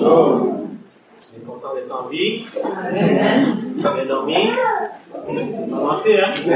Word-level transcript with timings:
Bonjour. 0.00 0.16
On 0.16 1.36
est 1.36 1.44
content 1.46 1.74
d'être 1.74 1.94
en 1.94 2.08
vie. 2.08 2.46
Vous 2.46 3.86
avez 3.86 4.06
dormi? 4.06 4.50
Pas 5.70 5.76
mentir, 5.76 6.24
hein? 6.26 6.34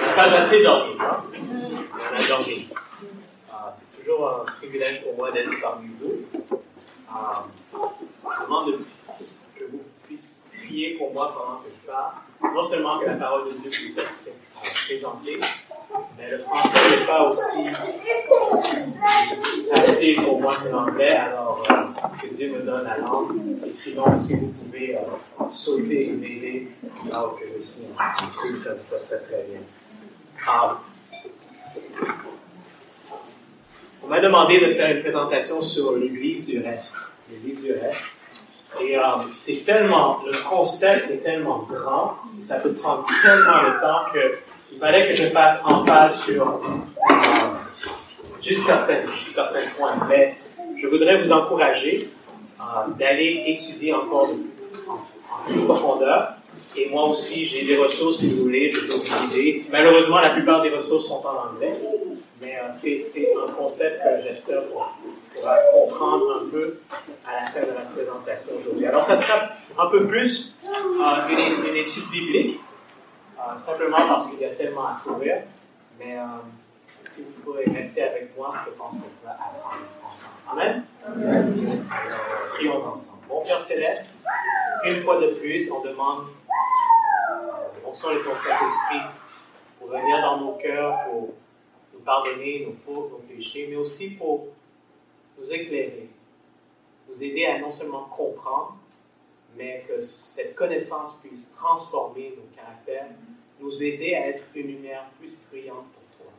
On 0.00 0.06
n'a 0.06 0.12
pas 0.14 0.38
assez 0.38 0.62
dormi, 0.62 0.94
hein? 0.98 1.18
On 1.22 2.16
a 2.16 2.28
dormi. 2.28 2.68
Ah, 3.52 3.70
c'est 3.70 4.00
toujours 4.00 4.26
un 4.26 4.44
privilège 4.46 5.02
pour 5.02 5.14
moi 5.16 5.30
d'être 5.32 5.50
parmi 5.60 5.88
vous. 6.00 6.24
Ah, 7.12 7.44
je 7.74 8.44
demande 8.44 8.66
de, 8.68 8.78
que 9.58 9.64
vous 9.70 9.82
puissiez 10.06 10.28
prier 10.56 10.96
pour 10.96 11.12
moi 11.12 11.34
pendant 11.36 11.58
que 11.58 11.68
je 11.68 11.86
parle. 11.90 12.54
Non 12.54 12.64
seulement 12.64 12.98
que 13.00 13.04
la 13.06 13.16
parole 13.16 13.48
de 13.48 13.58
Dieu 13.58 13.70
puisse 13.70 13.98
être 13.98 14.14
présentée, 14.86 15.38
mais 16.18 16.30
le 16.30 16.38
français 16.38 16.78
n'est 16.90 17.06
pas 17.06 17.28
aussi 17.28 17.64
facile 19.72 20.22
pour 20.22 20.40
moi 20.40 20.54
que 20.54 20.68
l'anglais, 20.68 21.16
alors 21.16 21.62
euh, 21.70 21.74
que 22.20 22.34
Dieu 22.34 22.52
me 22.52 22.62
donne 22.62 22.84
la 22.84 22.98
langue. 22.98 23.40
Et 23.66 23.70
sinon, 23.70 24.04
si 24.20 24.34
vous 24.34 24.48
pouvez 24.48 24.96
euh, 24.96 25.44
sauter 25.50 26.08
et 26.08 26.12
m'aider 26.12 26.68
je 27.02 28.50
suis 28.50 28.60
ça, 28.62 28.70
ça 28.84 28.98
serait 28.98 29.20
très 29.20 29.46
bien. 29.48 29.60
Um, 30.48 30.76
on 34.02 34.08
m'a 34.08 34.20
demandé 34.20 34.60
de 34.60 34.72
faire 34.72 34.96
une 34.96 35.02
présentation 35.02 35.60
sur 35.60 35.96
l'Église 35.96 36.46
du 36.46 36.60
reste. 36.60 36.96
L'Église 37.30 37.62
du 37.62 37.72
reste. 37.72 38.02
Et 38.80 38.96
um, 38.96 39.30
c'est 39.34 39.64
tellement, 39.64 40.20
le 40.24 40.32
concept 40.48 41.10
est 41.10 41.22
tellement 41.22 41.66
grand, 41.68 42.16
ça 42.40 42.60
peut 42.60 42.72
prendre 42.72 43.06
tellement 43.22 43.64
de 43.64 43.80
temps 43.80 44.12
que 44.12 44.38
fallait 44.80 45.08
que 45.08 45.14
je 45.14 45.24
fasse 45.24 45.60
en 45.64 45.84
phase 45.84 46.24
sur 46.24 46.42
euh, 46.42 47.14
juste 48.42 48.66
certains, 48.66 49.02
certains 49.32 49.68
points. 49.76 49.94
Mais 50.08 50.34
je 50.80 50.86
voudrais 50.88 51.22
vous 51.22 51.30
encourager 51.30 52.08
euh, 52.58 52.64
d'aller 52.98 53.44
étudier 53.46 53.92
encore 53.92 54.30
en, 54.88 54.94
en, 54.94 55.64
profondeur. 55.64 56.34
Et 56.76 56.88
moi 56.88 57.08
aussi, 57.08 57.44
j'ai 57.44 57.64
des 57.64 57.76
ressources, 57.76 58.18
si 58.18 58.30
vous 58.30 58.44
voulez, 58.44 58.72
je 58.72 58.80
peux 58.86 58.94
vous 58.94 59.36
aider. 59.36 59.66
Malheureusement, 59.70 60.20
la 60.20 60.30
plupart 60.30 60.62
des 60.62 60.70
ressources 60.70 61.06
sont 61.06 61.22
en 61.26 61.50
anglais. 61.50 61.72
Mais 62.40 62.56
euh, 62.56 62.68
c'est 62.72 63.28
un 63.36 63.52
concept 63.52 64.02
que 64.02 64.22
j'espère 64.26 64.62
pourra 65.34 65.56
comprendre 65.72 66.42
un 66.42 66.50
peu 66.50 66.78
à 67.26 67.44
la 67.44 67.50
fin 67.50 67.60
de 67.60 67.74
la 67.74 67.82
présentation 67.94 68.52
aujourd'hui. 68.58 68.86
Alors, 68.86 69.02
ça 69.02 69.14
sera 69.14 69.50
un 69.78 69.86
peu 69.86 70.06
plus 70.06 70.54
une 70.64 71.76
étude 71.76 72.10
biblique. 72.10 72.60
Euh, 73.40 73.58
simplement 73.58 73.96
parce 73.96 74.28
qu'il 74.28 74.40
y 74.40 74.44
a 74.44 74.54
tellement 74.54 74.86
à 74.86 75.00
couvrir. 75.02 75.42
Mais 75.98 76.18
euh, 76.18 76.24
si 77.10 77.22
vous 77.22 77.30
pourrez 77.42 77.64
rester 77.64 78.02
avec 78.02 78.36
moi, 78.36 78.54
je 78.66 78.70
pense 78.72 78.92
qu'on 78.92 79.08
pourra 79.20 79.32
apprendre 79.32 79.82
ensemble. 80.06 80.34
Amen? 80.50 80.84
Amen. 81.06 81.86
Alors, 81.90 82.54
prions 82.54 82.76
ensemble. 82.76 83.18
Bon 83.28 83.42
Père 83.44 83.60
Céleste, 83.60 84.14
une 84.84 84.96
fois 84.96 85.20
de 85.20 85.28
plus, 85.28 85.70
on 85.70 85.80
demande 85.80 86.26
fonction 87.90 88.10
de 88.10 88.24
ton 88.24 88.36
Saint-Esprit 88.36 89.00
pour 89.78 89.88
venir 89.88 90.20
dans 90.20 90.38
nos 90.38 90.52
cœurs, 90.52 91.04
pour 91.06 91.34
nous 91.92 92.00
pardonner 92.00 92.66
nos 92.66 92.72
fautes, 92.72 93.10
nos 93.10 93.18
péchés, 93.18 93.66
mais 93.68 93.76
aussi 93.76 94.10
pour 94.10 94.48
nous 95.38 95.50
éclairer, 95.50 96.08
nous 97.08 97.22
aider 97.22 97.46
à 97.46 97.58
non 97.58 97.72
seulement 97.72 98.04
comprendre, 98.04 98.76
mais 99.56 99.84
que 99.88 100.04
cette 100.04 100.54
connaissance 100.54 101.14
puisse 101.22 101.46
transformer 101.56 102.34
nos 102.36 102.56
caractères, 102.56 103.08
nous 103.60 103.82
aider 103.82 104.14
à 104.14 104.28
être 104.28 104.44
une 104.54 104.68
lumière 104.68 105.04
plus 105.18 105.32
brillante 105.50 105.86
pour 105.92 106.18
toi. 106.18 106.32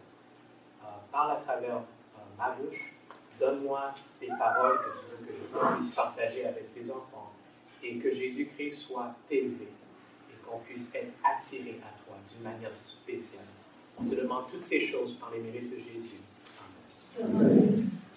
Euh, 0.83 0.87
parle 1.11 1.31
à 1.31 1.35
travers 1.35 1.75
euh, 1.77 2.19
ma 2.37 2.51
bouche, 2.51 2.93
donne-moi 3.39 3.93
des 4.19 4.27
paroles 4.27 4.79
que 4.79 4.99
tu 4.99 5.05
veux 5.11 5.27
que 5.27 5.33
je 5.33 5.81
puisse 5.81 5.95
partager 5.95 6.45
avec 6.45 6.73
tes 6.73 6.89
enfants 6.89 7.31
et 7.83 7.97
que 7.97 8.11
Jésus-Christ 8.11 8.73
soit 8.73 9.13
élevé 9.29 9.67
et 10.29 10.45
qu'on 10.45 10.59
puisse 10.59 10.93
être 10.95 11.13
attiré 11.23 11.79
à 11.83 11.91
toi 12.05 12.17
d'une 12.31 12.43
manière 12.43 12.75
spéciale. 12.75 13.45
On 13.99 14.03
te 14.03 14.15
demande 14.15 14.45
toutes 14.51 14.65
ces 14.65 14.79
choses 14.79 15.15
par 15.19 15.31
les 15.31 15.39
mérites 15.39 15.71
de 15.71 15.77
Jésus. 15.77 16.21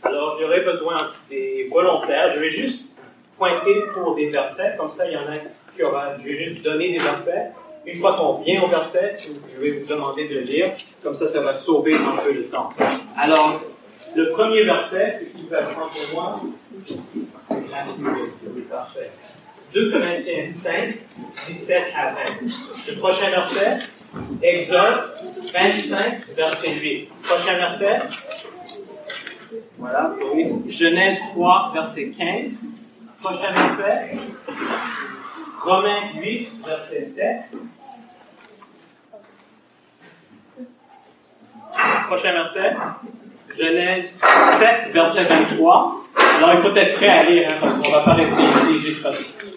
Alors, 0.03 0.38
j'aurais 0.38 0.62
besoin 0.62 1.10
des 1.28 1.66
volontaires. 1.71 2.31
Je 2.32 2.41
vais 2.41 2.50
juste 2.50 2.92
pointer 3.36 3.82
pour 3.92 4.15
des 4.15 4.31
versets, 4.31 4.76
comme 4.78 4.91
ça 4.91 5.06
il 5.06 5.15
y 5.15 5.16
en 5.16 5.26
a 5.26 5.38
qui 5.75 5.82
aura. 5.82 6.16
Je 6.19 6.25
vais 6.25 6.36
juste 6.36 6.62
donner 6.62 6.92
des 6.92 6.98
versets. 6.98 7.50
Une 7.87 8.00
fois 8.00 8.15
qu'on 8.15 8.43
vient 8.43 8.62
au 8.62 8.67
verset, 8.67 9.12
je 9.55 9.61
vais 9.61 9.78
vous 9.78 9.87
demander 9.87 10.27
de 10.28 10.39
lire, 10.39 10.72
comme 11.03 11.15
ça 11.15 11.28
ça 11.28 11.41
va 11.41 11.53
sauver 11.53 11.95
un 11.95 12.17
peu 12.17 12.33
le 12.33 12.47
temps. 12.47 12.71
Alors, 13.17 13.61
le 14.17 14.31
premier 14.31 14.62
verset, 14.65 15.19
c'est 15.19 15.27
qui 15.39 15.47
va 15.49 15.62
prendre 15.62 15.91
pour 15.91 16.15
moi. 16.15 16.41
Parfait. 18.71 19.11
2 19.75 19.91
Corinthiens 19.91 20.47
5, 20.47 20.95
17 21.49 21.83
à 21.97 22.11
20. 22.11 22.17
Le 22.43 22.99
prochain 23.00 23.31
verset, 23.31 23.78
Exode 24.41 25.15
25, 25.53 26.28
verset 26.37 26.71
8. 26.81 27.09
Prochain 27.22 27.56
verset, 27.56 28.01
voilà, 29.78 30.15
Genèse 30.69 31.19
3, 31.33 31.72
verset 31.75 32.12
15. 32.16 32.53
Prochain 33.21 33.53
verset, 33.53 34.19
Romains 35.61 36.12
8, 36.21 36.51
verset 36.65 37.05
7. 37.05 37.27
Prochain 42.06 42.32
verset, 42.32 42.76
Genèse 43.56 44.20
7, 44.59 44.92
verset 44.92 45.25
23. 45.25 46.04
Alors, 46.37 46.54
il 46.54 46.60
faut 46.60 46.76
être 46.76 46.97
prêt 46.97 47.09
à 47.09 47.22
lire, 47.25 47.50
hein, 47.50 47.56
parce 47.60 47.75
qu'on 47.75 47.91
va 47.91 48.00
pas 48.00 48.15
rester 48.15 48.42
ici 48.42 49.12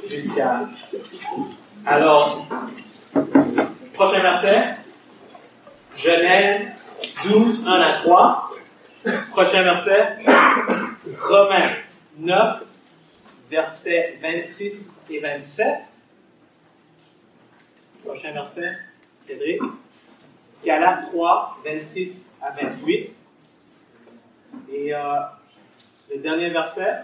jusqu'à... 0.09 0.59
Alors, 1.85 2.45
prochain 3.93 4.21
verset, 4.21 4.75
Genèse 5.97 6.87
12, 7.25 7.67
1 7.67 7.71
à 7.71 7.93
3. 8.03 8.51
Prochain 9.31 9.63
verset, 9.63 10.17
Romains 11.21 11.69
9, 12.17 12.63
versets 13.49 14.19
26 14.21 14.93
et 15.09 15.19
27. 15.19 15.67
Prochain 18.05 18.31
verset, 18.31 18.77
Cédric. 19.25 19.61
Galates 20.65 21.11
3, 21.11 21.57
26 21.65 22.29
à 22.41 22.51
28. 22.51 23.13
Et 24.73 24.93
euh, 24.93 24.99
le 26.09 26.17
dernier 26.19 26.49
verset, 26.49 26.95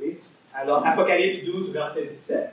oui. 0.00 0.18
Alors, 0.54 0.84
Apocalypse 0.86 1.44
12, 1.44 1.72
verset 1.72 2.04
17. 2.06 2.52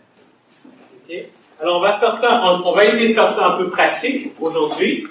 OK? 1.09 1.15
Alors, 1.61 1.77
on 1.77 1.81
va 1.81 1.93
faire 1.93 2.13
ça, 2.13 2.43
on, 2.43 2.73
va 2.73 2.83
essayer 2.83 3.09
de 3.09 3.13
faire 3.13 3.27
ça 3.27 3.47
un 3.47 3.57
peu 3.57 3.69
pratique 3.69 4.33
aujourd'hui. 4.39 5.07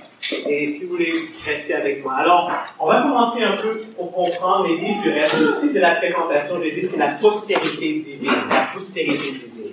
Et 0.48 0.66
si 0.66 0.84
vous 0.84 0.93
voulez 0.93 1.12
rester 1.44 1.75
avec 1.75 2.03
moi. 2.03 2.14
Alors, 2.14 2.50
on 2.78 2.87
va 2.87 3.03
commencer 3.03 3.43
un 3.43 3.56
peu 3.56 3.82
pour 3.97 4.12
comprendre 4.12 4.66
les 4.66 5.12
reste. 5.12 5.41
Le 5.41 5.54
titre 5.54 5.75
de 5.75 5.81
la 5.81 5.97
présentation, 5.97 6.62
je 6.62 6.70
dit, 6.70 6.87
c'est 6.87 6.98
la 6.98 7.09
postérité 7.09 7.94
divine. 7.98 8.32
La 8.48 8.69
postérité 8.75 9.32
divine. 9.32 9.72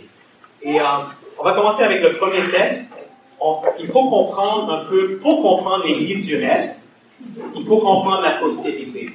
Et 0.63 0.79
euh, 0.79 0.83
on 1.39 1.43
va 1.43 1.53
commencer 1.53 1.83
avec 1.83 2.01
le 2.01 2.13
premier 2.13 2.47
texte. 2.49 2.93
Il 3.79 3.87
faut 3.87 4.09
comprendre 4.09 4.71
un 4.71 4.85
peu, 4.85 5.17
pour 5.17 5.41
comprendre 5.41 5.85
livres 5.85 6.25
du 6.25 6.45
reste, 6.45 6.83
il 7.55 7.65
faut 7.65 7.77
comprendre 7.77 8.21
la 8.21 8.33
postérité. 8.33 9.09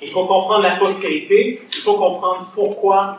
Il 0.00 0.10
faut 0.10 0.26
comprendre 0.26 0.62
la 0.62 0.76
postérité, 0.76 1.60
il 1.68 1.80
faut 1.80 1.94
comprendre 1.94 2.48
pourquoi 2.54 3.18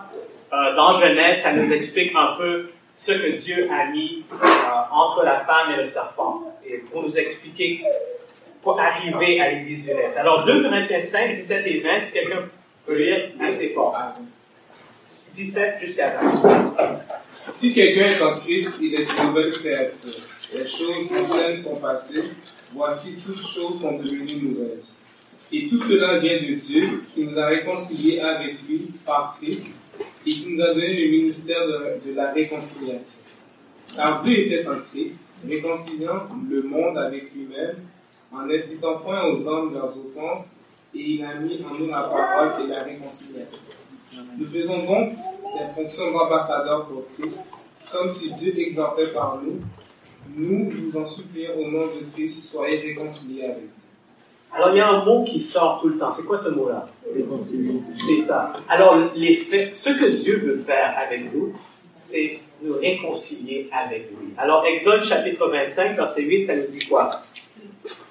euh, 0.54 0.76
dans 0.76 0.94
Genèse, 0.94 1.42
ça 1.42 1.54
nous 1.54 1.72
explique 1.72 2.14
un 2.16 2.36
peu 2.38 2.70
ce 2.94 3.12
que 3.14 3.38
Dieu 3.38 3.70
a 3.72 3.90
mis 3.90 4.24
euh, 4.32 4.46
entre 4.92 5.24
la 5.24 5.40
femme 5.40 5.74
et 5.74 5.78
le 5.78 5.88
serpent, 5.88 6.44
et 6.66 6.78
pour 6.78 7.04
nous 7.04 7.18
expliquer, 7.18 7.82
pour 8.62 8.80
arriver 8.80 9.40
à 9.40 9.52
l'Église 9.52 9.86
du 9.86 9.94
reste. 9.94 10.18
Alors, 10.18 10.46
2 10.46 10.64
Corinthiens 10.64 11.00
5, 11.00 11.34
17 11.34 11.64
et 11.66 11.80
20, 11.80 12.00
si 12.00 12.12
quelqu'un 12.12 12.44
peut 12.86 12.96
lire 12.96 13.32
assez 13.42 13.70
fort. 13.70 13.98
17 15.06 15.80
jusqu'à 15.80 16.18
20. 16.22 17.00
Si 17.50 17.74
quelqu'un 17.74 18.08
est 18.08 18.22
en 18.22 18.38
Christ, 18.38 18.72
il 18.82 18.96
est 18.96 19.04
une 19.04 19.28
nouvelle 19.28 19.52
créature. 19.52 20.33
Les 20.52 20.68
choses 20.68 21.12
anciennes 21.12 21.60
sont 21.60 21.78
passées, 21.78 22.24
voici 22.74 23.16
toutes 23.26 23.38
choses 23.38 23.82
sont 23.82 23.98
devenues 23.98 24.42
nouvelles. 24.42 24.84
Et 25.52 25.68
tout 25.68 25.84
cela 25.84 26.18
vient 26.18 26.42
de 26.42 26.56
Dieu, 26.56 27.04
qui 27.14 27.24
nous 27.24 27.38
a 27.38 27.46
réconciliés 27.46 28.20
avec 28.20 28.56
lui 28.68 28.88
par 29.06 29.38
Christ 29.40 29.68
et 30.26 30.30
qui 30.30 30.50
nous 30.50 30.62
a 30.64 30.74
donné 30.74 31.06
le 31.06 31.12
ministère 31.12 31.68
de, 31.68 32.12
la 32.14 32.32
réconciliation. 32.32 33.20
Car 33.96 34.24
Dieu 34.24 34.40
était 34.40 34.68
en 34.68 34.80
Christ, 34.92 35.20
réconciliant 35.48 36.28
le 36.50 36.64
monde 36.64 36.98
avec 36.98 37.34
lui-même, 37.34 37.76
en 38.32 38.46
n'imputant 38.46 38.98
point 38.98 39.26
aux 39.26 39.48
hommes 39.48 39.74
leurs 39.74 39.96
offenses, 39.98 40.52
et 40.96 41.00
il 41.00 41.24
a 41.24 41.36
mis 41.36 41.64
en 41.64 41.76
nous 41.76 41.88
la 41.88 42.04
parole 42.04 42.64
et 42.64 42.68
la 42.68 42.84
réconciliation. 42.84 43.60
Nous 44.38 44.48
faisons 44.48 44.86
donc 44.86 45.10
des 45.12 45.74
fonctions 45.76 46.12
d'ambassadeurs 46.12 46.88
pour 46.88 47.06
Christ, 47.18 47.40
comme 47.92 48.10
si 48.10 48.32
Dieu 48.34 48.58
exhortait 48.58 49.08
par 49.08 49.40
nous. 49.44 49.62
Nous 50.36 50.72
vous 50.72 50.98
en 50.98 51.06
supplions 51.06 51.56
au 51.58 51.70
nom 51.70 51.82
de 51.82 52.06
Christ, 52.14 52.52
soyez 52.52 52.78
réconciliés 52.78 53.44
avec 53.44 53.58
Dieu. 53.58 53.70
Alors, 54.56 54.70
il 54.72 54.78
y 54.78 54.82
a 54.82 54.88
un 54.88 55.04
mot 55.04 55.24
qui 55.24 55.42
sort 55.42 55.80
tout 55.82 55.90
le 55.90 55.98
temps. 55.98 56.12
C'est 56.12 56.26
quoi 56.26 56.38
ce 56.38 56.50
mot-là? 56.50 56.88
C'est 58.08 58.22
ça. 58.22 58.54
Alors, 58.70 58.98
les 59.16 59.36
faits, 59.36 59.76
ce 59.76 59.90
que 59.90 60.06
Dieu 60.06 60.38
veut 60.38 60.58
faire 60.58 60.96
avec 60.98 61.34
nous, 61.34 61.54
c'est 61.96 62.40
nous 62.62 62.78
réconcilier 62.78 63.70
avec 63.72 64.10
lui. 64.10 64.34
Alors, 64.38 64.64
Exode 64.66 65.04
chapitre 65.04 65.50
25, 65.50 65.96
verset 65.96 66.22
8, 66.22 66.44
ça 66.44 66.56
nous 66.56 66.68
dit 66.68 66.86
quoi? 66.88 67.20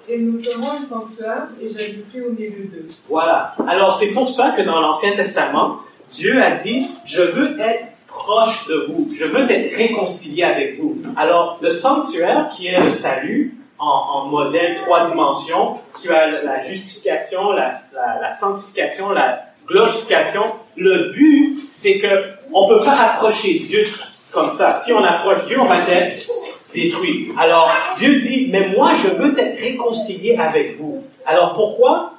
Et 0.07 0.17
nous 0.17 0.39
ferons 0.39 0.69
un 0.69 0.87
sanctuaire 0.87 1.47
et 1.61 1.69
j'habiterai 1.69 2.21
au 2.27 2.31
milieu 2.31 2.65
d'eux. 2.65 2.85
Voilà. 3.07 3.55
Alors, 3.67 3.97
c'est 3.97 4.11
pour 4.11 4.29
ça 4.29 4.51
que 4.51 4.61
dans 4.61 4.81
l'Ancien 4.81 5.15
Testament, 5.15 5.79
Dieu 6.11 6.41
a 6.41 6.51
dit, 6.51 6.85
je 7.05 7.21
veux 7.21 7.57
être 7.59 7.92
proche 8.13 8.67
de 8.67 8.87
vous. 8.87 9.09
Je 9.17 9.25
veux 9.25 9.49
être 9.49 9.75
réconcilié 9.75 10.43
avec 10.43 10.79
vous. 10.79 10.97
Alors, 11.17 11.57
le 11.61 11.71
sanctuaire, 11.71 12.49
qui 12.55 12.67
est 12.67 12.79
le 12.79 12.91
salut, 12.91 13.57
en, 13.79 14.27
modèle 14.27 14.77
trois 14.77 15.09
dimensions, 15.09 15.73
tu 16.01 16.13
as 16.13 16.29
la 16.43 16.61
justification, 16.61 17.51
la, 17.51 18.31
sanctification, 18.31 19.09
la 19.09 19.39
glorification. 19.67 20.43
Le 20.77 21.11
but, 21.11 21.57
c'est 21.59 21.99
que 21.99 22.29
on 22.53 22.67
peut 22.69 22.79
pas 22.79 22.95
approcher 22.95 23.59
Dieu 23.59 23.83
comme 24.31 24.45
ça. 24.45 24.75
Si 24.75 24.93
on 24.93 25.03
approche 25.03 25.45
Dieu, 25.47 25.59
on 25.59 25.65
va 25.65 25.77
être 25.87 26.29
détruit. 26.73 27.31
Alors, 27.37 27.69
Dieu 27.97 28.19
dit, 28.19 28.47
mais 28.51 28.69
moi, 28.69 28.93
je 29.03 29.09
veux 29.09 29.37
être 29.37 29.59
réconcilié 29.59 30.37
avec 30.37 30.79
vous. 30.79 31.03
Alors, 31.25 31.53
pourquoi? 31.55 32.13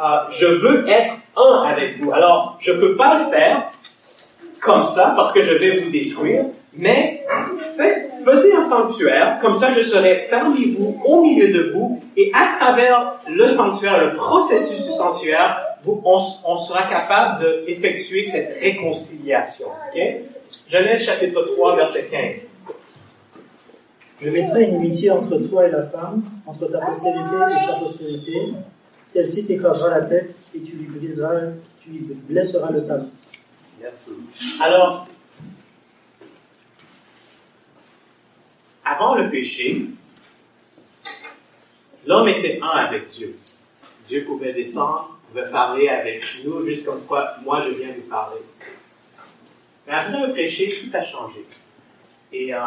Euh, 0.00 0.18
je 0.30 0.46
veux 0.46 0.88
être 0.88 1.14
un 1.36 1.62
avec 1.68 2.00
vous? 2.00 2.12
Alors, 2.12 2.58
je 2.60 2.72
peux 2.72 2.96
pas 2.96 3.18
le 3.20 3.30
faire 3.30 3.70
comme 4.64 4.82
ça 4.82 5.12
parce 5.14 5.32
que 5.32 5.42
je 5.42 5.52
vais 5.52 5.76
vous 5.76 5.90
détruire, 5.90 6.46
mais 6.72 7.24
faites, 7.76 8.10
un 8.56 8.62
sanctuaire, 8.62 9.38
comme 9.42 9.52
ça 9.52 9.72
je 9.74 9.82
serai 9.82 10.26
parmi 10.30 10.72
vous, 10.72 10.98
au 11.04 11.22
milieu 11.22 11.52
de 11.52 11.72
vous, 11.72 12.00
et 12.16 12.32
à 12.34 12.56
travers 12.58 13.20
le 13.28 13.46
sanctuaire, 13.46 14.02
le 14.02 14.14
processus 14.14 14.84
du 14.86 14.92
sanctuaire, 14.92 15.58
on, 15.86 16.18
sera 16.56 16.84
capable 16.84 17.66
d'effectuer 17.66 18.24
cette 18.24 18.58
réconciliation. 18.58 19.66
Okay? 19.90 20.24
Genèse 20.66 21.02
chapitre 21.02 21.42
3, 21.54 21.76
verset 21.76 22.08
15. 22.10 22.36
Je 24.20 24.30
mettrai 24.30 24.62
une 24.64 24.76
amitié 24.76 25.10
entre 25.10 25.36
toi 25.36 25.66
et 25.66 25.70
la 25.70 25.82
femme, 25.82 26.22
entre 26.46 26.66
ta 26.66 26.78
postérité 26.78 27.36
et 27.46 27.66
sa 27.66 27.72
postérité. 27.74 28.52
Celle-ci 29.06 29.44
t'écrasera 29.44 29.98
la 29.98 30.04
tête 30.06 30.34
et 30.56 30.60
tu 30.60 30.76
lui 30.76 30.86
briseras, 30.86 31.34
tu 31.82 31.90
lui 31.90 32.16
blesseras 32.28 32.70
le 32.70 32.86
talon. 32.86 33.10
Merci. 33.84 34.12
Alors, 34.62 35.06
avant 38.82 39.14
le 39.14 39.28
péché, 39.28 39.88
l'homme 42.06 42.28
était 42.28 42.58
un 42.62 42.68
avec 42.68 43.08
Dieu. 43.08 43.38
Dieu 44.06 44.24
pouvait 44.24 44.54
descendre, 44.54 45.18
pouvait 45.28 45.50
parler 45.50 45.88
avec 45.88 46.24
nous, 46.46 46.64
juste 46.64 46.86
comme 46.86 47.02
quoi 47.02 47.34
moi 47.44 47.62
je 47.66 47.74
viens 47.74 47.92
vous 47.94 48.08
parler. 48.08 48.40
Mais 49.86 49.92
après 49.92 50.28
le 50.28 50.32
péché, 50.32 50.80
tout 50.80 50.96
a 50.96 51.04
changé. 51.04 51.44
Et 52.32 52.54
euh, 52.54 52.58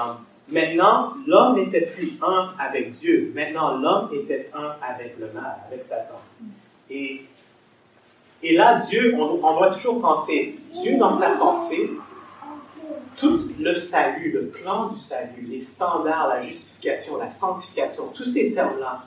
maintenant, 0.49 1.15
l'homme 1.25 1.55
n'était 1.55 1.87
plus 1.87 2.13
un 2.21 2.53
avec 2.59 2.91
Dieu. 2.91 3.31
Maintenant, 3.33 3.75
l'homme 3.75 4.09
était 4.13 4.51
un 4.53 4.75
avec 4.87 5.17
le 5.17 5.31
mal, 5.31 5.63
avec 5.65 5.83
Satan. 5.83 6.21
Et, 6.91 7.23
et 8.43 8.55
là, 8.55 8.81
Dieu, 8.87 9.15
on, 9.17 9.39
on 9.43 9.57
doit 9.57 9.71
toujours 9.73 10.01
penser, 10.01 10.55
Dieu 10.81 10.97
dans 10.97 11.11
sa 11.11 11.31
pensée, 11.31 11.89
tout 13.17 13.39
le 13.59 13.73
salut, 13.73 14.31
le 14.31 14.47
plan 14.47 14.87
du 14.89 14.97
salut, 14.97 15.47
les 15.49 15.61
standards, 15.61 16.27
la 16.27 16.41
justification, 16.41 17.17
la 17.17 17.29
sanctification, 17.29 18.03
tous 18.13 18.25
ces 18.25 18.53
termes-là, 18.53 19.03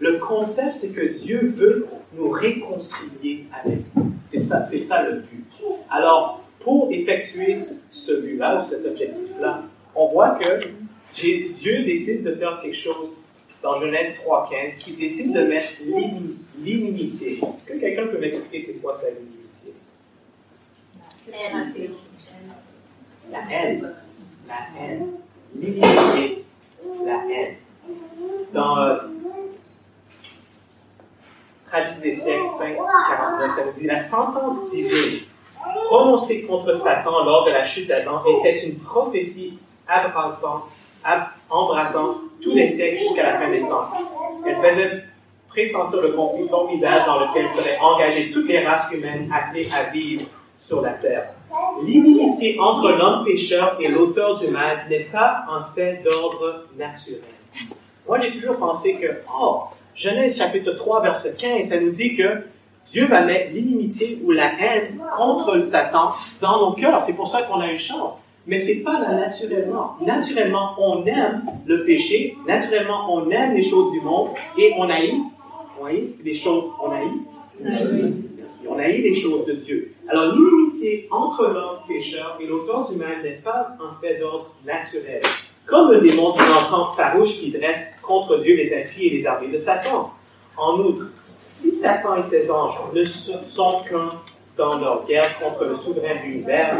le 0.00 0.18
concept, 0.18 0.74
c'est 0.74 0.92
que 0.92 1.06
Dieu 1.06 1.40
veut 1.54 1.86
nous 2.14 2.28
réconcilier 2.30 3.46
avec 3.52 3.78
lui. 3.94 4.02
C'est 4.24 4.40
ça, 4.40 4.64
c'est 4.64 4.80
ça 4.80 5.08
le 5.08 5.20
but. 5.20 5.46
Alors, 5.88 6.42
pour 6.58 6.88
effectuer 6.90 7.58
ce 7.88 8.20
but-là 8.20 8.60
ou 8.60 8.64
cet 8.64 8.84
objectif-là, 8.84 9.62
on 9.94 10.08
voit 10.08 10.38
que 10.40 10.60
Dieu 11.14 11.84
décide 11.84 12.24
de 12.24 12.34
faire 12.34 12.60
quelque 12.62 12.76
chose 12.76 13.10
dans 13.62 13.76
Genèse 13.80 14.18
3.15 14.26 14.78
qui 14.78 14.92
décide 14.94 15.32
de 15.32 15.44
mettre 15.44 15.70
l'inimitié. 16.62 17.34
Est-ce 17.34 17.64
que 17.64 17.78
quelqu'un 17.78 18.06
peut 18.06 18.18
m'expliquer 18.18 18.66
c'est 18.66 18.80
quoi 18.80 18.96
ça, 18.98 19.06
l'inimitié? 19.08 19.74
La 23.30 23.38
haine. 23.50 23.94
La 24.48 24.80
haine. 24.80 25.06
L'inimitié. 25.54 26.44
La 27.04 27.24
haine. 27.30 27.56
Dans 28.52 28.78
euh, 28.78 28.98
Traduit 31.68 32.02
des 32.02 32.14
siècles 32.14 32.48
5, 32.58 32.76
49, 32.76 33.56
ça 33.56 33.64
nous 33.64 33.80
dit 33.80 33.86
La 33.86 34.00
sentence 34.00 34.70
divine 34.70 35.26
prononcée 35.86 36.42
contre 36.46 36.76
Satan 36.76 37.24
lors 37.24 37.46
de 37.46 37.52
la 37.52 37.64
chute 37.64 37.88
d'Adam 37.88 38.22
était 38.40 38.66
une 38.66 38.78
prophétie 38.78 39.58
embrassant, 39.88 40.66
embrassant 41.48 42.16
tous 42.42 42.52
les 42.54 42.66
siècles 42.66 42.98
jusqu'à 42.98 43.22
la 43.22 43.38
fin 43.38 43.50
des 43.50 43.60
temps. 43.60 43.88
Elle 44.46 44.56
faisait 44.56 45.04
pressentir 45.52 46.02
le 46.02 46.12
conflit 46.12 46.48
formidable 46.48 47.04
dans 47.06 47.20
lequel 47.20 47.48
seraient 47.48 47.78
engagées 47.80 48.30
toutes 48.30 48.48
les 48.48 48.64
races 48.64 48.90
humaines 48.92 49.30
appelées 49.32 49.68
à 49.72 49.90
vivre 49.90 50.24
sur 50.58 50.80
la 50.80 50.90
terre. 50.90 51.34
L'inimitié 51.84 52.58
entre 52.58 52.90
l'homme 52.90 53.24
pécheur 53.24 53.76
et 53.80 53.88
l'auteur 53.88 54.38
du 54.38 54.48
mal 54.48 54.86
n'est 54.88 55.06
pas 55.10 55.44
un 55.50 55.64
fait 55.74 56.02
d'ordre 56.04 56.64
naturel. 56.78 57.20
Moi, 58.08 58.20
j'ai 58.20 58.32
toujours 58.32 58.56
pensé 58.56 58.94
que, 58.94 59.20
oh, 59.40 59.64
Genèse 59.94 60.38
chapitre 60.38 60.72
3, 60.72 61.02
verset 61.02 61.34
15, 61.38 61.68
ça 61.68 61.80
nous 61.80 61.90
dit 61.90 62.16
que 62.16 62.44
Dieu 62.86 63.06
va 63.06 63.22
mettre 63.22 63.52
l'inimitié 63.52 64.20
ou 64.24 64.32
la 64.32 64.52
haine 64.60 65.00
contre 65.16 65.62
Satan 65.64 66.10
dans 66.40 66.58
nos 66.58 66.72
cœurs. 66.72 67.00
C'est 67.02 67.14
pour 67.14 67.28
ça 67.28 67.42
qu'on 67.42 67.60
a 67.60 67.66
une 67.66 67.78
chance. 67.78 68.18
Mais 68.46 68.58
c'est 68.58 68.82
pas 68.82 68.98
là 68.98 69.14
naturellement. 69.14 69.96
Naturellement, 70.04 70.74
on 70.78 71.04
aime 71.06 71.42
le 71.64 71.84
péché. 71.84 72.36
Naturellement, 72.46 73.14
on 73.14 73.30
aime 73.30 73.54
les 73.54 73.62
choses 73.62 73.92
du 73.92 74.00
monde 74.00 74.30
et 74.58 74.74
on 74.76 74.90
haït. 74.90 75.14
On 75.82 75.86
haït 75.86 76.16
les 76.24 76.34
choses. 76.34 76.64
On 76.80 76.92
haït? 76.92 77.10
On 78.68 78.78
haït 78.78 79.02
les 79.02 79.14
choses 79.16 79.46
de 79.46 79.54
Dieu. 79.54 79.92
Alors, 80.08 80.32
l'inimitié 80.32 81.08
entre 81.10 81.48
l'homme 81.48 81.78
pécheur 81.88 82.38
et 82.40 82.46
l'auteur 82.46 82.88
du 82.88 82.96
mal 82.96 83.20
n'est 83.22 83.40
pas 83.42 83.76
un 83.80 84.00
fait 84.00 84.20
d'ordre 84.20 84.54
naturel. 84.64 85.20
Comme 85.66 85.90
le 85.90 86.00
démontre 86.00 86.38
l'enfant 86.38 86.92
farouche 86.92 87.32
qui 87.40 87.50
dresse 87.50 87.96
contre 88.00 88.38
Dieu 88.38 88.54
les 88.54 88.72
intrigues 88.72 89.12
et 89.12 89.16
les 89.18 89.26
armées 89.26 89.48
de 89.48 89.58
Satan. 89.58 90.12
En 90.56 90.78
outre, 90.78 91.06
si 91.38 91.72
Satan 91.72 92.16
et 92.16 92.30
ses 92.30 92.48
anges 92.48 92.78
ne 92.94 93.02
sont 93.02 93.80
qu'un 93.88 94.08
dans 94.56 94.78
leur 94.78 95.06
guerre 95.06 95.38
contre 95.40 95.64
le 95.64 95.76
souverain 95.76 96.14
de 96.16 96.26
l'univers, 96.26 96.76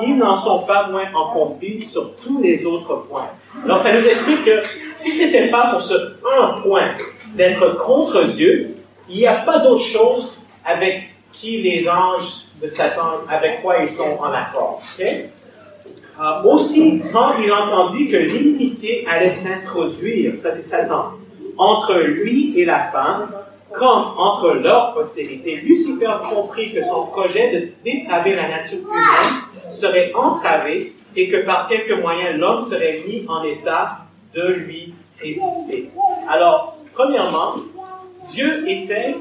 ils 0.00 0.16
n'en 0.16 0.36
sont 0.36 0.62
pas 0.64 0.88
moins 0.88 1.12
en 1.12 1.32
conflit 1.32 1.82
sur 1.82 2.14
tous 2.14 2.40
les 2.40 2.64
autres 2.64 3.04
points. 3.08 3.30
Alors 3.64 3.80
ça 3.80 4.00
nous 4.00 4.06
explique 4.06 4.44
que 4.44 4.62
si 4.94 5.10
c'était 5.10 5.50
pas 5.50 5.72
pour 5.72 5.82
ce 5.82 5.94
un 6.38 6.60
point 6.62 6.92
d'être 7.36 7.76
contre 7.76 8.24
Dieu, 8.24 8.74
il 9.08 9.18
n'y 9.18 9.26
a 9.26 9.34
pas 9.34 9.58
d'autre 9.60 9.84
chose 9.84 10.36
avec 10.64 11.02
qui 11.32 11.62
les 11.62 11.88
anges 11.88 12.46
de 12.60 12.68
Satan, 12.68 13.20
avec 13.28 13.62
quoi 13.62 13.78
ils 13.78 13.88
sont 13.88 14.18
en 14.18 14.32
accord. 14.32 14.80
Euh, 14.98 16.42
aussi, 16.44 17.02
quand 17.12 17.34
il 17.38 17.52
entendit 17.52 18.08
que 18.08 18.16
l'inimitié 18.16 19.06
allait 19.06 19.30
s'introduire, 19.30 20.34
ça 20.42 20.50
c'est 20.50 20.62
Satan, 20.62 21.12
entre 21.58 21.94
lui 21.98 22.58
et 22.58 22.64
la 22.64 22.90
femme, 22.90 23.30
comme 23.72 24.04
entre 24.16 24.54
leur 24.54 24.94
postérité, 24.94 25.56
Lucifer 25.56 26.08
comprit 26.30 26.72
que 26.72 26.82
son 26.84 27.06
projet 27.06 27.52
de 27.52 27.68
dépraver 27.84 28.34
la 28.34 28.48
nature 28.48 28.78
humaine 28.78 29.70
serait 29.70 30.12
entravé 30.14 30.94
et 31.14 31.28
que 31.28 31.44
par 31.44 31.68
quelques 31.68 32.00
moyens 32.00 32.38
l'homme 32.38 32.64
serait 32.64 33.02
mis 33.06 33.26
en 33.28 33.42
état 33.44 33.98
de 34.34 34.48
lui 34.52 34.94
résister. 35.20 35.90
Alors, 36.28 36.75
premièrement, 36.96 37.56
Dieu 38.30 38.68
essaie 38.68 39.14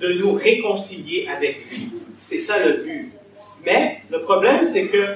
de 0.00 0.12
nous 0.14 0.32
réconcilier 0.32 1.28
avec 1.28 1.68
lui. 1.68 1.92
C'est 2.20 2.38
ça 2.38 2.64
le 2.64 2.84
but. 2.84 3.12
Mais 3.66 4.02
le 4.10 4.20
problème, 4.20 4.64
c'est 4.64 4.88
que 4.88 5.14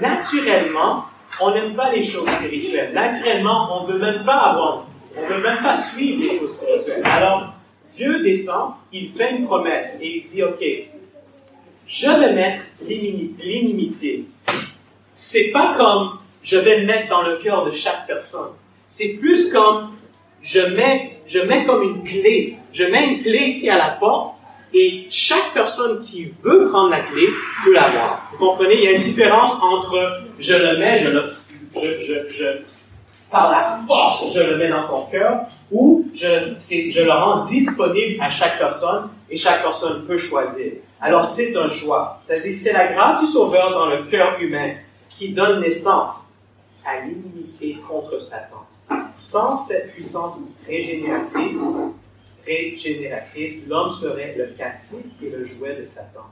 naturellement, 0.00 1.04
on 1.40 1.52
n'aime 1.52 1.74
pas 1.74 1.92
les 1.92 2.02
choses 2.02 2.28
spirituelles. 2.28 2.92
Naturellement, 2.92 3.80
on 3.80 3.86
ne 3.86 3.92
veut 3.92 3.98
même 3.98 4.24
pas 4.24 4.36
avoir, 4.36 4.86
on 5.16 5.26
veut 5.26 5.40
même 5.40 5.62
pas 5.62 5.78
suivre 5.78 6.22
les 6.22 6.38
choses 6.38 6.54
spirituelles. 6.54 7.02
Alors, 7.04 7.54
Dieu 7.88 8.22
descend, 8.22 8.74
il 8.92 9.10
fait 9.12 9.36
une 9.36 9.44
promesse 9.44 9.96
et 10.00 10.18
il 10.18 10.22
dit, 10.22 10.42
OK, 10.42 10.62
je 11.86 12.06
vais 12.06 12.32
mettre 12.34 12.62
l'inimitié. 12.82 14.26
C'est 15.14 15.50
pas 15.50 15.74
comme 15.76 16.18
je 16.42 16.58
vais 16.58 16.80
le 16.80 16.86
mettre 16.86 17.08
dans 17.08 17.22
le 17.22 17.36
cœur 17.36 17.64
de 17.64 17.70
chaque 17.70 18.06
personne. 18.06 18.50
C'est 18.86 19.14
plus 19.14 19.50
comme 19.50 19.90
je 20.48 20.60
mets, 20.60 21.20
je 21.26 21.40
mets 21.40 21.66
comme 21.66 21.82
une 21.82 22.02
clé. 22.02 22.56
Je 22.72 22.84
mets 22.84 23.06
une 23.06 23.22
clé 23.22 23.38
ici 23.52 23.68
à 23.68 23.76
la 23.76 23.90
porte 23.90 24.36
et 24.72 25.06
chaque 25.10 25.52
personne 25.52 26.00
qui 26.00 26.32
veut 26.42 26.66
prendre 26.66 26.88
la 26.88 27.00
clé 27.00 27.28
peut 27.64 27.74
l'avoir. 27.74 28.28
Vous 28.32 28.38
comprenez? 28.38 28.76
Il 28.76 28.84
y 28.84 28.88
a 28.88 28.92
une 28.92 28.98
différence 28.98 29.62
entre 29.62 30.22
je 30.38 30.54
le 30.54 30.78
mets, 30.78 31.00
je 31.00 31.08
le, 31.10 32.64
par 33.30 33.50
la 33.50 33.62
force, 33.86 34.32
je 34.34 34.40
le 34.40 34.56
mets 34.56 34.70
dans 34.70 34.88
ton 34.88 35.02
cœur, 35.10 35.42
ou 35.70 36.06
je, 36.14 36.54
je 36.58 37.02
le 37.02 37.12
rends 37.12 37.42
disponible 37.42 38.16
à 38.22 38.30
chaque 38.30 38.58
personne 38.58 39.10
et 39.28 39.36
chaque 39.36 39.62
personne 39.62 40.06
peut 40.06 40.16
choisir. 40.16 40.72
Alors 40.98 41.26
c'est 41.26 41.54
un 41.56 41.68
choix. 41.68 42.20
C'est-à-dire 42.22 42.54
c'est 42.54 42.72
la 42.72 42.86
grâce 42.94 43.20
du 43.20 43.26
Sauveur 43.26 43.70
dans 43.72 43.86
le 43.86 44.04
cœur 44.04 44.40
humain 44.40 44.76
qui 45.10 45.28
donne 45.28 45.60
naissance 45.60 46.32
à 46.86 47.00
l'immunité 47.04 47.76
contre 47.86 48.22
Satan. 48.22 48.57
Sans 49.18 49.56
cette 49.56 49.94
puissance 49.94 50.38
régénératrice, 50.64 51.56
l'homme 53.66 53.92
serait 53.92 54.36
le 54.38 54.54
captif 54.56 55.00
et 55.20 55.28
le 55.28 55.44
jouet 55.44 55.74
de 55.74 55.84
Satan. 55.84 56.22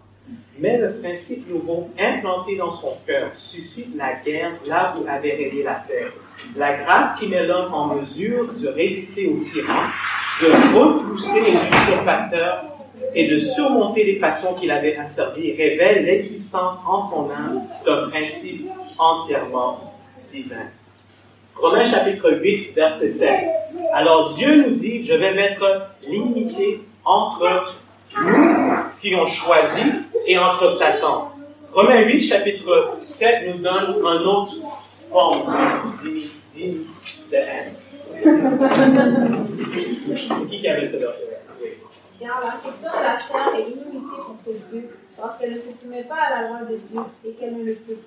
Mais 0.60 0.78
le 0.78 0.94
principe 1.00 1.50
nouveau 1.50 1.90
implanté 1.98 2.56
dans 2.56 2.70
son 2.70 2.96
cœur 3.04 3.32
suscite 3.34 3.96
la 3.96 4.14
guerre 4.24 4.52
là 4.66 4.94
où 4.96 5.04
avait 5.08 5.34
régné 5.34 5.64
la 5.64 5.74
paix. 5.74 6.06
La 6.56 6.76
grâce 6.76 7.18
qui 7.18 7.26
met 7.26 7.44
l'homme 7.44 7.74
en 7.74 7.96
mesure 7.96 8.54
de 8.54 8.68
résister 8.68 9.26
au 9.26 9.38
tyran, 9.42 9.86
de 10.40 10.46
repousser 10.78 11.40
les 11.40 11.56
usurpateurs 11.56 12.66
et 13.16 13.28
de 13.28 13.40
surmonter 13.40 14.04
les 14.04 14.20
passions 14.20 14.54
qu'il 14.54 14.70
avait 14.70 14.96
asservies 14.96 15.54
révèle 15.54 16.04
l'existence 16.04 16.84
en 16.86 17.00
son 17.00 17.30
âme 17.30 17.64
d'un 17.84 18.08
principe 18.10 18.68
entièrement 18.96 19.92
divin. 20.22 20.70
Romains 21.60 21.84
chapitre 21.84 22.30
8, 22.32 22.75
verset 22.75 23.10
7. 23.10 23.30
Alors 23.92 24.34
Dieu 24.34 24.66
nous 24.66 24.75
dit, 24.75 25.04
je 25.04 25.14
vais 25.14 25.34
mettre 25.34 25.88
l'inimité 26.06 26.80
entre 27.04 27.75
nous, 28.20 28.76
si 28.90 29.14
on 29.14 29.26
choisit, 29.26 29.92
et 30.26 30.38
entre 30.38 30.70
Satan. 30.70 31.32
Romains 31.72 32.02
8, 32.02 32.20
chapitre 32.20 32.96
7 33.00 33.48
nous 33.48 33.58
donne 33.62 34.06
un 34.06 34.25
autre 34.25 34.54
forme 35.10 35.44
de 36.04 37.36
haine. 37.36 37.72
qui 40.50 40.68
avait 40.68 40.88
ce 40.88 40.96
verset? 40.96 41.38
Car 42.20 42.40
l'affection 42.40 42.90
de 42.90 43.02
la 43.02 43.18
chair 43.18 43.46
est 43.58 43.75
contre 43.92 44.52
Dieu, 44.70 44.88
parce 45.16 45.38
qu'elle 45.38 45.54
ne 45.54 45.60
se 45.60 45.72
soumet 45.78 46.04
pas 46.04 46.20
à 46.28 46.30
la 46.30 46.42
loi 46.48 46.58
de 46.60 46.76
Dieu 46.76 47.00
et 47.25 47.32
qu'elle 47.32 47.56
ne 47.58 47.64
le 47.64 47.75
peut, 47.75 47.98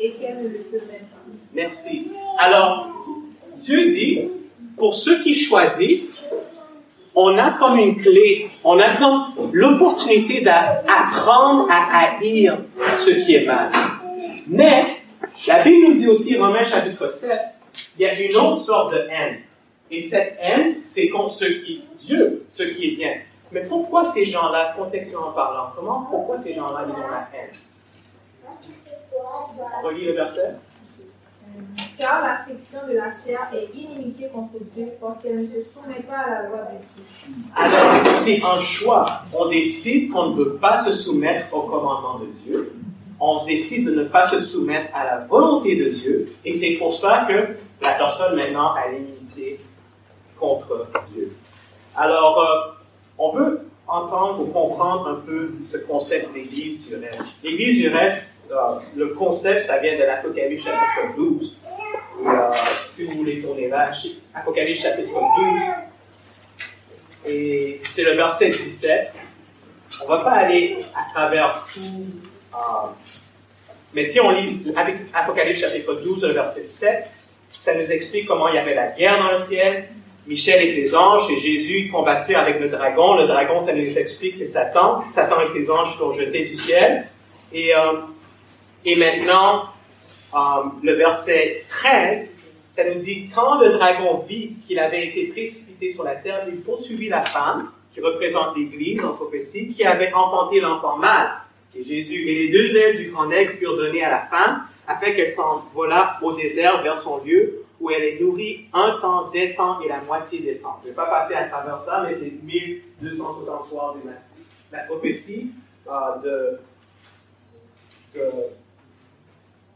et 0.00 0.14
ne 0.42 0.48
le 0.48 0.58
peut 0.58 0.78
pas. 0.78 1.18
Merci. 1.54 2.08
Alors, 2.38 2.88
Dieu 3.56 3.86
dit, 3.86 4.28
pour 4.76 4.94
ceux 4.94 5.22
qui 5.22 5.34
choisissent, 5.34 6.22
on 7.14 7.36
a 7.36 7.52
comme 7.52 7.78
une 7.78 7.96
clé, 7.96 8.48
on 8.64 8.78
a 8.78 8.96
comme 8.96 9.50
l'opportunité 9.52 10.40
d'apprendre 10.40 11.68
à 11.70 12.16
haïr 12.16 12.58
ce 12.96 13.10
qui 13.10 13.34
est 13.34 13.44
mal. 13.44 13.70
Mais, 14.46 14.84
la 15.46 15.62
Bible 15.62 15.88
nous 15.88 15.94
dit 15.94 16.08
aussi, 16.08 16.36
Romains 16.38 16.64
chapitre 16.64 17.10
7, 17.10 17.30
il 17.98 18.02
y 18.02 18.06
a 18.06 18.18
une 18.18 18.36
autre 18.36 18.60
sorte 18.60 18.94
de 18.94 18.98
haine. 19.10 19.40
Et 19.90 20.00
cette 20.00 20.38
haine, 20.40 20.76
c'est 20.84 21.08
contre 21.08 21.34
ce 21.34 21.44
qui, 21.44 21.84
Dieu, 21.98 22.46
ce 22.50 22.62
qui 22.62 22.88
est 22.88 22.96
bien. 22.96 23.12
Mais 23.52 23.62
pourquoi 23.64 24.06
ces 24.06 24.24
gens-là, 24.24 24.74
contextuellement 24.76 25.32
parlant, 25.32 25.70
comment, 25.76 26.06
pourquoi 26.10 26.38
ces 26.38 26.54
gens-là, 26.54 26.86
ils 26.88 26.92
ont 26.92 27.08
la 27.08 27.28
haine? 27.34 27.50
Relis 29.84 30.06
le 30.06 30.12
verset. 30.12 30.56
Car 31.98 32.22
l'affection 32.22 32.80
de 32.88 32.94
la 32.94 33.12
chair 33.12 33.50
est 33.54 33.76
inimitié 33.76 34.28
contre 34.28 34.54
Dieu 34.74 34.88
parce 35.00 35.22
qu'elle 35.22 35.42
ne 35.42 35.46
se 35.46 35.68
soumet 35.72 36.02
pas 36.02 36.18
à 36.18 36.30
la 36.30 36.48
loi 36.48 36.58
de 36.58 36.78
Dieu. 36.94 37.34
Alors, 37.54 38.06
c'est 38.18 38.42
un 38.42 38.60
choix. 38.60 39.22
On 39.32 39.48
décide 39.48 40.10
qu'on 40.10 40.30
ne 40.30 40.36
veut 40.36 40.54
pas 40.54 40.78
se 40.78 40.94
soumettre 40.94 41.54
au 41.54 41.62
commandement 41.62 42.18
de 42.18 42.26
Dieu. 42.44 42.74
On 43.20 43.44
décide 43.44 43.86
de 43.86 43.94
ne 43.94 44.04
pas 44.04 44.26
se 44.26 44.38
soumettre 44.40 44.88
à 44.94 45.04
la 45.04 45.18
volonté 45.18 45.76
de 45.76 45.88
Dieu. 45.90 46.34
Et 46.44 46.54
c'est 46.54 46.74
pour 46.74 46.94
ça 46.94 47.26
que 47.28 47.56
la 47.82 47.94
personne 47.94 48.34
maintenant 48.34 48.72
a 48.72 48.88
l'inimité 48.88 49.60
contre 50.38 50.88
Dieu. 51.12 51.36
Alors, 51.94 52.40
euh, 52.40 52.72
on 53.18 53.30
veut 53.30 53.68
entendre 53.92 54.40
ou 54.40 54.46
comprendre 54.50 55.08
un 55.08 55.26
peu 55.26 55.50
ce 55.66 55.76
concept 55.76 56.32
d'église 56.32 56.88
du 56.88 56.96
reste. 56.96 57.44
L'église 57.44 57.80
du 57.80 57.88
reste, 57.90 58.44
euh, 58.50 58.80
le 58.96 59.08
concept, 59.08 59.64
ça 59.66 59.78
vient 59.78 59.98
de 59.98 60.02
l'Apocalypse 60.02 60.64
chapitre 60.64 61.14
12. 61.16 61.56
Et, 62.22 62.26
euh, 62.26 62.50
si 62.90 63.04
vous 63.04 63.18
voulez 63.18 63.42
tourner 63.42 63.68
là, 63.68 63.92
Apocalypse 64.34 64.80
chapitre 64.80 65.12
12. 65.12 65.62
Et 67.26 67.80
c'est 67.84 68.04
le 68.04 68.12
verset 68.12 68.50
17. 68.50 69.12
On 70.04 70.08
va 70.08 70.18
pas 70.18 70.30
aller 70.30 70.78
à 70.96 71.12
travers 71.12 71.64
tout. 71.72 72.06
Euh, 72.54 72.58
mais 73.92 74.04
si 74.04 74.18
on 74.20 74.30
lit 74.30 74.64
Apocalypse 75.12 75.60
chapitre 75.60 75.94
12, 76.02 76.22
le 76.22 76.32
verset 76.32 76.62
7, 76.62 77.10
ça 77.50 77.74
nous 77.74 77.92
explique 77.92 78.26
comment 78.26 78.48
il 78.48 78.54
y 78.54 78.58
avait 78.58 78.74
la 78.74 78.90
guerre 78.90 79.22
dans 79.22 79.32
le 79.32 79.38
ciel, 79.38 79.88
Michel 80.26 80.62
et 80.62 80.68
ses 80.68 80.94
anges, 80.94 81.30
et 81.30 81.36
Jésus 81.36 81.90
combattirent 81.90 82.38
avec 82.38 82.60
le 82.60 82.68
dragon. 82.68 83.16
Le 83.16 83.26
dragon, 83.26 83.60
ça 83.60 83.72
nous 83.72 83.98
explique, 83.98 84.34
c'est 84.34 84.46
Satan. 84.46 85.02
Satan 85.10 85.40
et 85.40 85.46
ses 85.46 85.68
anges 85.70 85.96
sont 85.98 86.12
jetés 86.12 86.44
du 86.44 86.54
ciel. 86.54 87.08
Et, 87.52 87.74
euh, 87.74 87.94
et 88.84 88.96
maintenant, 88.96 89.64
euh, 90.34 90.38
le 90.82 90.92
verset 90.94 91.64
13, 91.68 92.32
ça 92.70 92.84
nous 92.84 93.00
dit, 93.00 93.28
quand 93.34 93.60
le 93.60 93.70
dragon 93.72 94.24
vit 94.28 94.54
qu'il 94.66 94.78
avait 94.78 95.04
été 95.04 95.26
précipité 95.26 95.92
sur 95.92 96.04
la 96.04 96.14
terre, 96.14 96.44
il 96.48 96.60
poursuivit 96.60 97.08
la 97.08 97.22
femme, 97.22 97.70
qui 97.92 98.00
représente 98.00 98.56
l'Église 98.56 99.04
en 99.04 99.14
prophétie, 99.14 99.68
qui 99.68 99.84
avait 99.84 100.12
enfanté 100.12 100.60
l'enfant 100.60 100.96
mâle, 100.96 101.32
est 101.76 101.82
Jésus. 101.82 102.28
Et 102.28 102.34
les 102.34 102.48
deux 102.48 102.76
ailes 102.76 102.96
du 102.96 103.10
grand 103.10 103.30
aigle 103.30 103.52
furent 103.52 103.76
données 103.76 104.04
à 104.04 104.10
la 104.10 104.20
femme, 104.20 104.66
afin 104.86 105.12
qu'elle 105.12 105.30
s'envolât 105.30 106.18
au 106.22 106.32
désert 106.32 106.82
vers 106.82 106.96
son 106.96 107.22
lieu, 107.24 107.61
où 107.82 107.90
elle 107.90 108.04
est 108.04 108.20
nourrie 108.20 108.68
un 108.72 108.98
temps, 109.00 109.28
des 109.30 109.56
temps 109.56 109.80
et 109.80 109.88
la 109.88 110.00
moitié 110.02 110.38
des 110.38 110.58
temps. 110.58 110.78
Je 110.82 110.86
ne 110.86 110.92
vais 110.92 110.96
pas 110.96 111.06
passer 111.06 111.34
à 111.34 111.48
travers 111.48 111.80
ça, 111.80 112.04
mais 112.06 112.14
c'est 112.14 112.30
1263 112.30 113.96
la, 114.04 114.78
la 114.78 114.84
prophétie 114.84 115.50
euh, 115.88 116.52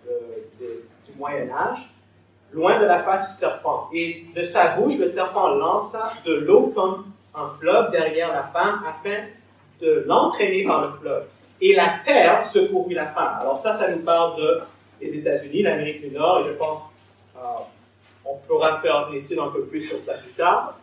du 0.08 1.18
Moyen 1.18 1.50
Âge, 1.50 1.80
loin 2.52 2.78
de 2.80 2.84
la 2.84 3.02
face 3.02 3.28
du 3.28 3.34
serpent. 3.34 3.90
Et 3.92 4.25
de 4.34 4.44
sa 4.44 4.76
bouche, 4.76 4.98
le 4.98 5.08
serpent 5.08 5.48
lança 5.48 6.12
de 6.25 6.34
l'eau 6.34 6.72
comme 6.72 7.06
un 7.34 7.50
fleuve 7.58 7.90
derrière 7.90 8.32
la 8.32 8.44
femme 8.44 8.84
afin 8.86 9.25
de 9.80 10.04
l'entraîner 10.06 10.64
par 10.64 10.82
le 10.82 10.92
fleuve. 11.00 11.25
Et 11.60 11.75
la 11.75 11.98
terre 12.04 12.46
secourut 12.46 12.94
la 12.94 13.06
femme. 13.06 13.38
Alors 13.40 13.58
ça, 13.58 13.75
ça 13.75 13.90
nous 13.90 14.04
parle 14.04 14.40
de, 14.40 14.60
des 15.00 15.18
États-Unis, 15.18 15.62
l'Amérique 15.62 16.08
du 16.08 16.14
Nord, 16.14 16.42
et 16.42 16.44
je 16.44 16.52
pense... 16.52 16.82
On 18.28 18.37
pourra 18.47 18.80
faire 18.80 19.09
une 19.11 19.18
étude 19.18 19.38
un 19.38 19.49
peu 19.49 19.62
plus 19.62 19.83
sur 19.83 19.99
ça 20.00 20.14
plus 20.14 20.33
tard. 20.33 20.78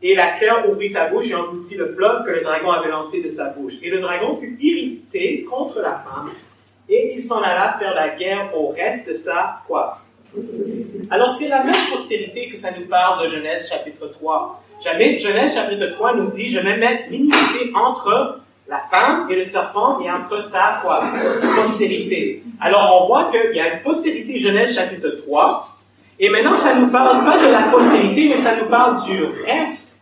Et 0.00 0.14
la 0.14 0.38
terre 0.38 0.68
ouvrit 0.68 0.88
sa 0.88 1.08
bouche 1.08 1.30
et 1.30 1.34
engloutit 1.34 1.74
le 1.74 1.92
fleuve 1.94 2.24
que 2.24 2.30
le 2.30 2.42
dragon 2.42 2.70
avait 2.70 2.90
lancé 2.90 3.20
de 3.20 3.28
sa 3.28 3.50
bouche. 3.50 3.74
Et 3.82 3.90
le 3.90 4.00
dragon 4.00 4.36
fut 4.36 4.56
irrité 4.60 5.44
contre 5.44 5.80
la 5.80 6.04
femme, 6.04 6.30
et 6.88 7.14
il 7.16 7.22
s'en 7.22 7.40
alla 7.42 7.76
faire 7.78 7.94
la 7.94 8.10
guerre 8.10 8.50
au 8.56 8.68
reste 8.68 9.08
de 9.08 9.14
sa 9.14 9.60
quoi 9.66 10.00
Alors 11.10 11.30
c'est 11.30 11.48
la 11.48 11.62
même 11.62 11.74
postérité 11.92 12.48
que 12.48 12.56
ça 12.56 12.70
nous 12.70 12.86
parle 12.86 13.24
de 13.24 13.28
Genèse 13.28 13.68
chapitre 13.68 14.06
3. 14.06 14.62
Genèse 14.82 15.54
chapitre 15.54 15.86
3 15.86 16.14
nous 16.14 16.30
dit, 16.30 16.48
je 16.48 16.60
vais 16.60 16.76
mettre 16.76 17.10
l'inimité 17.10 17.72
entre 17.74 18.40
la 18.68 18.78
femme 18.90 19.28
et 19.30 19.34
le 19.34 19.44
serpent 19.44 20.00
et 20.00 20.10
entre 20.10 20.42
sa 20.42 20.78
quoi 20.82 21.02
postérité. 21.56 22.42
Alors 22.60 23.02
on 23.02 23.06
voit 23.08 23.30
qu'il 23.30 23.56
y 23.56 23.60
a 23.60 23.74
une 23.74 23.82
postérité 23.82 24.38
Genèse 24.38 24.74
chapitre 24.74 25.08
3 25.26 25.62
et 26.20 26.30
maintenant, 26.30 26.54
ça 26.54 26.74
ne 26.74 26.80
nous 26.82 26.88
parle 26.88 27.24
pas 27.24 27.38
de 27.38 27.50
la 27.52 27.62
postérité, 27.70 28.28
mais 28.28 28.36
ça 28.36 28.56
nous 28.56 28.68
parle 28.68 29.04
du 29.04 29.24
reste 29.46 30.00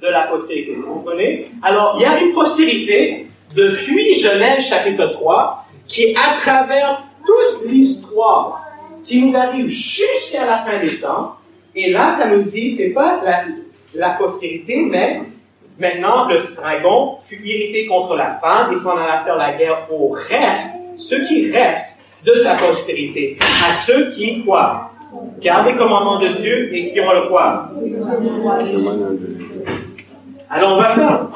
de 0.00 0.06
la 0.06 0.22
postérité. 0.22 0.76
Vous 0.76 0.94
comprenez? 0.94 1.50
Alors, 1.62 1.96
il 1.98 2.02
y 2.02 2.04
a 2.04 2.18
une 2.18 2.32
postérité 2.32 3.26
depuis 3.54 4.14
Genèse 4.14 4.64
chapitre 4.64 5.06
3 5.06 5.66
qui 5.88 6.14
à 6.14 6.36
travers 6.36 7.02
toute 7.24 7.70
l'histoire 7.70 8.62
qui 9.04 9.22
nous 9.22 9.36
arrive 9.36 9.68
jusqu'à 9.68 10.46
la 10.46 10.64
fin 10.64 10.78
des 10.78 11.00
temps. 11.00 11.36
Et 11.74 11.90
là, 11.90 12.12
ça 12.12 12.28
nous 12.28 12.42
dit, 12.42 12.72
c'est 12.72 12.90
pas 12.90 13.20
la, 13.94 14.10
postérité, 14.10 14.82
mais 14.88 15.22
maintenant, 15.78 16.28
le 16.28 16.38
dragon 16.54 17.16
fut 17.22 17.40
irrité 17.44 17.86
contre 17.86 18.14
la 18.14 18.34
femme 18.36 18.72
et 18.72 18.78
s'en 18.78 18.96
alla 18.96 19.24
faire 19.24 19.36
la 19.36 19.52
guerre 19.52 19.86
au 19.90 20.10
reste, 20.10 20.74
ceux 20.96 21.26
qui 21.26 21.50
restent 21.50 22.00
de 22.24 22.34
sa 22.34 22.54
postérité, 22.54 23.36
à 23.40 23.74
ceux 23.74 24.10
qui, 24.12 24.44
quoi, 24.44 24.90
gardent 25.40 25.66
les 25.66 25.76
commandements 25.76 26.18
de 26.18 26.28
Dieu 26.28 26.74
et 26.74 26.92
qui 26.92 27.00
ont 27.00 27.12
le 27.12 27.28
quoi 27.28 27.70
Alors, 30.48 30.72
on 30.72 30.80
va, 30.80 30.90
faire, 30.90 31.28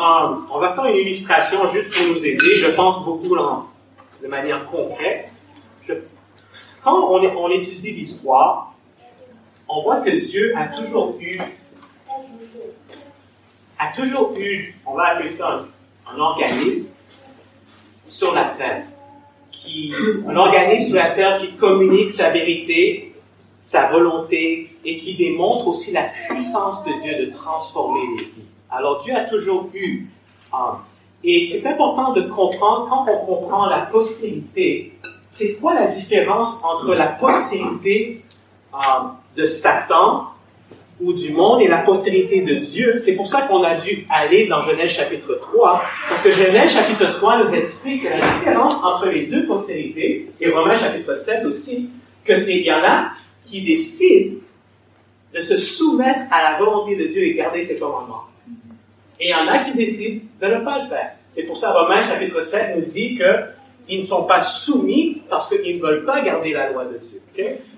on 0.55 0.59
va 0.59 0.73
faire 0.75 0.87
une 0.87 0.97
illustration 0.97 1.69
juste 1.69 1.93
pour 1.93 2.15
nous 2.15 2.27
aider. 2.27 2.57
Je 2.57 2.71
pense 2.71 3.05
beaucoup 3.05 3.37
de 3.37 4.29
manière 4.29 4.67
concrète. 4.67 5.29
quand 6.83 7.11
on, 7.11 7.21
on 7.21 7.51
étudie 7.51 7.93
l'histoire, 7.93 8.75
on 9.69 9.83
voit 9.83 10.01
que 10.01 10.11
Dieu 10.11 10.53
a 10.57 10.67
toujours 10.67 11.17
eu, 11.21 11.41
a 13.79 13.97
toujours 13.97 14.35
eu, 14.37 14.75
on 14.87 14.95
va 14.95 15.09
appeler 15.09 15.31
ça 15.31 15.61
un, 16.09 16.15
un 16.15 16.19
organisme 16.19 16.91
sur 18.07 18.35
la 18.35 18.47
terre, 18.47 18.85
qui, 19.53 19.95
un 20.27 20.37
organisme 20.37 20.89
sur 20.89 20.97
la 20.97 21.11
terre 21.11 21.41
qui 21.41 21.53
communique 21.57 22.11
sa 22.11 22.31
vérité 22.31 23.10
sa 23.63 23.91
volonté 23.91 24.77
et 24.85 24.99
qui 24.99 25.17
démontre 25.17 25.69
aussi 25.69 25.93
la 25.93 26.11
puissance 26.29 26.83
de 26.85 26.91
Dieu 27.03 27.27
de 27.27 27.33
transformer 27.33 28.01
les 28.17 28.25
vies. 28.25 28.49
Alors 28.71 29.03
Dieu 29.03 29.15
a 29.15 29.25
toujours 29.25 29.69
eu, 29.75 30.07
et 31.23 31.47
c'est 31.47 31.67
important 31.67 32.13
de 32.13 32.23
comprendre 32.23 32.89
quand 32.89 33.07
on 33.13 33.27
comprend 33.27 33.67
la 33.67 33.81
postérité, 33.81 34.93
c'est 35.31 35.57
quoi 35.61 35.75
la 35.75 35.87
différence 35.87 36.63
entre 36.65 36.95
la 36.95 37.09
postérité 37.09 38.23
de 39.37 39.45
Satan 39.45 40.27
ou 41.01 41.13
du 41.13 41.33
monde 41.33 41.63
et 41.63 41.69
la 41.69 41.79
postérité 41.79 42.43
de 42.43 42.57
Dieu? 42.57 42.99
C'est 42.99 43.17
pour 43.17 43.27
ça 43.27 43.43
qu'on 43.43 43.63
a 43.63 43.75
dû 43.75 44.07
aller 44.11 44.47
dans 44.47 44.63
Genèse 44.63 44.91
chapitre 44.91 45.39
3, 45.41 45.83
parce 46.09 46.23
que 46.23 46.31
Genèse 46.31 46.73
chapitre 46.73 47.13
3 47.19 47.45
nous 47.45 47.55
explique 47.55 48.05
la 48.05 48.21
différence 48.21 48.83
entre 48.83 49.07
les 49.07 49.27
deux 49.27 49.47
postérités, 49.47 50.31
et 50.41 50.51
Romains 50.51 50.79
chapitre 50.79 51.15
7 51.15 51.47
aussi, 51.47 51.91
que 52.25 52.39
c'est, 52.39 52.57
il 52.57 52.65
y 52.65 52.73
en 52.73 52.83
a 52.85 53.11
qui 53.51 53.63
décident 53.63 54.37
de 55.35 55.41
se 55.41 55.57
soumettre 55.57 56.23
à 56.31 56.53
la 56.53 56.59
volonté 56.59 56.97
de 56.97 57.07
Dieu 57.07 57.23
et 57.23 57.35
garder 57.35 57.63
ses 57.63 57.79
commandements. 57.79 58.25
Et 59.19 59.29
il 59.29 59.31
y 59.31 59.35
en 59.35 59.47
a 59.47 59.59
qui 59.65 59.75
décident 59.75 60.25
de 60.41 60.47
ne 60.47 60.65
pas 60.65 60.83
le 60.83 60.89
faire. 60.89 61.13
C'est 61.31 61.45
pour 61.45 61.57
ça 61.57 61.73
Romains 61.73 62.01
chapitre 62.01 62.43
7 62.43 62.77
nous 62.77 62.85
dit 62.85 63.17
que 63.17 63.25
ils 63.89 63.99
ne 63.99 64.05
sont 64.05 64.25
pas 64.25 64.41
soumis 64.41 65.21
parce 65.29 65.49
qu'ils 65.49 65.77
ne 65.77 65.81
veulent 65.81 66.05
pas 66.05 66.23
garder 66.23 66.53
la 66.53 66.71
loi 66.71 66.85
de 66.85 66.99
Dieu. 66.99 67.21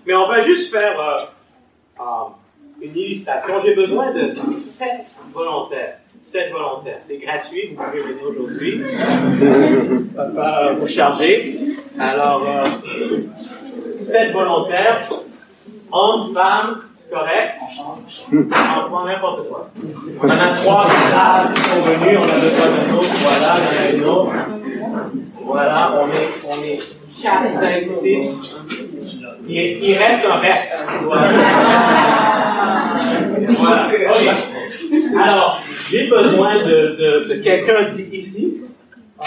Mais 0.06 0.14
on 0.14 0.28
va 0.28 0.40
juste 0.42 0.70
faire 0.70 0.98
euh, 1.00 1.16
euh, 2.00 2.04
une 2.82 2.96
illustration. 2.96 3.54
J'ai 3.64 3.74
besoin 3.74 4.12
de 4.12 4.30
sept 4.30 5.06
volontaires. 5.32 5.98
Sept 6.20 6.52
volontaires. 6.52 6.98
C'est 7.00 7.16
gratuit, 7.16 7.68
vous 7.68 7.82
pouvez 7.82 8.02
venir 8.02 8.24
aujourd'hui. 8.28 8.82
pas 10.14 10.72
vous 10.74 10.86
charger. 10.86 11.58
Alors, 11.98 12.46
euh, 12.46 13.20
sept 13.96 14.32
volontaires, 14.32 15.00
hommes, 15.92 16.32
femmes, 16.32 16.82
correct? 17.10 17.60
Enfants, 18.32 19.04
n'importe 19.06 19.48
quoi. 19.48 19.70
On 20.22 20.26
en 20.26 20.30
a 20.30 20.48
trois 20.54 20.86
là, 21.10 21.44
qui 21.54 21.62
sont 21.62 21.82
venus, 21.82 22.18
on 22.18 22.22
a 22.22 22.32
besoin 22.32 22.66
d'un 22.66 22.94
autre, 22.96 23.14
voilà, 23.22 23.54
en 23.54 23.56
a 23.56 23.90
une 23.94 24.04
autre. 24.04 24.32
Voilà, 25.44 25.92
on 26.00 26.06
est, 26.08 26.30
on 26.48 26.62
est 26.64 26.80
4, 27.22 27.46
5, 27.46 27.88
6. 27.88 28.64
Il, 29.48 29.54
il 29.56 29.96
reste 29.98 30.24
un 30.24 30.36
reste. 30.36 30.84
Voilà. 31.02 31.28
voilà. 33.48 33.88
Okay. 33.88 34.06
Alors, 35.16 35.60
j'ai 35.90 36.08
besoin 36.08 36.56
de, 36.56 36.64
de, 36.64 37.28
de 37.28 37.34
quelqu'un 37.42 37.86
ici. 38.12 38.62
Euh, 39.20 39.24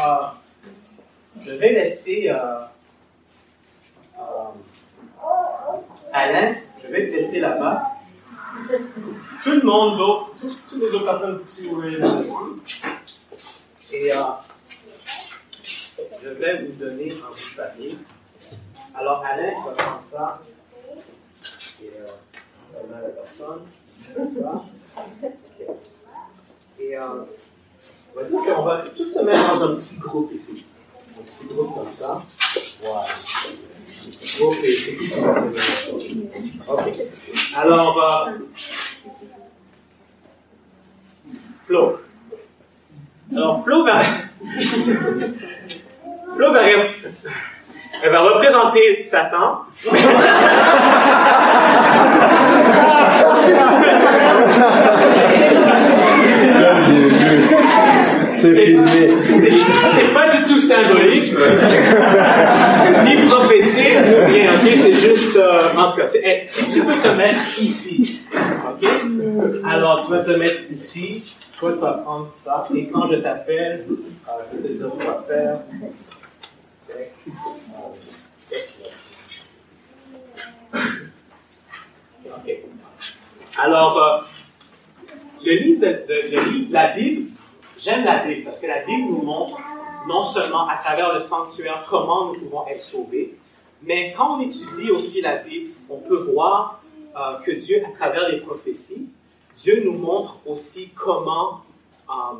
je 1.45 1.51
vais 1.51 1.73
laisser 1.73 2.29
euh, 2.29 2.35
euh, 4.17 4.21
Alain, 6.17 6.55
je 6.81 6.87
vais 6.93 7.07
te 7.07 7.11
laisser 7.11 7.41
là-bas. 7.41 7.91
Tout 9.43 9.51
le 9.51 9.63
monde 9.63 9.99
toutes 10.39 10.79
les 10.79 10.87
autres 10.93 11.03
personnes, 11.03 11.41
si 11.45 11.67
vous 11.67 11.83
Et 11.83 12.01
euh, 14.13 14.23
je 16.23 16.29
vais 16.29 16.63
vous 16.63 16.71
donner 16.71 17.11
un 17.11 17.15
bout 17.15 17.35
de 17.35 17.55
papier. 17.57 17.97
Alors, 18.95 19.25
Alain, 19.25 19.55
tu 19.55 19.61
vas 19.65 19.73
prendre 19.73 20.03
ça. 20.09 20.39
Et 21.83 21.91
euh, 21.99 22.07
on 22.73 22.93
a 22.93 23.01
la 23.01 23.09
personne. 23.09 23.67
Et 26.79 26.97
euh, 26.97 27.25
on 28.57 28.63
va 28.63 28.83
dire 28.83 29.11
se 29.11 29.21
mettre 29.21 29.53
dans 29.53 29.65
un 29.65 29.75
petit 29.75 29.99
groupe 29.99 30.31
ici. 30.33 30.65
Un 31.19 31.23
petit 31.23 31.47
groupe 31.53 31.75
comme 31.75 31.91
ça. 31.91 32.23
Voilà. 32.81 33.05
Faire 34.11 34.47
Ok. 36.67 36.91
Alors, 37.55 37.97
euh, 38.03 38.31
Flo. 41.65 41.99
Alors, 43.35 43.63
Flo 43.63 43.83
va. 43.83 44.01
Flo 46.35 46.51
va, 46.51 46.61
elle 48.03 48.11
va 48.11 48.21
représenter 48.21 49.03
Satan. 49.03 49.61
C'est 58.41 60.13
pas 60.13 60.29
du 60.29 60.43
tout 60.43 60.59
symbolique, 60.59 61.33
ni 63.05 63.15
prophétique, 63.27 63.97
rien, 64.27 64.51
ok? 64.53 64.71
C'est 64.75 64.93
juste, 64.93 65.35
euh, 65.35 65.69
en 65.77 65.89
tout 65.89 65.94
cas, 65.94 65.94
si 66.05 66.67
tu 66.69 66.83
peux 66.83 67.01
te 67.01 67.15
mettre 67.15 67.59
ici, 67.59 68.21
ok? 68.33 68.89
Alors, 69.65 70.05
tu 70.05 70.11
vas 70.11 70.23
te 70.23 70.31
mettre 70.31 70.71
ici, 70.71 71.37
toi, 71.59 71.73
tu 71.73 71.79
vas 71.79 71.93
prendre 71.93 72.29
ça, 72.33 72.67
et 72.75 72.87
quand 72.87 73.05
je 73.07 73.15
t'appelle, 73.15 73.85
euh, 73.89 74.31
je 74.51 74.57
vais 74.57 74.69
te 74.69 74.73
dire 74.73 74.89
quoi 74.89 75.23
faire. 75.27 75.59
Ok. 82.25 82.57
Alors, 83.57 83.97
euh, 83.97 84.19
le 85.43 85.53
livre, 85.53 85.85
le 86.09 86.51
livre, 86.51 86.67
la 86.71 86.93
Bible, 86.93 87.31
j'aime 87.79 88.03
la 88.03 88.19
Bible 88.19 88.43
parce 88.43 88.59
que 88.59 88.67
la 88.67 88.79
Bible 88.79 89.09
nous 89.09 89.21
montre 89.21 89.59
non 90.07 90.21
seulement 90.21 90.67
à 90.67 90.77
travers 90.77 91.13
le 91.13 91.19
sanctuaire 91.19 91.85
comment 91.89 92.27
nous 92.27 92.39
pouvons 92.39 92.67
être 92.67 92.83
sauvés, 92.83 93.35
mais 93.83 94.13
quand 94.15 94.37
on 94.37 94.41
étudie 94.41 94.91
aussi 94.91 95.21
la 95.21 95.37
Bible, 95.37 95.71
on 95.89 95.97
peut 95.97 96.17
voir 96.17 96.81
euh, 97.15 97.39
que 97.45 97.51
Dieu, 97.51 97.83
à 97.85 97.91
travers 97.91 98.29
les 98.29 98.39
prophéties, 98.39 99.07
Dieu 99.55 99.83
nous 99.85 99.93
montre 99.93 100.39
aussi 100.45 100.89
comment 100.89 101.61
euh, 102.09 102.39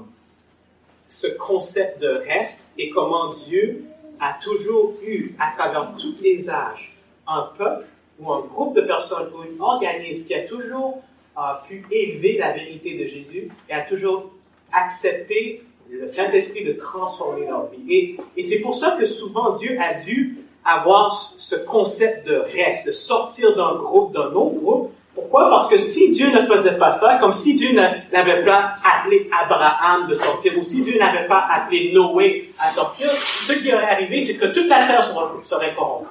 ce 1.08 1.28
concept 1.28 2.02
de 2.02 2.10
reste 2.28 2.71
et 2.78 2.89
comment 2.89 3.30
Dieu 3.30 3.86
a 4.19 4.38
toujours 4.41 4.93
eu, 5.02 5.36
à 5.39 5.56
travers 5.56 5.95
tous 5.98 6.15
les 6.21 6.50
âges, 6.50 6.95
un 7.28 7.50
peuple 7.58 7.86
ou 8.19 8.32
un 8.32 8.41
groupe 8.41 8.76
de 8.76 8.82
personnes 8.82 9.30
ou 9.34 9.41
un 9.41 9.63
organisme 9.63 10.26
qui 10.26 10.34
a 10.34 10.45
toujours 10.45 11.04
euh, 11.38 11.41
pu 11.67 11.86
élever 11.91 12.38
la 12.38 12.54
vérité 12.54 12.98
de 12.98 13.06
Jésus 13.06 13.50
et 13.69 13.74
a 13.74 13.82
toujours 13.82 14.32
accepté 14.71 15.63
le 15.89 16.08
Saint-Esprit 16.08 16.65
de 16.65 16.74
transformer 16.74 17.45
leur 17.45 17.69
vie. 17.69 17.93
Et, 17.93 18.17
et 18.36 18.43
c'est 18.43 18.60
pour 18.60 18.76
ça 18.76 18.98
que 19.00 19.06
souvent 19.06 19.52
Dieu 19.52 19.78
a 19.80 19.93
dû 19.93 20.45
avoir 20.65 21.13
ce 21.13 21.56
concept 21.56 22.28
de 22.28 22.36
reste, 22.36 22.88
de 22.88 22.91
sortir 22.91 23.56
d'un 23.56 23.75
groupe, 23.75 24.13
d'un 24.13 24.32
autre 24.34 24.56
groupe, 24.56 24.91
pourquoi? 25.15 25.49
Parce 25.49 25.69
que 25.69 25.78
si 25.78 26.12
Dieu 26.12 26.28
ne 26.28 26.45
faisait 26.45 26.78
pas 26.78 26.91
ça, 26.91 27.17
comme 27.19 27.32
si 27.32 27.56
Dieu 27.56 27.73
n'avait 27.73 28.43
pas 28.43 28.75
appelé 28.84 29.30
Abraham 29.32 30.08
de 30.08 30.13
sortir, 30.13 30.51
ou 30.60 30.63
si 30.63 30.84
Dieu 30.84 30.99
n'avait 30.99 31.25
pas 31.25 31.47
appelé 31.49 31.93
Noé 31.93 32.51
à 32.60 32.67
sortir, 32.69 33.10
ce 33.12 33.54
qui 33.54 33.73
aurait 33.73 33.89
arrivé, 33.89 34.21
c'est 34.25 34.36
que 34.36 34.47
toute 34.47 34.67
la 34.67 34.88
terre 34.88 35.04
serait, 35.41 35.73
corrompue. 35.73 36.08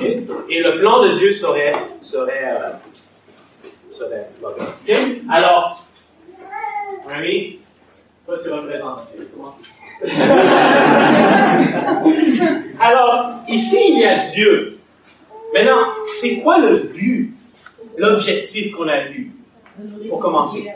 Et, 0.00 0.60
le 0.60 0.80
plan 0.80 1.02
de 1.04 1.16
Dieu 1.16 1.32
serait, 1.32 1.72
serait, 2.02 2.52
euh, 2.52 2.72
serait. 3.92 4.28
Alors, 5.30 5.84
ami, 7.08 7.60
toi 8.26 8.36
tu 8.42 8.50
représentes 8.50 9.06
Comment 9.34 9.56
Alors, 12.80 13.30
ici 13.48 13.76
il 13.90 13.98
y 13.98 14.04
a 14.04 14.16
Dieu. 14.32 14.78
Maintenant, 15.52 15.88
c'est 16.06 16.38
quoi 16.40 16.58
le 16.58 16.76
but 16.94 17.34
l'objectif 17.96 18.70
qu'on 18.72 18.86
a 18.88 19.00
lu 19.04 19.32
pour 20.08 20.20
commencer. 20.20 20.68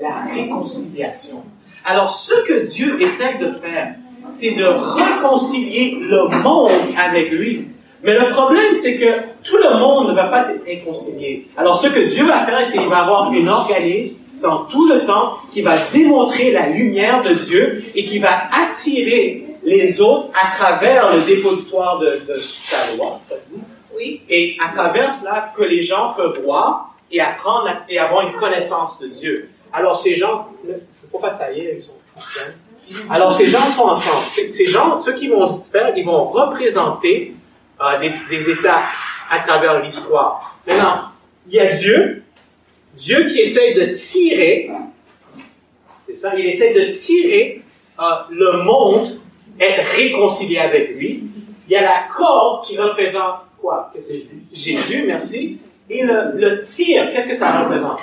La 0.00 0.22
réconciliation. 0.32 1.42
Alors, 1.84 2.08
ce 2.10 2.34
que 2.46 2.66
Dieu 2.66 2.98
essaie 3.00 3.36
de 3.38 3.52
faire, 3.52 3.94
c'est 4.30 4.52
de 4.52 4.64
réconcilier 4.64 5.98
le 6.00 6.28
monde 6.42 6.70
avec 6.98 7.30
lui. 7.30 7.68
Mais 8.02 8.18
le 8.18 8.30
problème, 8.30 8.74
c'est 8.74 8.96
que 8.96 9.12
tout 9.44 9.58
le 9.58 9.78
monde 9.78 10.08
ne 10.08 10.14
va 10.14 10.24
pas 10.24 10.50
être 10.50 10.64
réconcilié. 10.64 11.46
Alors, 11.56 11.76
ce 11.76 11.86
que 11.88 12.00
Dieu 12.00 12.26
va 12.26 12.44
faire, 12.46 12.66
c'est 12.66 12.78
qu'il 12.78 12.88
va 12.88 13.02
avoir 13.02 13.32
une 13.32 13.48
organisme 13.48 14.16
dans 14.42 14.64
tout 14.64 14.86
le 14.88 15.06
temps 15.06 15.38
qui 15.52 15.62
va 15.62 15.76
démontrer 15.92 16.50
la 16.50 16.68
lumière 16.68 17.22
de 17.22 17.34
Dieu 17.34 17.82
et 17.94 18.04
qui 18.04 18.18
va 18.18 18.40
attirer 18.52 19.46
les 19.62 20.00
autres 20.00 20.28
à 20.34 20.50
travers 20.56 21.14
le 21.14 21.20
dépositoire 21.22 21.98
de, 21.98 22.20
de 22.28 22.36
sa 22.36 22.96
loi. 22.96 23.20
Ça 23.28 23.36
dit? 23.50 23.60
Et 24.28 24.56
à 24.60 24.74
travers 24.74 25.12
cela, 25.12 25.52
que 25.56 25.62
les 25.62 25.82
gens 25.82 26.14
peuvent 26.14 26.40
voir 26.42 26.94
et 27.10 27.20
apprendre 27.20 27.68
et 27.88 27.98
avoir 27.98 28.26
une 28.26 28.34
connaissance 28.34 28.98
de 28.98 29.06
Dieu. 29.06 29.48
Alors 29.72 29.96
ces 29.96 30.16
gens, 30.16 30.48
pourquoi 31.10 31.30
ça 31.30 31.52
y 31.52 31.60
est, 31.60 31.74
ils 31.76 31.80
sont 31.80 31.92
alors 33.08 33.32
ces 33.32 33.46
gens 33.46 33.64
sont 33.66 33.84
ensemble. 33.84 34.24
Ces 34.28 34.66
gens, 34.66 34.96
ce 34.96 35.12
qu'ils 35.12 35.30
vont 35.30 35.46
faire, 35.46 35.92
ils 35.96 36.04
vont 36.04 36.24
représenter 36.24 37.34
euh, 37.80 38.00
des, 38.00 38.12
des 38.28 38.50
étapes 38.50 38.84
à 39.30 39.38
travers 39.38 39.80
l'histoire. 39.80 40.56
Maintenant, 40.66 41.02
il 41.48 41.54
y 41.54 41.60
a 41.60 41.72
Dieu, 41.72 42.24
Dieu 42.96 43.26
qui 43.28 43.40
essaye 43.40 43.74
de 43.74 43.86
tirer, 43.94 44.70
c'est 46.06 46.16
ça, 46.16 46.32
il 46.36 46.46
essaye 46.46 46.74
de 46.74 46.92
tirer 46.92 47.62
euh, 47.98 48.02
le 48.30 48.62
monde, 48.64 49.06
être 49.58 49.82
réconcilié 49.96 50.58
avec 50.58 50.96
lui. 50.96 51.24
Il 51.68 51.72
y 51.72 51.76
a 51.76 51.82
la 51.82 52.04
corde 52.14 52.66
qui 52.66 52.76
représente 52.76 53.36
quoi? 53.60 53.92
Jésus, 54.52 55.04
merci. 55.06 55.58
Et 55.88 56.02
le, 56.04 56.32
le 56.34 56.62
tir, 56.62 57.12
qu'est-ce 57.12 57.28
que 57.28 57.36
ça 57.36 57.60
représente? 57.60 58.00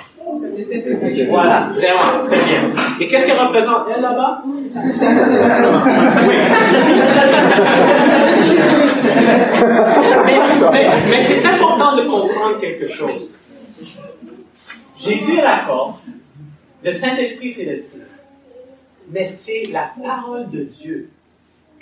Voilà, 1.29 1.67
vraiment, 1.73 2.23
très 2.25 2.37
bien. 2.37 2.73
Et 2.99 3.07
qu'est-ce 3.07 3.27
qu'elle 3.27 3.37
représente, 3.39 3.87
elle, 3.95 4.01
là-bas? 4.01 4.41
Oui. 4.45 4.71
mais, 10.71 10.89
mais 11.09 11.21
c'est 11.21 11.45
important 11.45 11.95
de 11.95 12.03
comprendre 12.03 12.59
quelque 12.59 12.87
chose. 12.87 13.29
Jésus 14.99 15.37
est 15.37 15.41
l'accord, 15.41 16.01
le 16.83 16.93
Saint-Esprit, 16.93 17.51
c'est 17.51 17.65
le 17.65 17.81
tir. 17.81 18.01
Mais 19.11 19.25
c'est 19.25 19.63
la 19.71 19.91
parole 20.01 20.49
de 20.49 20.63
Dieu 20.63 21.09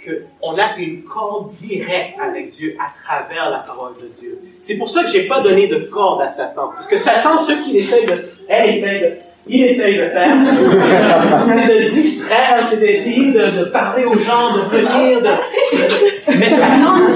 qu'on 0.03 0.53
a 0.57 0.77
une 0.77 1.03
corde 1.03 1.49
directe 1.49 2.19
avec 2.21 2.51
Dieu 2.51 2.77
à 2.79 2.87
travers 3.03 3.49
la 3.49 3.59
parole 3.59 3.93
de 4.01 4.07
Dieu. 4.19 4.39
C'est 4.61 4.75
pour 4.75 4.89
ça 4.89 5.03
que 5.03 5.09
j'ai 5.09 5.27
pas 5.27 5.41
donné 5.41 5.67
de 5.67 5.79
corde 5.79 6.21
à 6.21 6.29
Satan. 6.29 6.69
Parce 6.73 6.87
que 6.87 6.97
Satan, 6.97 7.37
ce 7.37 7.53
qu'il 7.53 7.75
essaie 7.75 8.05
de, 8.05 8.13
elle 8.47 8.69
essaie 8.69 8.99
de, 8.99 9.13
il 9.47 9.63
essaye 9.63 9.97
de 9.97 10.09
faire, 10.09 10.37
c'est 11.49 11.67
de 11.67 11.89
distraire, 11.89 12.67
c'est 12.67 12.79
d'essayer 12.79 13.33
de, 13.33 13.65
parler 13.65 14.05
aux 14.05 14.17
gens, 14.17 14.55
de 14.55 14.59
venir, 14.59 15.21
de, 15.21 16.37
mais 16.37 16.49
Satan, 16.49 17.07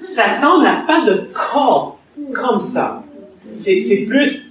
Satan 0.00 0.62
n'a 0.62 0.84
pas 0.86 1.02
de 1.02 1.28
corde 1.32 1.94
comme 2.34 2.60
ça. 2.60 3.02
C'est 3.52 4.06
plus, 4.08 4.50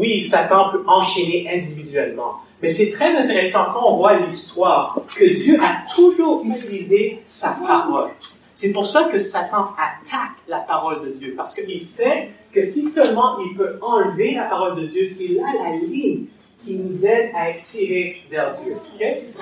oui, 0.00 0.24
Satan 0.24 0.70
peut 0.72 0.82
enchaîner 0.86 1.46
individuellement. 1.52 2.36
Mais 2.62 2.70
c'est 2.70 2.90
très 2.90 3.14
intéressant 3.14 3.66
quand 3.74 3.92
on 3.92 3.96
voit 3.96 4.18
l'histoire 4.18 4.96
que 5.14 5.24
Dieu 5.24 5.58
a 5.60 5.94
toujours 5.94 6.42
utilisé 6.42 7.20
sa 7.24 7.50
parole. 7.66 8.08
C'est 8.54 8.72
pour 8.72 8.86
ça 8.86 9.04
que 9.04 9.18
Satan 9.18 9.68
attaque 9.76 10.36
la 10.48 10.60
parole 10.60 11.02
de 11.02 11.10
Dieu, 11.10 11.34
parce 11.36 11.54
qu'il 11.54 11.82
sait 11.82 12.30
que 12.50 12.62
si 12.62 12.88
seulement 12.88 13.38
il 13.40 13.54
peut 13.54 13.78
enlever 13.82 14.34
la 14.34 14.44
parole 14.44 14.80
de 14.80 14.86
Dieu, 14.86 15.06
c'est 15.06 15.28
là 15.28 15.46
la 15.64 15.76
ligne 15.76 16.24
qui 16.64 16.76
nous 16.76 17.04
aide 17.04 17.30
à 17.34 17.50
être 17.50 17.62
tirés 17.62 18.22
vers 18.30 18.56
Dieu. 18.62 18.76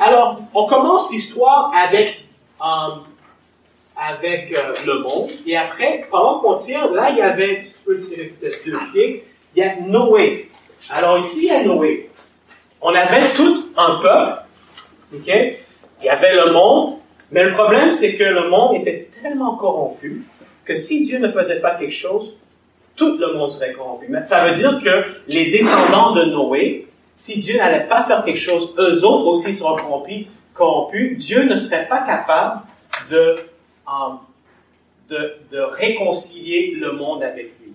Alors, 0.00 0.40
on 0.54 0.66
commence 0.66 1.12
l'histoire 1.12 1.72
avec, 1.72 2.26
euh, 2.60 2.96
avec 3.96 4.52
euh, 4.52 4.74
le 4.86 5.02
monde, 5.02 5.30
et 5.46 5.56
après, 5.56 6.06
pendant 6.10 6.40
qu'on 6.40 6.56
tire, 6.56 6.90
là, 6.92 7.10
il 7.10 7.18
y 7.18 7.22
avait, 7.22 7.58
tu 7.58 7.68
peux 7.84 7.98
tirer 8.00 8.34
peut-être 8.40 8.64
deux 8.64 8.78
pieds, 8.92 9.24
il 9.58 9.60
y 9.60 9.62
a 9.64 9.76
Noé. 9.80 10.48
Alors 10.90 11.18
ici, 11.18 11.40
il 11.42 11.46
y 11.46 11.50
a 11.50 11.62
Noé 11.64 12.08
on 12.80 12.94
avait 12.94 13.28
tout 13.34 13.70
un 13.76 14.00
peuple, 14.00 14.42
ok? 15.14 15.56
Il 16.00 16.04
y 16.04 16.08
avait 16.08 16.34
le 16.34 16.52
monde, 16.52 16.98
mais 17.30 17.44
le 17.44 17.50
problème, 17.50 17.92
c'est 17.92 18.16
que 18.16 18.24
le 18.24 18.48
monde 18.48 18.76
était 18.76 19.08
tellement 19.22 19.56
corrompu 19.56 20.22
que 20.64 20.74
si 20.74 21.02
Dieu 21.02 21.18
ne 21.18 21.30
faisait 21.32 21.60
pas 21.60 21.74
quelque 21.74 21.94
chose, 21.94 22.34
tout 22.94 23.16
le 23.18 23.34
monde 23.34 23.50
serait 23.50 23.72
corrompu. 23.72 24.14
Ça 24.24 24.46
veut 24.46 24.54
dire 24.54 24.80
que 24.82 25.04
les 25.28 25.50
descendants 25.50 26.12
de 26.12 26.24
Noé, 26.24 26.86
si 27.16 27.40
Dieu 27.40 27.56
n'allait 27.56 27.86
pas 27.88 28.04
faire 28.04 28.24
quelque 28.24 28.40
chose, 28.40 28.74
eux 28.78 29.04
autres 29.04 29.26
aussi 29.26 29.54
seront 29.54 29.76
corrompus. 29.76 30.26
corrompus. 30.54 31.18
Dieu 31.18 31.44
ne 31.44 31.56
serait 31.56 31.88
pas 31.88 32.02
capable 32.02 32.62
de, 33.10 33.38
euh, 33.88 34.14
de, 35.08 35.34
de 35.50 35.60
réconcilier 35.60 36.74
le 36.76 36.92
monde 36.92 37.22
avec 37.22 37.54
lui. 37.60 37.72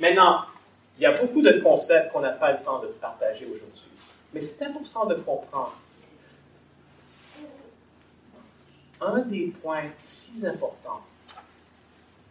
Maintenant, 0.00 0.40
il 0.96 1.02
y 1.02 1.06
a 1.06 1.20
beaucoup 1.20 1.42
de 1.42 1.52
concepts 1.60 2.12
qu'on 2.12 2.20
n'a 2.20 2.30
pas 2.30 2.52
le 2.52 2.62
temps 2.62 2.80
de 2.80 2.88
partager 2.88 3.46
aujourd'hui. 3.46 3.82
Mais 4.32 4.40
c'est 4.40 4.64
important 4.64 5.06
de 5.06 5.14
comprendre. 5.14 5.76
Un 9.00 9.18
des 9.20 9.48
points 9.48 9.90
si 10.00 10.46
importants, 10.46 11.02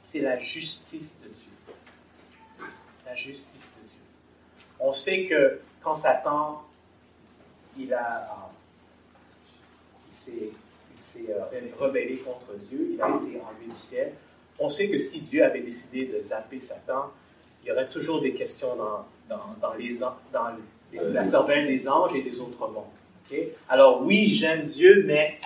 c'est 0.04 0.21
la 0.21 0.38
justice 0.39 1.19
de 1.21 1.30
Dieu. 1.30 2.67
La 3.06 3.15
justice 3.15 3.54
de 3.54 3.89
Dieu. 3.89 4.02
On 4.80 4.93
sait 4.93 5.28
que 5.28 5.60
quand 5.82 5.95
Satan, 5.95 6.63
il 7.78 7.93
a, 7.93 8.49
il 10.10 10.15
s'est 11.02 11.30
euh, 11.30 11.43
rebellé 11.78 12.17
contre 12.17 12.54
Dieu, 12.69 12.91
il 12.93 13.02
a 13.02 13.08
été 13.08 13.41
enlevé 13.41 13.65
du 13.67 13.80
ciel. 13.80 14.13
On 14.60 14.69
sait 14.69 14.89
que 14.89 14.97
si 14.97 15.21
Dieu 15.21 15.43
avait 15.43 15.62
décidé 15.62 16.06
de 16.06 16.21
zapper 16.23 16.62
Satan, 16.62 17.12
il 17.63 17.69
y 17.69 17.71
aurait 17.71 17.88
toujours 17.88 18.21
des 18.21 18.34
questions 18.34 18.76
dans, 18.76 19.06
dans, 19.30 19.56
dans 19.62 19.73
les, 19.76 19.95
dans 19.99 20.47
la 20.91 21.23
cervelle 21.23 21.67
des 21.67 21.88
anges 21.88 22.13
et 22.15 22.21
des 22.21 22.39
autres 22.39 22.67
mondes. 22.67 22.84
Alors 23.69 24.04
oui, 24.04 24.28
j'aime 24.28 24.67
Dieu, 24.67 25.04
mais 25.08 25.39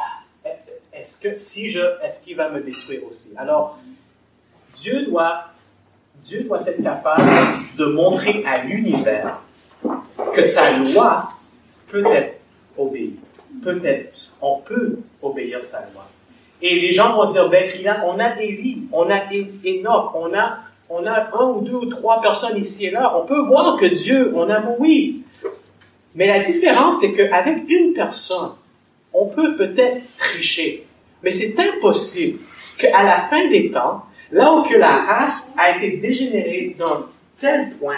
est-ce 0.92 1.18
que 1.18 1.38
si 1.38 1.70
je, 1.70 1.80
est-ce 2.04 2.22
qu'il 2.22 2.36
va 2.36 2.50
me 2.50 2.60
détruire 2.62 3.02
aussi? 3.10 3.30
Alors 3.38 3.78
Dieu 4.74 5.06
doit, 5.06 5.46
Dieu 6.24 6.44
doit 6.44 6.68
être 6.68 6.82
capable 6.82 7.24
de 7.78 7.86
montrer 7.86 8.44
à 8.46 8.64
l'univers 8.64 9.40
que 10.34 10.42
sa 10.42 10.78
loi 10.80 11.32
peut 11.88 12.06
être 12.08 12.40
obéie. 12.78 13.16
Peut-être, 13.64 14.32
on 14.42 14.60
peut 14.60 15.00
obéir 15.22 15.64
sa 15.64 15.82
loi. 15.82 16.10
Et 16.62 16.80
les 16.80 16.92
gens 16.92 17.16
vont 17.16 17.32
dire, 17.32 17.50
ben, 17.50 17.72
on 18.06 18.20
a 18.20 18.40
Élie, 18.42 18.88
on 18.92 19.10
a 19.10 19.22
Enoch, 19.32 20.12
on 20.16 20.34
a, 20.34 20.60
on 20.90 21.06
a 21.06 21.30
un 21.38 21.46
ou 21.50 21.62
deux 21.62 21.76
ou 21.76 21.86
trois 21.86 22.22
personnes 22.22 22.58
ici 22.58 22.86
et 22.86 22.92
là. 22.92 23.14
On 23.18 23.26
peut 23.26 23.40
voir 23.40 23.76
que 23.76 23.86
Dieu, 23.86 24.32
on 24.36 24.50
a 24.50 24.60
Moïse. 24.60 25.22
Mais 26.16 26.28
la 26.28 26.40
différence, 26.40 27.02
c'est 27.02 27.14
qu'avec 27.14 27.70
une 27.70 27.94
personne, 27.94 28.52
on 29.14 29.28
peut 29.28 29.56
peut-être 29.56 30.02
tricher, 30.18 30.86
mais 31.24 31.32
c'est 31.32 31.56
impossible 31.60 32.40
qu'à 32.78 33.04
la 33.04 33.20
fin 33.20 33.48
des 33.50 33.70
temps, 33.70 34.04
là 34.32 34.54
où 34.54 34.64
que 34.64 34.76
la 34.76 34.96
race 34.98 35.54
a 35.58 35.78
été 35.78 35.98
dégénérée 35.98 36.76
d'un 36.78 37.08
tel 37.38 37.72
point 37.80 37.98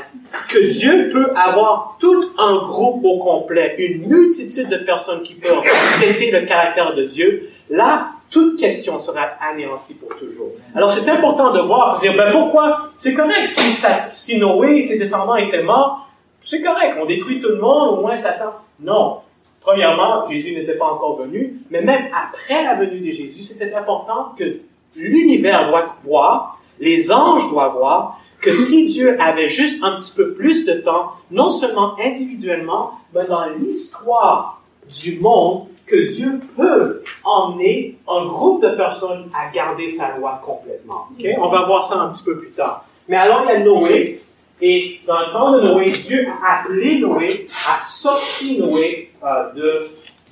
que 0.49 0.59
Dieu 0.59 1.09
peut 1.11 1.31
avoir 1.35 1.97
tout 1.99 2.31
un 2.37 2.57
groupe 2.67 3.03
au 3.05 3.19
complet, 3.19 3.75
une 3.77 4.07
multitude 4.07 4.69
de 4.69 4.77
personnes 4.77 5.23
qui 5.23 5.35
peuvent 5.35 5.63
traiter 5.97 6.31
le 6.31 6.45
caractère 6.45 6.93
de 6.93 7.03
Dieu, 7.05 7.49
là, 7.69 8.11
toute 8.29 8.59
question 8.59 8.99
sera 8.99 9.21
anéantie 9.41 9.95
pour 9.95 10.15
toujours. 10.15 10.51
Alors 10.75 10.91
c'est 10.91 11.09
important 11.09 11.51
de 11.51 11.59
voir, 11.61 11.95
de 11.95 12.01
dire, 12.01 12.15
ben 12.15 12.31
pourquoi? 12.31 12.79
C'est 12.97 13.13
correct 13.13 13.47
si, 13.47 13.71
ça, 13.73 14.09
si 14.13 14.37
Noé 14.37 14.77
et 14.77 14.85
ses 14.85 14.97
descendants 14.97 15.35
étaient 15.35 15.63
morts, 15.63 16.07
c'est 16.41 16.61
correct, 16.61 16.97
on 17.01 17.05
détruit 17.05 17.39
tout 17.39 17.49
le 17.49 17.59
monde, 17.59 17.97
au 17.97 18.01
moins 18.01 18.15
Satan. 18.15 18.53
Non. 18.79 19.19
Premièrement, 19.61 20.29
Jésus 20.29 20.55
n'était 20.55 20.77
pas 20.77 20.85
encore 20.85 21.17
venu, 21.17 21.59
mais 21.69 21.81
même 21.81 22.07
après 22.13 22.63
la 22.63 22.75
venue 22.75 23.01
de 23.01 23.11
Jésus, 23.11 23.43
c'était 23.43 23.73
important 23.73 24.33
que 24.37 24.59
l'univers 24.95 25.69
doit 25.69 25.95
voir, 26.03 26.59
les 26.79 27.11
anges 27.11 27.49
doivent 27.49 27.73
voir, 27.73 28.19
que 28.41 28.53
si 28.53 28.85
Dieu 28.87 29.21
avait 29.21 29.49
juste 29.49 29.83
un 29.83 29.97
petit 29.97 30.15
peu 30.15 30.33
plus 30.33 30.65
de 30.65 30.73
temps, 30.73 31.11
non 31.29 31.49
seulement 31.49 31.95
individuellement, 31.99 32.91
mais 33.13 33.25
dans 33.25 33.45
l'histoire 33.49 34.61
du 34.89 35.19
monde, 35.19 35.67
que 35.89 36.13
Dieu 36.13 36.39
peut 36.55 37.03
emmener 37.23 37.97
un 38.07 38.27
groupe 38.27 38.61
de 38.63 38.69
personnes 38.69 39.29
à 39.33 39.51
garder 39.51 39.87
sa 39.87 40.17
loi 40.17 40.41
complètement. 40.43 41.07
On 41.39 41.49
va 41.49 41.65
voir 41.65 41.83
ça 41.83 41.95
un 41.95 42.09
petit 42.09 42.23
peu 42.23 42.37
plus 42.39 42.51
tard. 42.51 42.85
Mais 43.07 43.17
alors, 43.17 43.43
il 43.45 43.51
y 43.51 43.55
a 43.55 43.59
Noé, 43.59 44.19
et 44.61 44.99
dans 45.07 45.19
le 45.19 45.31
temps 45.31 45.51
de 45.53 45.61
Noé, 45.61 45.89
Dieu 45.91 46.27
a 46.45 46.59
appelé 46.59 46.99
Noé, 46.99 47.47
a 47.67 47.81
sorti 47.83 48.59
Noé 48.59 49.11
euh, 49.23 49.53
de, 49.53 49.73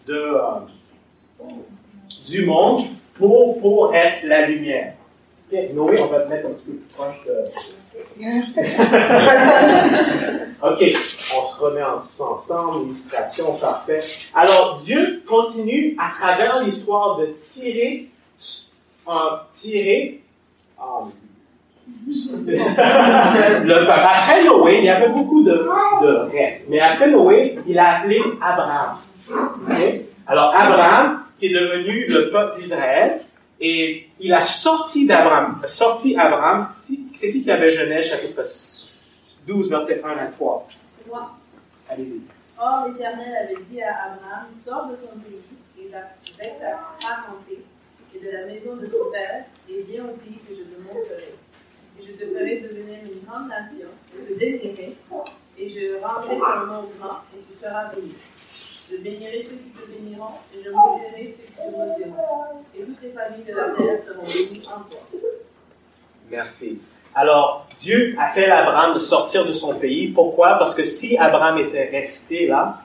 de 0.06 0.14
euh, 0.14 1.46
du 2.28 2.46
monde 2.46 2.82
pour, 3.16 3.58
pour 3.60 3.96
être 3.96 4.20
la 4.26 4.46
lumière. 4.48 4.94
Noé, 5.74 6.00
on 6.02 6.08
va 6.08 6.20
te 6.20 6.30
mettre 6.30 6.48
un 6.48 6.52
petit 6.52 6.66
peu 6.66 6.74
plus 6.74 6.94
proche 6.94 7.26
de... 7.26 7.34
ok, 10.64 10.82
on 11.36 11.48
se 11.48 11.60
remet 11.62 11.82
peu 12.18 12.24
ensemble, 12.24 12.88
illustration 12.88 13.56
parfaite. 13.58 14.30
Alors, 14.34 14.80
Dieu 14.84 15.24
continue 15.28 15.96
à 16.00 16.12
travers 16.14 16.64
l'histoire 16.64 17.18
de 17.18 17.28
tirer, 17.28 18.08
euh, 19.08 19.12
tirer 19.52 20.22
euh, 20.80 21.06
le 22.08 23.90
Après 23.90 24.44
Noé, 24.44 24.78
il 24.80 24.86
y 24.86 24.90
avait 24.90 25.10
beaucoup 25.10 25.44
de, 25.44 25.68
de 26.02 26.32
restes. 26.32 26.68
Mais 26.70 26.80
après 26.80 27.10
Noé, 27.10 27.56
il 27.68 27.78
a 27.80 28.00
appelé 28.00 28.22
Abraham. 28.42 28.98
Alors 30.28 30.54
Abraham, 30.56 31.24
qui 31.40 31.48
est 31.48 31.54
devenu 31.54 32.08
le 32.08 32.30
peuple 32.30 32.58
d'Israël, 32.58 33.20
et 33.60 34.10
il 34.20 34.34
a 34.34 34.44
sorti 34.44 35.08
d'Abraham, 35.08 35.62
sorti 35.66 36.16
Abraham, 36.18 36.68
c'est 36.74 36.98
qui 37.14 37.44
qui 37.44 37.52
avait 37.52 37.72
Genèse 37.72 38.10
chapitre 38.10 38.44
12, 39.48 39.70
verset 39.70 40.02
1 40.04 40.10
à 40.10 40.28
3? 40.28 40.68
Moi. 41.08 41.32
Allez-y. 41.90 42.22
Or, 42.60 42.88
l'Éternel 42.88 43.36
avait 43.36 43.64
dit 43.70 43.82
à 43.82 44.14
Abraham, 44.14 44.48
sors 44.66 44.88
de 44.88 44.96
ton 44.96 45.18
pays 45.20 45.42
et 45.80 45.94
avec 45.94 46.60
ta 46.60 46.98
parenté 47.02 47.64
et 48.16 48.20
de 48.20 48.32
la 48.32 48.46
maison 48.46 48.76
de 48.76 48.88
ton 48.88 49.12
père, 49.12 49.46
et 49.70 49.84
viens 49.84 50.06
au 50.06 50.18
pays 50.18 50.40
que 50.48 50.56
je 50.56 50.64
te 50.64 50.82
montrerai 50.82 51.36
et 52.00 52.06
je 52.06 52.12
te 52.14 52.26
ferai 52.32 52.58
devenir 52.60 53.00
une 53.04 53.26
grande 53.26 53.50
nation, 53.50 53.88
je 54.14 54.34
te 54.34 54.40
bénirai, 54.40 54.96
et 55.58 55.70
je 55.70 56.00
rendrai 56.04 56.38
ton 56.38 56.66
nom 56.68 56.90
grand, 57.00 57.20
et 57.36 57.42
tu 57.50 57.58
seras 57.60 57.86
béni. 57.86 58.14
Je 58.90 58.98
bénirai 58.98 59.44
ceux 59.44 59.56
qui 59.56 59.70
te 59.72 59.92
béniront, 59.92 60.36
et 60.54 60.64
je 60.64 60.70
maudirai 60.70 61.36
ceux 61.38 61.46
qui 61.46 61.54
te 61.54 61.78
maudiront. 61.78 62.64
Et 62.76 62.84
toutes 62.84 63.02
les 63.02 63.10
familles 63.10 63.44
de 63.46 63.54
la 63.54 63.70
terre 63.72 64.00
seront 64.06 64.26
bénies 64.26 64.68
en 64.68 64.80
toi. 64.90 65.00
Merci. 66.30 66.80
Alors, 67.14 67.68
Dieu 67.80 68.16
appelle 68.20 68.52
Abraham 68.52 68.94
de 68.94 69.00
sortir 69.00 69.46
de 69.46 69.54
son 69.54 69.76
pays. 69.76 70.10
Pourquoi? 70.10 70.56
Parce 70.58 70.76
que 70.76 70.86
si 70.86 71.18
Abraham 71.18 71.58
était 71.58 71.90
resté 71.90 72.48
là, 72.48 72.82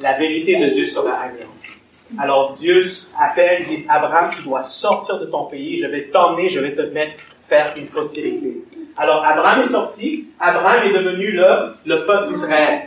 la 0.00 0.18
vérité 0.18 0.58
de 0.58 0.74
Dieu 0.74 0.86
serait 0.86 1.12
anéantie. 1.12 1.80
Alors 2.18 2.54
Dieu 2.54 2.84
appelle, 3.18 3.64
dit, 3.64 3.84
Abraham, 3.88 4.30
tu 4.30 4.44
dois 4.44 4.62
sortir 4.62 5.18
de 5.18 5.26
ton 5.26 5.46
pays, 5.46 5.76
je 5.76 5.86
vais 5.86 6.04
t'emmener, 6.04 6.48
je 6.48 6.60
vais 6.60 6.74
te 6.74 6.82
mettre 6.82 7.14
faire 7.48 7.72
une 7.76 7.88
postérité. 7.88 8.64
Alors 8.96 9.24
Abraham 9.24 9.62
est 9.62 9.68
sorti, 9.68 10.28
Abraham 10.38 10.84
est 10.84 10.92
devenu 10.92 11.32
le, 11.32 11.74
le 11.84 12.04
peuple 12.04 12.28
d'Israël. 12.28 12.82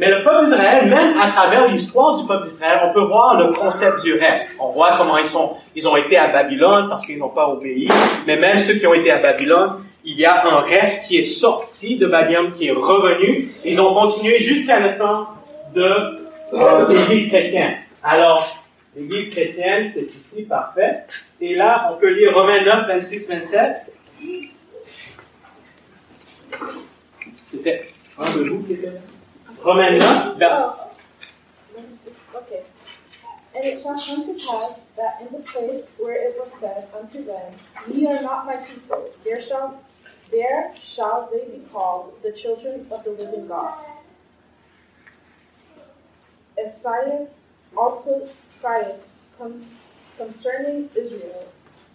Mais 0.00 0.08
le 0.08 0.24
peuple 0.24 0.46
d'Israël, 0.46 0.88
même 0.88 1.20
à 1.20 1.28
travers 1.28 1.68
l'histoire 1.68 2.18
du 2.18 2.26
peuple 2.26 2.44
d'Israël, 2.44 2.80
on 2.88 2.94
peut 2.94 3.02
voir 3.04 3.36
le 3.36 3.52
concept 3.52 4.00
du 4.02 4.14
reste. 4.14 4.56
On 4.58 4.70
voit 4.70 4.96
comment 4.96 5.18
ils 5.18 5.26
sont, 5.26 5.56
ils 5.76 5.86
ont 5.86 5.94
été 5.94 6.16
à 6.16 6.28
Babylone 6.28 6.86
parce 6.88 7.04
qu'ils 7.04 7.18
n'ont 7.18 7.28
pas 7.28 7.46
obéi. 7.50 7.86
Mais 8.26 8.38
même 8.38 8.58
ceux 8.58 8.76
qui 8.76 8.86
ont 8.86 8.94
été 8.94 9.10
à 9.10 9.18
Babylone, 9.18 9.84
il 10.06 10.18
y 10.18 10.24
a 10.24 10.46
un 10.46 10.60
reste 10.60 11.06
qui 11.06 11.18
est 11.18 11.22
sorti 11.22 11.98
de 11.98 12.06
Babylone, 12.06 12.54
qui 12.54 12.68
est 12.68 12.72
revenu. 12.72 13.46
Ils 13.66 13.78
ont 13.78 13.92
continué 13.92 14.38
jusqu'à 14.38 14.80
maintenant 14.80 15.28
de 15.74 15.82
euh, 15.82 16.88
l'Église 16.88 17.28
chrétienne. 17.28 17.74
Alors, 18.02 18.56
l'Église 18.96 19.28
chrétienne, 19.28 19.86
c'est 19.86 20.06
ici, 20.06 20.44
parfait. 20.44 21.04
Et 21.42 21.54
là, 21.54 21.90
on 21.92 22.00
peut 22.00 22.08
lire 22.08 22.32
Romains 22.34 22.64
9, 22.64 22.86
26, 22.88 23.28
27. 23.28 23.92
C'était 27.48 27.82
un 28.18 28.24
de 28.24 28.48
vous 28.48 28.62
qui 28.62 28.72
était 28.72 28.86
là? 28.86 28.92
Romains 29.64 30.00
9, 30.02 30.38
verset. 30.38 31.00
Okay. 32.34 32.62
And 33.54 33.64
it 33.64 33.80
shall 33.80 33.98
come 33.98 34.24
to 34.26 34.46
pass 34.46 34.86
that 34.96 35.20
in 35.20 35.36
the 35.36 35.44
place 35.44 35.92
where 35.98 36.14
it 36.14 36.36
was 36.38 36.52
said 36.52 36.88
unto 36.98 37.24
them, 37.24 37.54
Ye 37.90 38.06
are 38.06 38.22
not 38.22 38.46
my 38.46 38.56
people, 38.56 39.10
there 39.24 39.42
shall 39.42 39.82
there 40.30 40.72
shall 40.80 41.28
they 41.32 41.44
be 41.58 41.64
called 41.72 42.14
the 42.22 42.32
children 42.32 42.86
of 42.90 43.02
the 43.04 43.10
living 43.10 43.48
God. 43.48 43.84
Esaias 46.56 47.30
also 47.76 48.28
crieth 48.60 49.04
con- 49.38 49.66
concerning 50.16 50.88
Israel, 50.94 51.48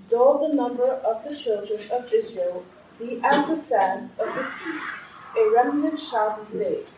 though 0.10 0.46
the 0.48 0.54
number 0.54 0.84
of 0.92 1.24
the 1.24 1.34
children 1.34 1.80
of 1.92 2.12
Israel 2.14 2.66
be 3.00 3.22
as 3.24 3.48
the 3.48 3.56
sand 3.56 4.10
of 4.20 4.36
the 4.36 4.44
sea, 4.44 4.80
a 5.40 5.52
remnant 5.56 6.00
shall 6.00 6.38
be 6.38 6.46
saved. 6.46 6.90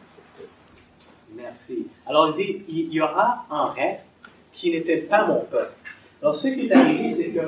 Merci. 1.38 1.88
Alors, 2.08 2.30
il 2.30 2.34
dit, 2.34 2.64
il 2.68 2.94
y 2.94 3.02
aura 3.02 3.46
un 3.52 3.66
reste 3.66 4.16
qui 4.54 4.72
n'était 4.72 4.98
pas 4.98 5.26
mon 5.26 5.42
peuple. 5.42 5.74
Alors, 6.22 6.36
ce 6.36 6.48
qui 6.48 6.68
est 6.68 6.72
arrivé, 6.72 7.12
c'est 7.14 7.30
que 7.30 7.42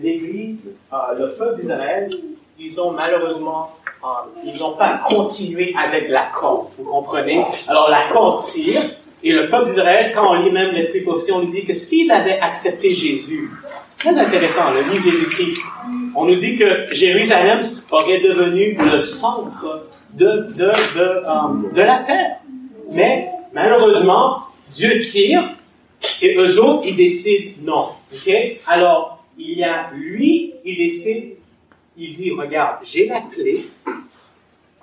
l'Église, 0.00 0.76
euh, 0.92 0.96
le 1.18 1.34
peuple 1.34 1.60
d'Israël, 1.60 2.08
ils 2.58 2.80
ont 2.80 2.92
malheureusement, 2.92 3.70
euh, 4.04 4.06
ils 4.44 4.58
n'ont 4.60 4.76
pas 4.76 5.00
continué 5.08 5.74
avec 5.76 6.08
la 6.08 6.26
corde. 6.32 6.68
Vous 6.78 6.84
comprenez? 6.84 7.44
Alors, 7.68 7.90
la 7.90 8.02
corde 8.12 8.40
tire, 8.44 8.82
et 9.26 9.32
le 9.32 9.48
peuple 9.48 9.64
d'Israël, 9.64 10.12
quand 10.14 10.30
on 10.30 10.34
lit 10.34 10.52
même 10.52 10.72
l'Esprit 10.72 11.00
prophétie, 11.00 11.32
on 11.32 11.40
nous 11.40 11.50
dit 11.50 11.64
que 11.64 11.74
s'ils 11.74 12.12
avaient 12.12 12.38
accepté 12.38 12.90
Jésus, 12.90 13.50
c'est 13.82 13.98
très 13.98 14.18
intéressant, 14.18 14.70
le 14.70 14.80
livre 14.80 15.02
Jésus-Christ, 15.02 15.62
on 16.14 16.26
nous 16.26 16.36
dit 16.36 16.58
que 16.58 16.84
Jérusalem 16.92 17.60
aurait 17.90 18.20
devenu 18.20 18.74
le 18.74 19.00
centre 19.00 19.88
de, 20.12 20.26
de, 20.54 20.66
de, 20.98 21.00
euh, 21.00 21.74
de 21.74 21.80
la 21.80 22.00
terre. 22.00 22.36
Mais 22.94 23.28
malheureusement, 23.52 24.44
Dieu 24.72 25.00
tire 25.00 25.52
et 26.22 26.36
eux 26.36 26.60
autres, 26.60 26.84
ils 26.86 26.96
décident 26.96 27.52
non. 27.62 27.88
Alors, 28.66 29.24
il 29.36 29.58
y 29.58 29.64
a 29.64 29.90
lui, 29.92 30.54
il 30.64 30.76
décide, 30.76 31.34
il 31.96 32.14
dit, 32.14 32.30
regarde, 32.30 32.78
j'ai 32.84 33.06
la 33.06 33.20
clé. 33.22 33.66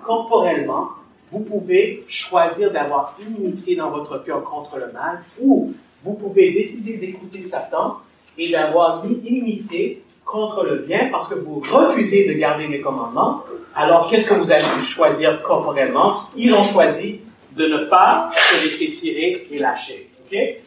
Corporellement, 0.02 0.90
vous 1.30 1.40
pouvez 1.40 2.04
choisir 2.08 2.70
d'avoir 2.72 3.16
inimitié 3.20 3.76
dans 3.76 3.90
votre 3.90 4.18
cœur 4.18 4.42
contre 4.44 4.76
le 4.76 4.92
mal 4.92 5.22
ou 5.40 5.72
vous 6.04 6.14
pouvez 6.14 6.52
décider 6.52 6.96
d'écouter 6.98 7.42
Satan 7.42 7.98
et 8.36 8.50
d'avoir 8.50 9.02
inimitié 9.06 10.02
contre 10.24 10.64
le 10.64 10.78
bien 10.78 11.08
parce 11.10 11.28
que 11.28 11.34
vous 11.34 11.62
refusez 11.70 12.28
de 12.28 12.34
garder 12.34 12.66
les 12.66 12.80
commandements. 12.80 13.42
Alors, 13.74 14.08
qu'est-ce 14.10 14.28
que 14.28 14.34
vous 14.34 14.52
allez 14.52 14.84
choisir 14.84 15.42
corporellement? 15.42 16.22
Ils 16.36 16.52
ont 16.52 16.64
choisi 16.64 17.20
de 17.56 17.66
ne 17.66 17.84
pas 17.86 18.30
se 18.32 18.64
laisser 18.64 18.90
tirer 18.92 19.44
et 19.50 19.58
lâcher. 19.58 20.08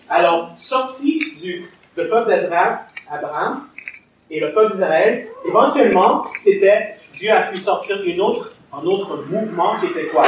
Alors, 0.09 0.51
sorti 0.55 1.19
du 1.41 1.65
le 1.95 2.09
peuple 2.09 2.33
d'Israël, 2.33 2.79
Abraham, 3.09 3.67
et 4.29 4.39
le 4.39 4.53
peuple 4.53 4.73
d'Israël, 4.73 5.27
éventuellement, 5.47 6.25
c'était, 6.39 6.95
Dieu 7.13 7.31
a 7.31 7.43
pu 7.43 7.57
sortir 7.57 8.01
une 8.03 8.21
autre, 8.21 8.55
un 8.73 8.85
autre 8.85 9.23
mouvement 9.27 9.79
qui 9.79 9.87
était 9.87 10.07
quoi? 10.07 10.25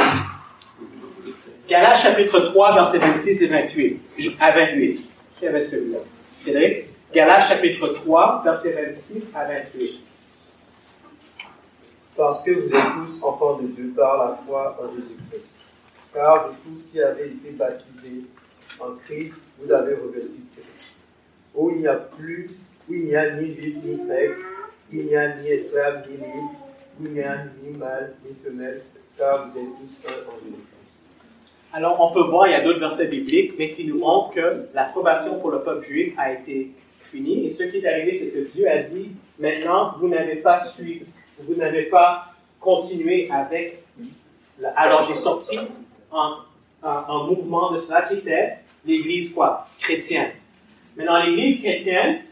Galates 1.68 1.98
chapitre 1.98 2.40
3, 2.40 2.74
versets 2.74 2.98
26 2.98 3.42
et 3.42 3.46
28. 3.46 4.00
À 4.40 4.52
28. 4.52 5.10
Qui 5.38 5.46
avait 5.46 5.60
celui-là? 5.60 5.98
Cédric? 6.38 6.84
Chapitre 7.14 7.88
3, 7.88 8.42
versets 8.44 8.72
26 8.72 9.34
à 9.36 9.44
28. 9.44 10.00
Parce 12.16 12.42
que 12.42 12.50
vous 12.52 12.74
êtes 12.74 12.94
tous 12.94 13.22
enfants 13.22 13.58
de 13.60 13.68
Dieu 13.68 13.92
par 13.94 14.16
la 14.16 14.38
foi 14.46 14.76
en 14.82 14.96
Jésus-Christ. 14.96 15.44
Car 16.12 16.50
de 16.50 16.54
tous 16.64 16.84
qui 16.90 17.00
avez 17.00 17.26
été 17.26 17.50
baptisés 17.50 18.22
en 18.80 18.94
Christ, 19.04 19.40
vous 19.58 19.72
avez 19.72 19.94
revêtu 19.94 20.40
Christ. 20.56 20.96
Où 21.54 21.70
il 21.70 21.78
n'y 21.78 21.86
a 21.86 21.94
plus, 21.94 22.58
où 22.88 22.94
il 22.94 23.06
n'y 23.06 23.16
a 23.16 23.34
ni 23.36 23.52
juif 23.52 23.76
ni 23.84 23.96
grec, 24.06 24.32
il 24.92 25.06
n'y 25.06 25.16
a 25.16 25.36
ni 25.36 25.48
esclave 25.48 26.06
ni 26.08 26.16
libre, 26.16 26.54
il 27.00 27.10
n'y 27.12 27.20
a 27.20 27.44
ni 27.62 27.76
mâle 27.76 28.14
ni 28.24 28.34
femelle, 28.44 28.82
car 29.16 29.48
vous 29.48 29.58
êtes 29.58 29.64
tous 29.64 30.08
un 30.08 30.28
en 30.28 30.38
Jésus-Christ. 30.38 30.74
Alors, 31.72 32.00
on 32.00 32.14
peut 32.14 32.30
voir, 32.30 32.48
il 32.48 32.52
y 32.52 32.54
a 32.54 32.62
d'autres 32.62 32.80
versets 32.80 33.08
bibliques, 33.08 33.54
mais 33.58 33.72
qui 33.72 33.86
nous 33.86 33.98
montrent 33.98 34.32
que 34.32 34.68
l'approbation 34.72 35.38
pour 35.38 35.50
le 35.50 35.62
peuple 35.62 35.84
juif 35.84 36.14
a 36.16 36.32
été 36.32 36.70
finie. 37.04 37.46
Et 37.46 37.50
ce 37.50 37.64
qui 37.64 37.76
est 37.78 37.86
arrivé, 37.86 38.16
c'est 38.16 38.28
que 38.28 38.50
Dieu 38.50 38.66
a 38.68 38.82
dit, 38.82 39.10
maintenant, 39.38 39.94
vous 39.98 40.08
n'avez 40.08 40.36
pas 40.36 40.64
suivi, 40.64 41.04
vous 41.38 41.54
n'avez 41.54 41.84
pas 41.84 42.32
continué 42.58 43.30
avec. 43.30 43.84
Alors, 44.76 45.04
j'ai 45.04 45.14
sorti 45.14 45.58
un, 46.12 47.24
mouvement 47.26 47.72
de 47.72 47.78
cela 47.78 48.02
qui 48.02 48.14
était 48.14 48.58
l'Église 48.84 49.32
quoi? 49.32 49.66
Chrétienne. 49.78 50.32
Maintenant, 50.96 51.22
l'Église 51.24 51.60
chrétienne, 51.60 52.22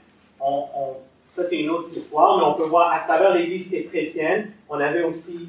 on, 0.41 0.65
ça 1.31 1.45
c'est 1.49 1.57
une 1.57 1.71
autre 1.71 1.91
histoire, 1.91 2.39
mais 2.39 2.45
on 2.45 2.55
peut 2.55 2.69
voir 2.69 2.93
à 2.93 3.01
travers 3.01 3.35
l'Église 3.35 3.69
qui 3.69 3.77
est 3.77 3.85
chrétienne, 3.85 4.53
on 4.69 4.81
avait 4.81 5.03
aussi 5.03 5.49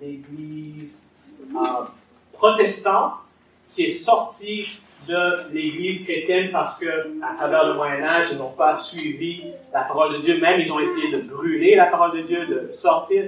l'Église 0.00 1.02
euh, 1.54 1.84
protestante 2.32 3.14
qui 3.74 3.84
est 3.84 3.92
sortie 3.92 4.80
de 5.06 5.52
l'Église 5.52 6.04
chrétienne 6.04 6.50
parce 6.50 6.78
que 6.78 6.86
à 7.22 7.34
travers 7.36 7.66
le 7.68 7.74
Moyen 7.74 8.02
Âge, 8.02 8.28
ils 8.32 8.38
n'ont 8.38 8.50
pas 8.50 8.76
suivi 8.76 9.44
la 9.72 9.82
parole 9.82 10.12
de 10.12 10.18
Dieu. 10.18 10.40
Même 10.40 10.60
ils 10.60 10.70
ont 10.70 10.80
essayé 10.80 11.10
de 11.10 11.18
brûler 11.18 11.76
la 11.76 11.86
parole 11.86 12.16
de 12.16 12.22
Dieu, 12.22 12.46
de 12.46 12.72
sortir. 12.72 13.24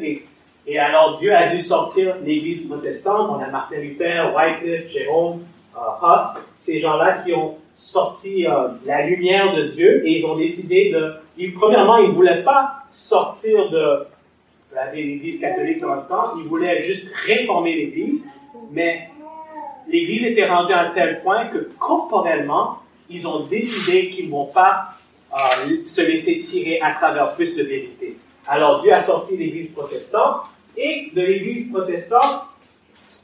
Et 0.66 0.78
alors 0.78 1.18
Dieu 1.18 1.34
a 1.34 1.48
dû 1.48 1.60
sortir 1.60 2.16
l'Église 2.24 2.66
protestante. 2.66 3.30
On 3.30 3.42
a 3.42 3.48
Martin 3.48 3.76
Luther, 3.76 4.32
Wycliffe, 4.34 4.90
Jérôme, 4.90 5.42
euh, 5.76 6.06
Huss, 6.06 6.38
ces 6.58 6.80
gens-là 6.80 7.22
qui 7.24 7.32
ont 7.32 7.56
sorti 7.74 8.46
euh, 8.46 8.68
la 8.84 9.06
lumière 9.06 9.54
de 9.54 9.64
Dieu 9.64 10.06
et 10.06 10.18
ils 10.18 10.26
ont 10.26 10.36
décidé 10.36 10.92
de. 10.92 11.14
Premièrement, 11.54 11.96
ils 11.98 12.08
ne 12.08 12.14
voulaient 12.14 12.42
pas 12.42 12.84
sortir 12.90 13.70
de 13.70 14.06
l'Église 14.92 15.40
catholique 15.40 15.80
dans 15.80 15.94
le 15.94 16.02
temps. 16.02 16.36
Ils 16.38 16.46
voulaient 16.46 16.82
juste 16.82 17.08
réformer 17.26 17.74
l'Église, 17.74 18.24
mais 18.70 19.08
l'Église 19.88 20.24
était 20.24 20.46
rendue 20.46 20.72
à 20.72 20.80
un 20.80 20.90
tel 20.90 21.22
point 21.22 21.46
que 21.46 21.70
corporellement, 21.78 22.78
ils 23.08 23.26
ont 23.26 23.46
décidé 23.46 24.10
qu'ils 24.10 24.26
ne 24.26 24.30
vont 24.30 24.46
pas 24.46 24.90
euh, 25.32 25.76
se 25.86 26.02
laisser 26.02 26.40
tirer 26.40 26.80
à 26.80 26.92
travers 26.92 27.34
plus 27.34 27.56
de 27.56 27.62
vérité. 27.62 28.16
Alors 28.46 28.81
Dieu 28.83 28.92
a 28.92 29.00
sorti 29.00 29.37
l'Église 29.37 29.70
protestante 29.72 30.42
et 30.76 31.11
de 31.14 31.20
l'Église 31.20 31.70
protestante, 31.70 32.46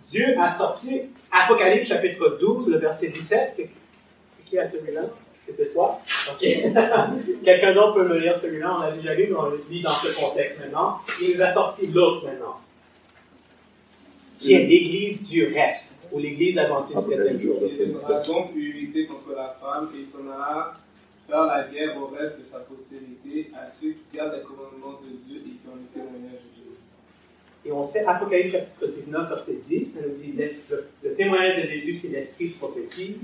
Dieu 0.09 0.37
a 0.41 0.53
sorti 0.53 1.03
Apocalypse 1.31 1.89
chapitre 1.89 2.39
12, 2.41 2.69
le 2.69 2.79
verset 2.79 3.09
17. 3.09 3.51
C'est 3.51 3.71
c'est 4.37 4.45
qui 4.45 4.59
a 4.59 4.65
celui-là? 4.65 5.01
C'était 5.47 5.69
toi? 5.69 6.01
Ok. 6.31 6.41
Quelqu'un 7.45 7.75
d'autre 7.75 7.95
peut 7.95 8.09
me 8.09 8.19
lire 8.19 8.37
celui-là. 8.37 8.75
On 8.77 8.81
l'a 8.81 8.93
déjà 8.93 9.15
lu, 9.15 9.29
mais 9.31 9.37
on 9.37 9.47
le 9.47 9.65
lit 9.71 9.81
dans 9.81 9.91
ce 9.91 10.21
contexte 10.21 10.61
maintenant. 10.61 10.99
Il 11.21 11.37
nous 11.37 11.43
a 11.43 11.53
sorti 11.53 11.89
l'autre 11.89 12.25
maintenant 12.25 12.57
qui 14.39 14.53
est 14.53 14.67
l'Église 14.67 15.29
du 15.29 15.47
reste, 15.47 16.01
ou 16.13 16.19
l'Église 16.19 16.59
adventiste 16.59 16.99
du 16.99 17.15
septième 17.15 17.41
jour. 17.41 17.59
Et 17.63 17.87
le 17.87 17.93
dragon 17.93 18.49
fut 18.53 18.69
irrité 18.69 19.07
contre 19.07 19.35
la 19.37 19.57
femme 19.61 19.89
et 19.95 20.01
il 20.01 20.07
s'en 20.07 20.31
alla 20.31 20.75
faire 21.27 21.45
la 21.45 21.65
guerre 21.65 21.97
au 22.01 22.07
reste 22.07 22.39
de 22.39 22.45
sa 22.45 22.61
postérité, 22.61 23.51
à 23.61 23.67
ceux 23.67 23.91
qui 23.91 24.17
gardent 24.17 24.35
les 24.35 24.43
commandements 24.43 25.01
de 25.03 25.09
Dieu 25.27 25.39
et 25.39 25.51
qui 25.51 25.61
ont 25.69 25.77
le 25.77 25.87
témoignage 25.93 26.33
de 26.33 26.55
Jésus. 26.57 26.67
Et 27.65 27.73
on 27.73 27.85
sait, 27.85 28.05
Apocalypse 28.05 28.53
chapitre 28.53 28.87
19, 28.87 29.29
verset 29.29 29.55
10, 29.67 29.85
ça 29.87 30.01
nous 30.07 30.15
dit 30.15 30.33
le, 30.33 30.85
le- 31.03 31.15
témoignage 31.15 31.57
de 31.65 31.69
Jésus, 31.69 31.97
c'est 31.97 32.09
l'esprit 32.09 32.51
de 32.51 32.55
prophétie. 32.55 33.17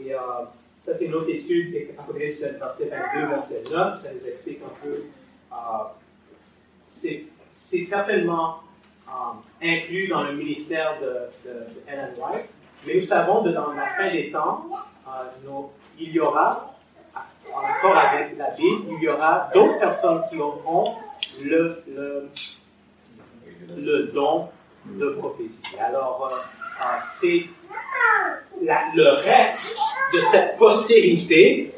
Et 0.00 0.12
euh, 0.14 0.18
ça, 0.84 0.94
c'est 0.94 1.06
une 1.06 1.14
autre 1.14 1.30
étude, 1.30 1.76
Apocalypse 1.98 2.40
verset 2.40 2.88
22, 2.88 3.26
verset 3.28 3.62
9, 3.72 4.02
ça 4.02 4.08
nous 4.12 4.26
explique 4.28 4.60
un 4.64 4.84
peu. 4.84 5.04
euh, 5.52 5.56
c'est 6.88 7.26
certainement 7.84 8.60
euh, 9.08 9.12
inclus 9.62 10.08
dans 10.08 10.24
le 10.24 10.34
ministère 10.34 10.98
de, 11.00 11.48
de, 11.48 11.56
Ellen 11.86 12.14
White, 12.18 12.46
mais 12.86 12.94
nous 12.96 13.02
savons 13.02 13.44
que 13.44 13.50
dans 13.50 13.72
la 13.72 13.86
fin 13.88 14.10
des 14.10 14.30
temps, 14.30 14.66
il 15.98 16.12
y 16.12 16.20
aura, 16.20 16.77
en 17.54 17.60
accord 17.60 17.96
avec 17.96 18.36
la 18.36 18.50
Bible, 18.50 18.84
il 18.90 19.02
y 19.02 19.08
aura 19.08 19.50
d'autres 19.52 19.78
personnes 19.78 20.22
qui 20.30 20.38
auront 20.38 20.84
le, 21.44 21.82
le, 21.88 22.28
le 23.76 24.02
don 24.14 24.48
de 24.86 25.10
prophétie. 25.10 25.76
Alors, 25.78 26.28
euh, 26.30 26.84
c'est 27.00 27.46
le 28.62 29.22
reste 29.24 29.76
de 30.14 30.20
cette 30.20 30.56
postérité. 30.56 31.74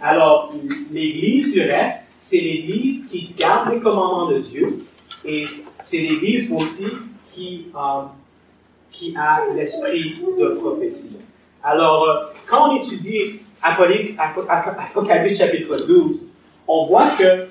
Alors, 0.00 0.50
l'Église 0.90 1.52
du 1.52 1.62
reste, 1.62 2.12
c'est 2.18 2.40
l'Église 2.40 3.08
qui 3.08 3.34
garde 3.36 3.72
les 3.72 3.80
commandements 3.80 4.30
de 4.30 4.38
Dieu 4.40 4.84
et 5.24 5.44
c'est 5.80 5.98
l'Église 5.98 6.52
aussi 6.52 6.86
qui, 7.32 7.66
euh, 7.74 8.02
qui 8.90 9.14
a 9.16 9.40
l'esprit 9.54 10.22
de 10.38 10.48
prophétie. 10.48 11.18
Alors, 11.62 12.04
euh, 12.04 12.24
quand 12.46 12.70
on 12.70 12.76
étudie 12.76 13.40
Apocalypse 13.66 15.38
chapitre 15.38 15.86
12, 15.86 16.20
on 16.68 16.86
voit 16.86 17.08
que 17.18 17.48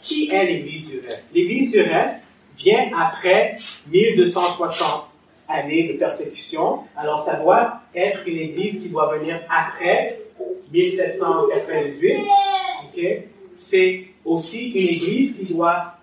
qui 0.00 0.30
est 0.30 0.44
l'Église 0.44 0.90
du 0.90 1.00
reste? 1.06 1.30
L'Église 1.34 1.72
du 1.72 1.82
reste 1.82 2.26
vient 2.58 2.90
après 2.98 3.56
1260 3.88 5.08
années 5.48 5.92
de 5.92 5.98
persécution. 5.98 6.80
Alors, 6.96 7.22
ça 7.22 7.36
doit 7.36 7.82
être 7.94 8.26
une 8.26 8.38
Église 8.38 8.80
qui 8.82 8.88
doit 8.88 9.16
venir 9.16 9.40
après 9.48 10.18
1798. 10.72 12.16
Okay? 12.88 13.28
C'est 13.54 14.04
aussi 14.24 14.70
une 14.70 14.88
Église 14.88 15.36
qui 15.36 15.52
doit 15.52 15.94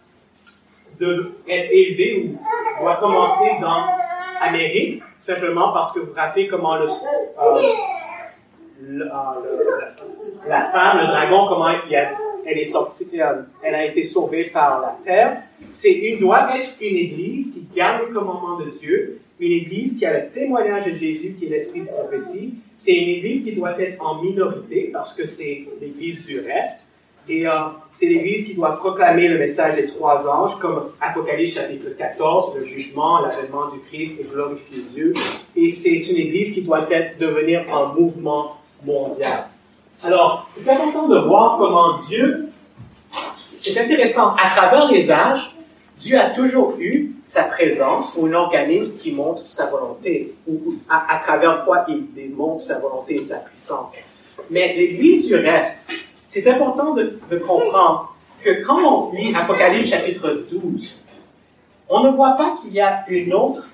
être 1.02 1.72
élevée 1.72 2.24
ou 2.26 2.40
doit 2.82 2.98
commencer 2.98 3.52
dans 3.62 3.88
Amérique, 4.42 5.02
simplement 5.20 5.74
parce 5.74 5.94
que 5.94 6.00
vous 6.00 6.14
rappelez 6.14 6.48
comment 6.48 6.76
le, 6.76 6.86
euh, 6.86 7.62
euh, 8.90 10.48
la 10.48 10.72
femme, 10.72 11.00
le 11.00 11.08
dragon, 11.08 11.48
comment 11.48 11.70
il 11.70 12.10
elle 12.46 12.58
est 12.58 12.66
sortie, 12.66 13.08
elle 13.62 13.76
a 13.76 13.86
été 13.86 14.04
sauvée 14.04 14.46
par 14.46 14.82
la 14.82 14.98
terre. 15.04 15.44
C'est 15.72 15.94
une 15.94 16.20
doit 16.20 16.56
être 16.58 16.70
une 16.82 16.96
église 16.96 17.54
qui 17.54 17.68
garde 17.76 18.08
les 18.08 18.14
commandements 18.14 18.60
de 18.60 18.72
Dieu, 18.80 19.20
une 19.40 19.52
église 19.52 19.98
qui 19.98 20.06
a 20.06 20.20
le 20.20 20.30
témoignage 20.30 20.86
de 20.86 20.94
Jésus, 20.94 21.36
qui 21.38 21.46
est 21.46 21.50
l'esprit 21.50 21.82
de 21.82 21.88
prophétie. 21.88 22.56
C'est 22.78 22.96
une 22.96 23.10
église 23.10 23.44
qui 23.44 23.52
doit 23.52 23.80
être 23.80 24.04
en 24.04 24.22
minorité 24.22 24.90
parce 24.92 25.14
que 25.14 25.28
c'est 25.28 25.68
l'église 25.80 26.26
du 26.26 26.40
reste. 26.40 26.90
Et 27.30 27.46
euh, 27.46 27.52
c'est 27.92 28.08
l'Église 28.08 28.48
qui 28.48 28.56
doit 28.56 28.78
proclamer 28.78 29.28
le 29.28 29.38
message 29.38 29.76
des 29.76 29.86
trois 29.86 30.28
anges, 30.28 30.58
comme 30.60 30.90
Apocalypse 31.00 31.56
chapitre 31.56 31.90
14, 31.96 32.56
le 32.56 32.66
jugement, 32.66 33.20
l'avènement 33.20 33.70
du 33.70 33.80
Christ 33.82 34.22
et 34.22 34.24
glorifier 34.24 34.84
Dieu. 34.92 35.14
Et 35.56 35.70
c'est 35.70 35.96
une 35.96 36.18
Église 36.18 36.54
qui 36.54 36.64
doit 36.64 36.88
être, 36.90 37.20
devenir 37.20 37.66
un 37.72 37.94
mouvement 37.94 38.56
mondial. 38.86 39.48
Alors, 40.04 40.50
c'est 40.54 40.70
important 40.70 41.08
de 41.08 41.20
voir 41.20 41.58
comment 41.58 41.98
Dieu, 41.98 42.50
c'est 43.36 43.80
intéressant, 43.80 44.36
à 44.36 44.50
travers 44.50 44.90
les 44.90 45.12
âges, 45.12 45.56
Dieu 45.98 46.18
a 46.18 46.30
toujours 46.30 46.76
eu 46.80 47.12
sa 47.26 47.44
présence 47.44 48.14
ou 48.16 48.28
un 48.28 48.34
organisme 48.34 48.98
qui 48.98 49.12
montre 49.12 49.46
sa 49.46 49.66
volonté, 49.66 50.34
ou 50.48 50.76
à, 50.90 51.20
travers 51.22 51.66
quoi 51.66 51.86
il 51.90 52.14
démontre 52.14 52.64
sa 52.64 52.80
volonté 52.80 53.16
et 53.16 53.18
sa 53.18 53.40
puissance. 53.40 53.94
Mais 54.50 54.74
l'Église 54.74 55.28
du 55.28 55.36
reste, 55.36 55.86
c'est 56.26 56.48
important 56.48 56.94
de, 56.94 57.20
comprendre 57.46 58.16
que 58.40 58.64
quand 58.64 58.78
on 58.78 59.14
lit 59.14 59.36
Apocalypse 59.36 59.90
chapitre 59.90 60.46
12, 60.50 60.96
on 61.90 62.04
ne 62.04 62.10
voit 62.10 62.38
pas 62.38 62.56
qu'il 62.62 62.72
y 62.74 62.80
a 62.80 63.04
une 63.10 63.34
autre 63.34 63.68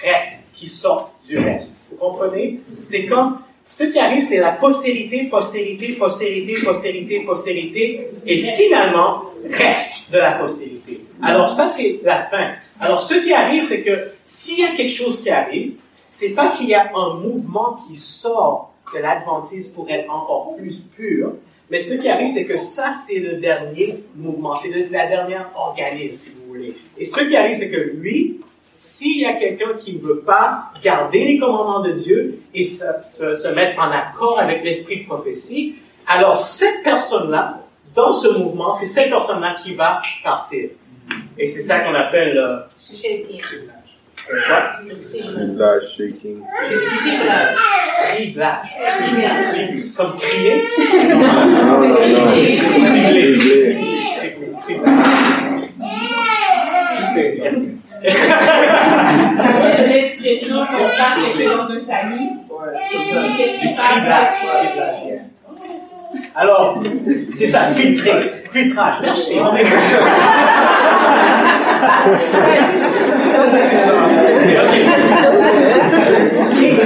reste 0.00 0.46
qui 0.54 0.68
sort 0.68 1.12
du 1.26 1.36
reste. 1.36 1.72
Vous 1.90 1.96
comprenez? 1.96 2.60
C'est 2.80 3.06
comme, 3.06 3.38
ce 3.68 3.84
qui 3.84 3.98
arrive, 3.98 4.22
c'est 4.22 4.38
la 4.38 4.52
postérité, 4.52 5.24
postérité, 5.24 5.94
postérité, 5.94 6.54
postérité, 6.62 7.20
postérité, 7.20 8.08
et 8.26 8.38
finalement, 8.38 9.24
reste 9.50 10.12
de 10.12 10.18
la 10.18 10.32
postérité. 10.32 11.00
Alors 11.22 11.48
ça, 11.48 11.68
c'est 11.68 12.00
la 12.04 12.22
fin. 12.24 12.52
Alors 12.80 13.00
ce 13.00 13.14
qui 13.14 13.32
arrive, 13.32 13.64
c'est 13.64 13.82
que 13.82 14.08
s'il 14.24 14.60
y 14.60 14.64
a 14.64 14.74
quelque 14.76 14.94
chose 14.94 15.22
qui 15.22 15.30
arrive, 15.30 15.72
c'est 16.10 16.30
pas 16.30 16.50
qu'il 16.50 16.68
y 16.68 16.74
a 16.74 16.90
un 16.94 17.14
mouvement 17.14 17.78
qui 17.86 17.96
sort 17.96 18.74
de 18.94 18.98
l'adventisme 18.98 19.72
pour 19.72 19.88
être 19.88 20.10
encore 20.10 20.54
plus 20.56 20.78
pur, 20.78 21.32
mais 21.70 21.80
ce 21.80 21.94
qui 21.94 22.08
arrive, 22.08 22.28
c'est 22.28 22.44
que 22.44 22.58
ça, 22.58 22.92
c'est 22.92 23.18
le 23.18 23.38
dernier 23.38 23.94
mouvement, 24.14 24.54
c'est 24.54 24.68
la 24.90 25.06
dernière 25.06 25.50
organisme, 25.54 26.14
si 26.14 26.30
vous 26.30 26.52
voulez. 26.52 26.74
Et 26.98 27.06
ce 27.06 27.22
qui 27.22 27.34
arrive, 27.34 27.56
c'est 27.56 27.70
que 27.70 27.80
lui, 27.80 28.40
s'il 28.72 29.20
y 29.20 29.26
a 29.26 29.34
quelqu'un 29.34 29.74
qui 29.78 29.94
ne 29.94 30.00
veut 30.00 30.20
pas 30.20 30.70
garder 30.82 31.24
les 31.24 31.38
commandements 31.38 31.82
de 31.82 31.92
Dieu 31.92 32.40
et 32.54 32.64
se, 32.64 32.84
se, 33.02 33.48
mettre 33.54 33.78
en 33.78 33.90
accord 33.90 34.38
avec 34.38 34.64
l'esprit 34.64 35.02
de 35.02 35.06
prophétie, 35.06 35.76
alors 36.06 36.36
cette 36.36 36.82
personne-là, 36.82 37.60
dans 37.94 38.12
ce 38.12 38.28
mouvement, 38.28 38.72
c'est 38.72 38.86
cette 38.86 39.10
personne-là 39.10 39.56
qui 39.62 39.74
va 39.74 40.00
partir. 40.22 40.70
Et 41.36 41.46
c'est 41.46 41.60
ça 41.60 41.80
qu'on 41.80 41.94
appelle 41.94 42.34
le... 42.34 42.62
Quoi? 44.24 44.62
Criblage, 45.10 45.82
shaking. 45.96 46.42
Criblage. 46.62 47.58
Criblage. 48.14 49.94
Comme 49.96 50.16
crier? 50.16 50.62
Non, 51.08 51.18
non, 51.18 51.80
non. 51.80 52.28
Cribler. 52.30 53.34
Tu 56.96 57.02
sais. 57.02 57.42
Ça 58.08 59.42
veut 59.48 59.82
de 59.82 59.88
l'expression 59.92 60.56
qu'on 60.66 60.84
passe 60.84 61.14
quelque 61.24 61.42
chose 61.42 61.68
dans 61.68 61.70
un. 61.70 61.80
Qu'est-ce 63.36 63.60
qui 63.60 63.68
passe? 63.74 64.02
Alors, 66.34 66.82
c'est 67.30 67.46
ça, 67.46 67.66
filtrer, 67.68 68.20
filtrage. 68.50 68.94
Merci. 69.02 69.34
ça, 69.34 69.52
c'est 73.50 73.76
ça. 73.76 74.08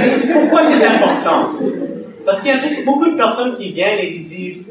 c'est 0.09 0.33
pourquoi 0.33 0.61
c'est 0.65 0.85
important? 0.85 1.49
Parce 2.25 2.41
qu'il 2.41 2.49
y 2.49 2.53
a 2.53 2.57
beaucoup 2.85 3.09
de 3.09 3.15
personnes 3.15 3.55
qui 3.57 3.71
viennent 3.71 3.99
et 3.99 4.13
qui 4.13 4.19
disent 4.19 4.65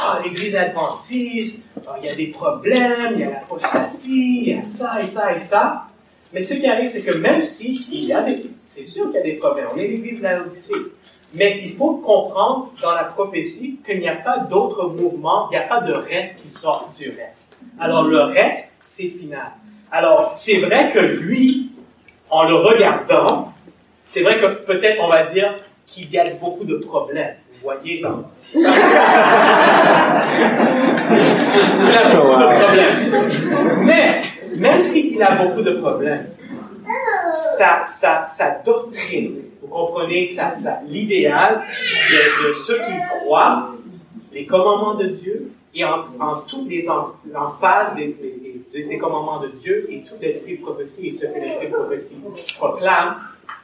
ah, 0.00 0.18
l'Église 0.24 0.56
adventiste, 0.56 1.64
il 2.00 2.06
y 2.06 2.08
a 2.10 2.14
des 2.14 2.28
problèmes, 2.28 3.12
il 3.14 3.20
y 3.20 3.24
a 3.24 3.30
l'apostasie, 3.30 4.42
il 4.42 4.48
y 4.48 4.54
a 4.54 4.64
ça 4.64 4.98
et 5.02 5.06
ça 5.06 5.34
et 5.34 5.40
ça. 5.40 5.84
Mais 6.32 6.42
ce 6.42 6.54
qui 6.54 6.66
arrive, 6.66 6.90
c'est 6.90 7.02
que 7.02 7.16
même 7.16 7.42
si 7.42 7.84
il 7.92 8.06
y 8.06 8.12
a 8.12 8.22
des, 8.22 8.42
c'est 8.64 8.84
sûr 8.84 9.06
qu'il 9.06 9.14
y 9.14 9.18
a 9.18 9.22
des 9.22 9.34
problèmes, 9.34 9.66
on 9.72 9.76
est 9.76 9.86
l'Église 9.86 10.20
de 10.20 10.24
la 10.24 10.40
Odyssée. 10.40 10.74
Mais 11.34 11.60
il 11.62 11.74
faut 11.76 11.94
comprendre 11.96 12.72
dans 12.82 12.94
la 12.94 13.04
prophétie 13.04 13.78
qu'il 13.84 14.00
n'y 14.00 14.08
a 14.08 14.16
pas 14.16 14.38
d'autre 14.38 14.88
mouvement, 14.88 15.48
il 15.50 15.56
n'y 15.56 15.62
a 15.62 15.66
pas 15.66 15.80
de 15.80 15.92
reste 15.92 16.42
qui 16.42 16.50
sort 16.50 16.92
du 16.98 17.08
reste. 17.10 17.56
Alors 17.78 18.02
le 18.04 18.20
reste, 18.22 18.78
c'est 18.82 19.08
final. 19.08 19.52
Alors 19.90 20.32
c'est 20.36 20.60
vrai 20.60 20.90
que 20.92 21.00
lui, 21.00 21.70
en 22.30 22.44
le 22.44 22.54
regardant, 22.54 23.52
c'est 24.04 24.22
vrai 24.22 24.40
que 24.40 24.46
peut-être 24.64 25.02
on 25.02 25.08
va 25.08 25.22
dire 25.24 25.54
qu'il 25.86 26.10
y 26.10 26.18
a 26.18 26.24
beaucoup 26.34 26.64
de 26.64 26.76
problèmes. 26.76 27.36
Vous 27.52 27.60
voyez, 27.62 28.00
dans... 28.00 28.24
il 28.54 28.62
a 31.96 32.14
beaucoup 32.14 32.40
de 32.40 32.46
problèmes. 32.62 33.86
Mais 33.86 34.20
même 34.56 34.80
s'il 34.80 35.22
a 35.22 35.36
beaucoup 35.36 35.62
de 35.62 35.72
problèmes, 35.72 36.28
sa, 37.32 37.82
sa, 37.84 38.26
sa 38.26 38.50
doctrine, 38.64 39.42
comprenez 39.72 40.26
ça, 40.26 40.54
ça 40.54 40.80
l'idéal 40.86 41.62
de, 42.10 42.52
ceux 42.52 42.78
qui 42.78 42.92
croient 43.08 43.74
les 44.32 44.46
commandements 44.46 44.94
de 44.94 45.06
Dieu 45.06 45.52
et 45.74 45.84
en, 45.84 46.04
en 46.20 46.36
toutes 46.46 46.68
les 46.68 46.82
phases 47.60 47.94
des, 47.94 48.14
des, 48.72 48.98
commandements 48.98 49.40
de 49.40 49.48
Dieu 49.48 49.86
et 49.90 50.02
tout 50.02 50.14
l'esprit 50.20 50.58
de 50.58 50.62
prophétie 50.62 51.08
et 51.08 51.10
ce 51.10 51.26
que 51.26 51.38
l'esprit 51.38 51.68
de 51.68 51.72
prophétie 51.72 52.16
proclame, 52.56 53.16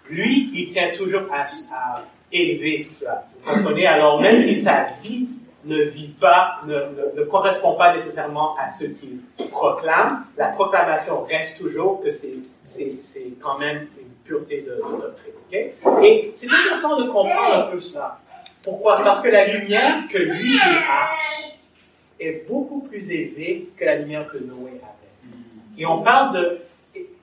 lui, 0.08 0.50
il 0.54 0.66
tient 0.66 0.88
toujours 0.96 1.22
à, 1.30 1.42
à 1.42 2.04
élever 2.32 2.82
cela. 2.84 3.26
Vous 3.44 3.54
comprenez? 3.54 3.86
Alors, 3.86 4.20
même 4.20 4.38
si 4.38 4.54
sa 4.54 4.86
vie 5.02 5.28
ne 5.64 5.82
vit 5.82 6.08
pas, 6.08 6.60
ne, 6.66 6.74
ne, 7.16 7.24
correspond 7.24 7.74
pas 7.74 7.92
nécessairement 7.92 8.56
à 8.56 8.70
ce 8.70 8.84
qu'il 8.84 9.20
proclame, 9.50 10.26
la 10.36 10.48
proclamation 10.48 11.24
reste 11.24 11.58
toujours 11.58 12.02
que 12.02 12.10
c'est, 12.10 12.36
quand 13.40 13.58
même 13.58 13.88
pureté 14.24 14.62
de, 14.62 14.80
doctrine. 15.00 15.34
Et 15.52 16.32
c'est 16.34 16.46
intéressant 16.46 17.00
de 17.00 17.08
comprendre 17.10 17.66
un 17.66 17.70
peu 17.70 17.80
cela. 17.80 18.18
Pourquoi? 18.62 19.02
Parce 19.02 19.20
que 19.20 19.28
la 19.28 19.46
lumière 19.46 20.06
que 20.08 20.18
lui 20.18 20.58
a 20.60 21.08
est 22.20 22.46
beaucoup 22.48 22.80
plus 22.80 23.10
élevée 23.10 23.68
que 23.76 23.84
la 23.84 23.96
lumière 23.96 24.28
que 24.30 24.38
Noé 24.38 24.72
avait. 24.82 25.78
Et 25.78 25.86
on 25.86 26.02
parle 26.02 26.34
de, 26.34 26.58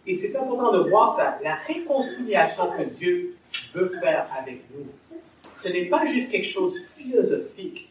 et, 0.06 0.16
c'est 0.16 0.36
important 0.36 0.72
de 0.72 0.90
voir 0.90 1.10
ça, 1.10 1.38
la 1.44 1.56
réconciliation 1.56 2.72
que 2.72 2.84
Dieu 2.84 3.36
veut 3.74 3.92
faire 4.02 4.28
avec 4.38 4.62
nous. 4.74 4.86
Ce 5.58 5.70
n'est 5.70 5.86
pas 5.86 6.06
juste 6.06 6.32
quelque 6.32 6.48
chose 6.48 6.74
de 6.74 6.80
philosophique. 6.80 7.90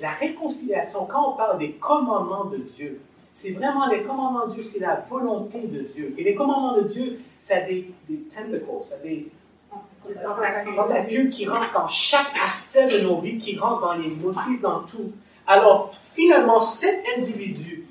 La 0.00 0.10
réconciliation, 0.10 1.06
quand 1.06 1.32
on 1.32 1.36
parle 1.36 1.58
des 1.58 1.72
commandements 1.72 2.44
de 2.46 2.58
Dieu, 2.58 3.00
C'est 3.38 3.52
vraiment 3.52 3.86
les 3.88 4.02
commandements 4.02 4.46
de 4.46 4.54
Dieu, 4.54 4.62
c'est 4.62 4.80
la 4.80 5.04
volonté 5.10 5.60
de 5.60 5.80
Dieu. 5.82 6.14
Et 6.16 6.24
les 6.24 6.34
commandements 6.34 6.78
de 6.78 6.88
Dieu, 6.88 7.20
ça 7.38 7.56
a 7.56 7.60
des, 7.60 7.92
des 8.08 8.16
tentacles, 8.34 8.64
ça 8.88 8.94
a 8.94 9.04
des 9.04 10.74
tentacules 10.74 11.28
qui 11.28 11.46
rentrent 11.46 11.72
dans 11.74 11.88
chaque 11.88 12.32
aspect 12.42 12.86
de 12.86 13.06
nos 13.06 13.20
vies, 13.20 13.38
qui 13.38 13.58
rentrent 13.58 13.82
dans 13.82 13.92
les 13.92 14.08
motifs, 14.08 14.62
dans 14.62 14.80
tout. 14.84 15.12
Alors, 15.46 15.92
finalement, 16.02 16.60
cet 16.60 17.04
individu, 17.14 17.86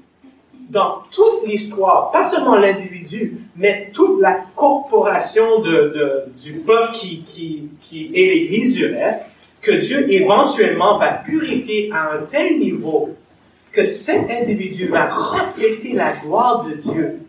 dans 0.71 1.03
toute 1.11 1.45
l'histoire, 1.45 2.09
pas 2.09 2.23
seulement 2.23 2.55
l'individu, 2.55 3.37
mais 3.55 3.91
toute 3.93 4.19
la 4.19 4.45
corporation 4.55 5.59
de, 5.61 6.25
du 6.43 6.53
peuple 6.53 6.91
qui, 6.91 7.21
qui, 7.21 7.69
qui 7.81 8.07
est 8.07 8.33
l'Église 8.33 8.73
du 8.73 8.87
reste, 8.87 9.31
que 9.65 9.71
Dieu 9.71 10.09
éventuellement 10.11 10.99
va 10.99 11.13
purifier 11.13 11.89
à 11.91 12.13
un 12.13 12.19
tel 12.19 12.59
niveau 12.59 13.15
que 13.71 13.83
cet 13.83 14.29
individu 14.29 14.87
va 14.87 15.07
refléter 15.07 15.93
la 15.93 16.13
gloire 16.13 16.63
de 16.63 16.73
Dieu 16.75 17.19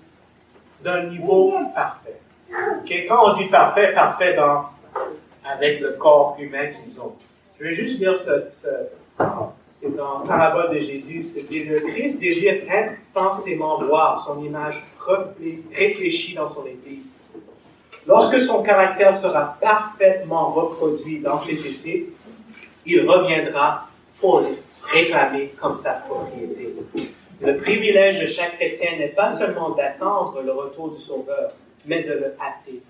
d'un 0.84 1.05
niveau 1.05 1.55
parfait. 1.74 2.20
Quand 3.09 3.30
on 3.30 3.37
dit 3.37 3.47
parfait, 3.47 3.93
parfait 3.95 4.37
dans, 4.37 4.66
avec 5.45 5.80
le 5.80 5.93
corps 5.93 6.37
humain 6.39 6.66
qu'ils 6.66 7.01
ont. 7.01 7.14
Je 7.59 7.64
vais 7.64 7.74
juste 7.74 7.99
dire 7.99 8.14
ce, 8.14 8.45
ce 8.51 8.68
c'est 9.80 9.95
dans 9.95 10.20
parabole 10.20 10.74
de 10.74 10.80
Jésus, 10.80 11.22
c'est-à-dire 11.22 11.72
le 11.72 11.80
Christ 11.80 12.20
désire 12.20 12.62
intensément 12.70 13.82
voir 13.82 14.20
son 14.20 14.43
image 14.43 14.82
réfléchie 15.72 16.34
dans 16.34 16.53
son 16.53 16.64
Église. 16.66 17.14
Lorsque 18.07 18.41
son 18.41 18.62
caractère 18.62 19.16
sera 19.16 19.57
parfaitement 19.61 20.51
reproduit 20.51 21.20
dans 21.20 21.39
ses 21.39 21.57
disciples, 21.57 22.12
il 22.87 23.09
reviendra 23.09 23.89
pour 24.20 24.43
réclamer 24.93 25.53
comme 25.61 25.74
sa 25.74 25.95
propriété. 25.95 26.74
Le 27.41 27.57
privilège 27.59 28.20
de 28.20 28.26
chaque 28.26 28.57
chrétien 28.57 28.97
n'est 28.99 29.09
pas 29.09 29.30
seulement 29.30 29.70
d'attendre 29.70 30.41
le 30.43 30.53
retour 30.53 30.91
du 30.91 31.01
Sauveur, 31.01 31.53
mais 31.84 32.03
de 32.03 32.12
le 32.12 32.34
hâter. 32.41 32.80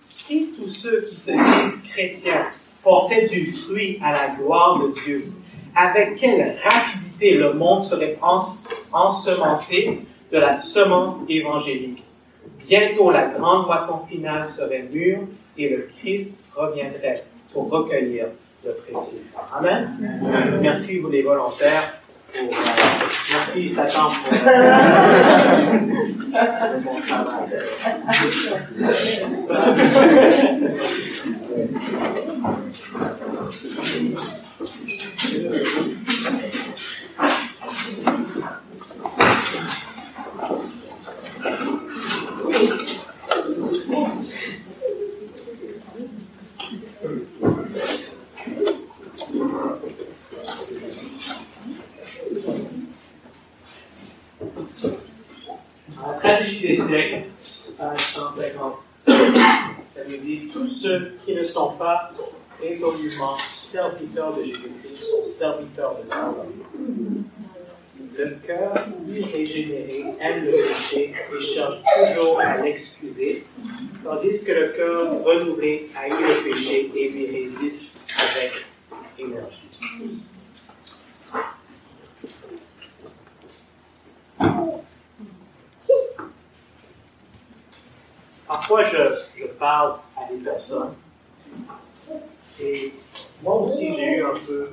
Si 0.00 0.52
tous 0.56 0.68
ceux 0.68 1.06
qui 1.08 1.16
se 1.16 1.30
disent 1.30 1.80
chrétiens 1.90 2.50
portaient 2.82 3.26
du 3.26 3.46
fruit 3.46 3.98
à 4.04 4.12
la 4.12 4.28
gloire 4.34 4.78
de 4.80 4.92
Dieu, 5.04 5.32
avec 5.74 6.16
quelle 6.16 6.54
rapidité 6.62 7.34
le 7.34 7.54
monde 7.54 7.82
serait 7.82 8.18
ensemencé 8.92 10.00
de 10.30 10.38
la 10.38 10.54
semence 10.54 11.16
évangélique. 11.28 12.04
Bientôt 12.68 13.10
la 13.10 13.26
grande 13.26 13.66
moisson 13.66 14.04
finale 14.06 14.46
serait 14.46 14.84
mûre 14.90 15.20
et 15.56 15.68
le 15.68 15.88
Christ 15.98 16.44
reviendrait 16.54 17.24
pour 17.52 17.70
recueillir 17.70 18.26
Amen. 19.52 20.58
Merci 20.60 20.98
vous 20.98 21.08
les 21.08 21.22
volontaires. 21.22 22.00
Euh, 22.36 22.40
merci 23.32 23.68
Satan 23.68 24.10
pour. 24.10 24.38
La 56.06 56.12
tragédie 56.18 56.60
des 56.60 56.76
siècles, 56.76 57.28
page 57.78 58.00
150, 58.00 58.74
ça 59.06 59.14
nous 60.08 60.16
dit 60.18 60.48
tous 60.52 60.66
ceux 60.66 61.14
qui 61.24 61.34
ne 61.34 61.42
sont 61.42 61.72
pas 61.76 62.12
résolument 62.60 63.36
serviteurs 63.54 64.36
de 64.36 64.44
Jésus-Christ 64.44 64.96
sont 64.96 65.26
serviteurs 65.26 65.96
de 66.02 66.08
Satan. 66.08 66.13
Le 68.16 68.36
cœur 68.46 68.72
irrégénéré 69.08 70.04
aime 70.20 70.44
le 70.44 70.52
péché 70.52 71.12
et 71.12 71.42
cherche 71.42 71.78
toujours 71.98 72.40
à 72.40 72.56
l'excuser, 72.58 73.44
tandis 74.04 74.44
que 74.44 74.52
le 74.52 74.68
cœur 74.68 75.24
renouvelé 75.24 75.90
haït 75.96 76.10
le 76.10 76.44
péché 76.44 76.90
et 76.94 77.08
lui 77.10 77.26
résiste 77.26 77.96
avec 78.36 78.52
énergie. 79.18 80.22
Parfois, 88.46 88.84
je, 88.84 88.98
je 89.36 89.46
parle 89.58 89.96
à 90.16 90.32
des 90.32 90.44
personnes 90.44 90.94
et 92.62 92.92
moi 93.42 93.56
aussi, 93.60 93.94
j'ai 93.94 94.16
eu 94.16 94.24
un 94.24 94.34
peu 94.46 94.68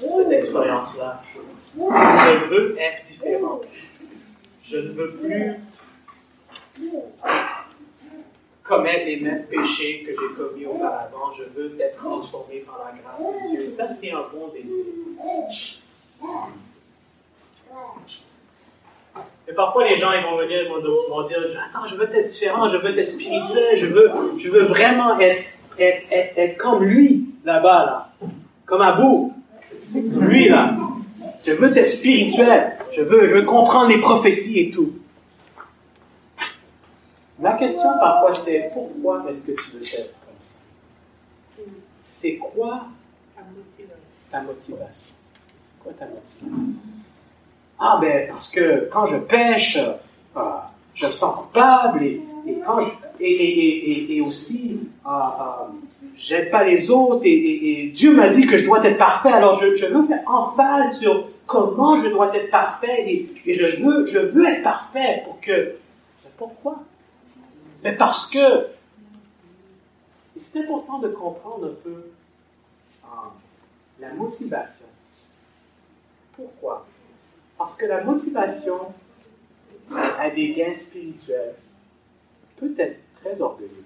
cette 0.00 0.32
expérience-là. 0.32 1.20
Je 1.76 2.44
veux 2.48 2.76
être 2.78 3.06
différent. 3.06 3.60
Je 4.64 4.76
ne 4.76 4.88
veux 4.92 5.10
plus 5.12 5.56
commettre 8.62 9.04
les 9.06 9.16
mêmes 9.16 9.44
péchés 9.46 10.04
que 10.06 10.12
j'ai 10.12 10.34
commis 10.36 10.66
auparavant. 10.66 11.32
Je 11.36 11.42
veux 11.42 11.80
être 11.80 11.96
transformé 11.96 12.60
par 12.60 12.78
la 12.84 12.92
grâce 13.00 13.20
de 13.20 13.56
Dieu. 13.56 13.68
Ça, 13.68 13.88
c'est 13.88 14.12
un 14.12 14.24
bon 14.32 14.48
désir. 14.48 14.84
Mais 19.46 19.54
parfois, 19.54 19.88
les 19.88 19.98
gens, 19.98 20.12
ils 20.12 20.22
vont 20.22 20.36
venir, 20.36 20.62
ils 20.62 20.68
vont, 20.68 21.22
dire, 21.24 21.38
attends, 21.68 21.86
je 21.86 21.96
veux 21.96 22.04
être 22.04 22.26
différent, 22.28 22.68
je 22.68 22.76
veux 22.76 22.96
être 22.96 23.04
spirituel, 23.04 23.76
je 23.76 23.86
veux, 23.86 24.12
je 24.38 24.48
veux 24.48 24.62
vraiment 24.62 25.18
être, 25.18 25.42
être, 25.76 26.06
être, 26.36 26.56
comme 26.56 26.84
lui, 26.84 27.26
là-bas, 27.44 27.84
là. 27.84 28.12
Comme 28.66 28.82
Abou. 28.82 29.34
Lui, 29.94 30.48
là. 30.48 30.76
Je 31.46 31.52
veux 31.52 31.76
être 31.76 31.86
spirituel. 31.86 32.76
Je 32.96 33.02
veux, 33.02 33.26
je 33.26 33.34
veux 33.34 33.44
comprendre 33.44 33.88
les 33.88 34.00
prophéties 34.00 34.58
et 34.60 34.70
tout. 34.70 34.92
La 37.40 37.54
question 37.54 37.90
parfois 37.98 38.34
c'est 38.34 38.70
pourquoi 38.74 39.24
est-ce 39.30 39.44
que 39.44 39.52
tu 39.52 39.70
veux 39.70 39.82
être 39.82 40.12
comme 40.20 40.42
ça? 40.42 40.54
C'est 42.04 42.36
quoi 42.36 42.88
ta 44.30 44.42
motivation? 44.42 45.14
Quoi 45.82 45.92
ta 45.98 46.04
motivation? 46.04 46.74
Ah 47.78 47.98
ben 47.98 48.28
parce 48.28 48.50
que 48.50 48.90
quand 48.92 49.06
je 49.06 49.16
pêche, 49.16 49.78
euh, 49.78 50.40
je 50.92 51.06
me 51.06 51.12
sens 51.12 51.34
coupable 51.34 52.02
et, 52.02 52.20
et 52.46 52.58
quand 52.66 52.82
je, 52.82 52.90
et, 53.18 53.32
et, 53.32 54.16
et 54.16 54.20
aussi 54.20 54.80
euh, 55.06 55.08
euh, 55.08 55.66
j'aime 56.16 56.50
pas 56.50 56.64
les 56.64 56.90
autres 56.90 57.22
et, 57.24 57.90
Dieu 57.94 58.14
m'a 58.14 58.28
dit 58.28 58.46
que 58.46 58.56
je 58.56 58.64
dois 58.64 58.84
être 58.84 58.98
parfait, 58.98 59.32
alors 59.32 59.54
je, 59.54 59.66
veux 59.86 60.06
faire 60.06 60.22
emphase 60.26 61.00
sur 61.00 61.28
comment 61.46 62.00
je 62.02 62.08
dois 62.08 62.34
être 62.36 62.50
parfait 62.50 63.04
et, 63.46 63.52
je 63.52 63.82
veux 63.82 64.06
je 64.06 64.18
veux 64.18 64.46
être 64.46 64.62
parfait 64.62 65.22
pour 65.24 65.40
que 65.40 65.76
pourquoi? 66.36 66.78
Mais 67.82 67.94
parce 67.96 68.30
que 68.30 68.68
c'est 70.38 70.60
important 70.60 70.98
de 70.98 71.08
comprendre 71.08 71.66
un 71.66 71.82
peu 71.82 72.10
la 73.98 74.12
motivation. 74.14 74.86
Pourquoi? 76.34 76.86
Parce 77.58 77.76
que 77.76 77.84
la 77.84 78.02
motivation 78.02 78.78
à 80.18 80.30
des 80.30 80.52
gains 80.52 80.74
spirituels 80.74 81.56
peut 82.56 82.74
être 82.78 82.98
très 83.20 83.40
orgueilleux 83.42 83.84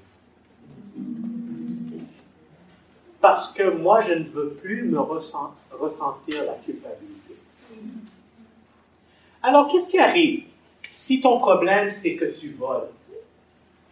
parce 3.24 3.52
que 3.52 3.70
moi, 3.70 4.02
je 4.02 4.12
ne 4.12 4.24
veux 4.24 4.50
plus 4.50 4.84
me 4.84 5.00
ressentir 5.00 6.44
la 6.44 6.52
culpabilité. 6.62 7.34
Alors, 9.42 9.66
qu'est-ce 9.66 9.88
qui 9.88 9.98
arrive 9.98 10.42
si 10.90 11.22
ton 11.22 11.38
problème, 11.38 11.90
c'est 11.90 12.16
que 12.16 12.26
tu 12.26 12.50
voles 12.50 12.90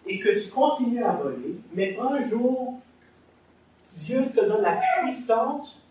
et 0.06 0.18
que 0.18 0.38
tu 0.38 0.50
continues 0.50 1.02
à 1.02 1.12
voler, 1.12 1.54
mais 1.72 1.96
un 1.98 2.20
jour, 2.28 2.74
Dieu 3.96 4.22
te 4.34 4.40
donne 4.40 4.60
la 4.60 4.78
puissance 5.00 5.88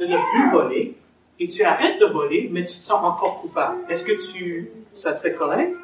de 0.00 0.06
ne 0.06 0.16
plus 0.16 0.50
voler 0.50 0.96
et 1.38 1.46
tu 1.46 1.62
arrêtes 1.64 2.00
de 2.00 2.06
voler, 2.06 2.48
mais 2.50 2.64
tu 2.64 2.78
te 2.78 2.82
sens 2.82 3.04
encore 3.04 3.42
coupable? 3.42 3.80
Est-ce 3.90 4.02
que 4.02 4.32
tu, 4.32 4.70
ça 4.94 5.12
serait 5.12 5.34
correct? 5.34 5.76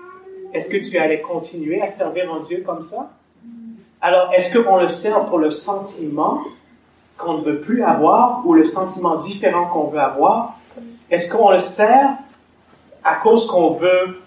Est-ce 0.55 0.71
que 0.71 0.79
tu 0.79 0.97
allais 0.97 1.21
continuer 1.21 1.83
à 1.83 1.91
servir 1.91 2.33
un 2.33 2.41
Dieu 2.45 2.63
comme 2.65 2.81
ça? 2.81 3.13
Alors, 4.01 4.33
est-ce 4.33 4.57
qu'on 4.57 4.79
le 4.79 4.89
sert 4.89 5.27
pour 5.27 5.39
le 5.39 5.51
sentiment 5.51 6.43
qu'on 7.17 7.35
ne 7.39 7.43
veut 7.43 7.61
plus 7.61 7.83
avoir 7.83 8.47
ou 8.47 8.55
le 8.55 8.65
sentiment 8.65 9.17
différent 9.17 9.67
qu'on 9.67 9.89
veut 9.89 10.01
avoir? 10.01 10.59
Est-ce 11.11 11.31
qu'on 11.31 11.51
le 11.51 11.61
sert 11.61 12.17
à 13.03 13.17
cause 13.17 13.47
qu'on 13.47 13.71
veut 13.71 14.21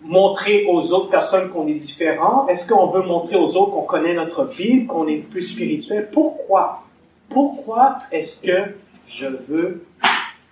montrer 0.00 0.66
aux 0.66 0.92
autres 0.92 1.10
personnes 1.10 1.50
qu'on 1.50 1.66
est 1.66 1.74
différent? 1.74 2.46
Est-ce 2.48 2.68
qu'on 2.68 2.86
veut 2.86 3.02
montrer 3.02 3.36
aux 3.36 3.56
autres 3.56 3.72
qu'on 3.72 3.82
connaît 3.82 4.14
notre 4.14 4.44
Bible, 4.44 4.86
qu'on 4.86 5.08
est 5.08 5.16
plus 5.16 5.42
spirituel? 5.42 6.08
Pourquoi? 6.12 6.84
Pourquoi 7.28 7.98
est-ce 8.12 8.40
que 8.40 8.74
je 9.06 9.26
veux 9.26 9.84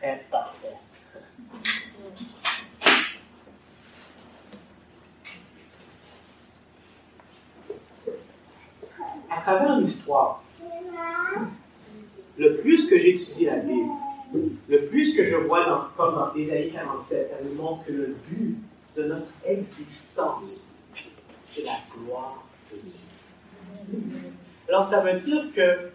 être 0.03 0.29
parfait? 0.31 0.77
À 9.31 9.41
travers 9.43 9.77
l'histoire, 9.79 10.43
le 12.39 12.57
plus 12.57 12.87
que 12.87 12.99
j'étudie 12.99 13.47
la 13.47 13.57
Bible, 13.57 13.91
le 14.69 14.87
plus 14.87 15.15
que 15.15 15.25
je 15.25 15.37
vois 15.37 15.65
dans, 15.65 15.85
comme 15.97 16.15
dans 16.15 16.35
Ésaïe 16.35 16.71
47, 16.71 17.31
ça 17.31 17.37
nous 17.43 17.55
montre 17.55 17.85
que 17.87 17.93
le 17.93 18.17
but 18.29 18.59
de 18.97 19.05
notre 19.05 19.27
existence, 19.45 20.69
c'est 21.45 21.65
la 21.65 21.79
gloire 21.95 22.45
de 22.73 22.79
Dieu. 22.79 24.31
Alors 24.69 24.85
ça 24.85 25.01
veut 25.01 25.15
dire 25.15 25.45
que, 25.55 25.91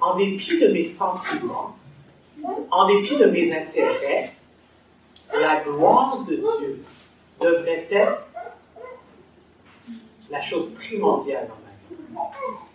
en 0.00 0.16
dépit 0.16 0.58
de 0.58 0.68
mes 0.68 0.84
sentiments, 0.84 1.76
en 2.70 2.86
dépit 2.86 3.16
de 3.16 3.26
mes 3.26 3.52
intérêts, 3.52 4.32
la 5.32 5.62
gloire 5.62 6.24
de 6.24 6.36
Dieu 6.36 6.82
devrait 7.40 7.86
être 7.90 8.22
la 10.30 10.40
chose 10.42 10.72
primordiale 10.74 11.48
dans 11.48 12.20
ma 12.20 12.30
vie. 12.30 12.65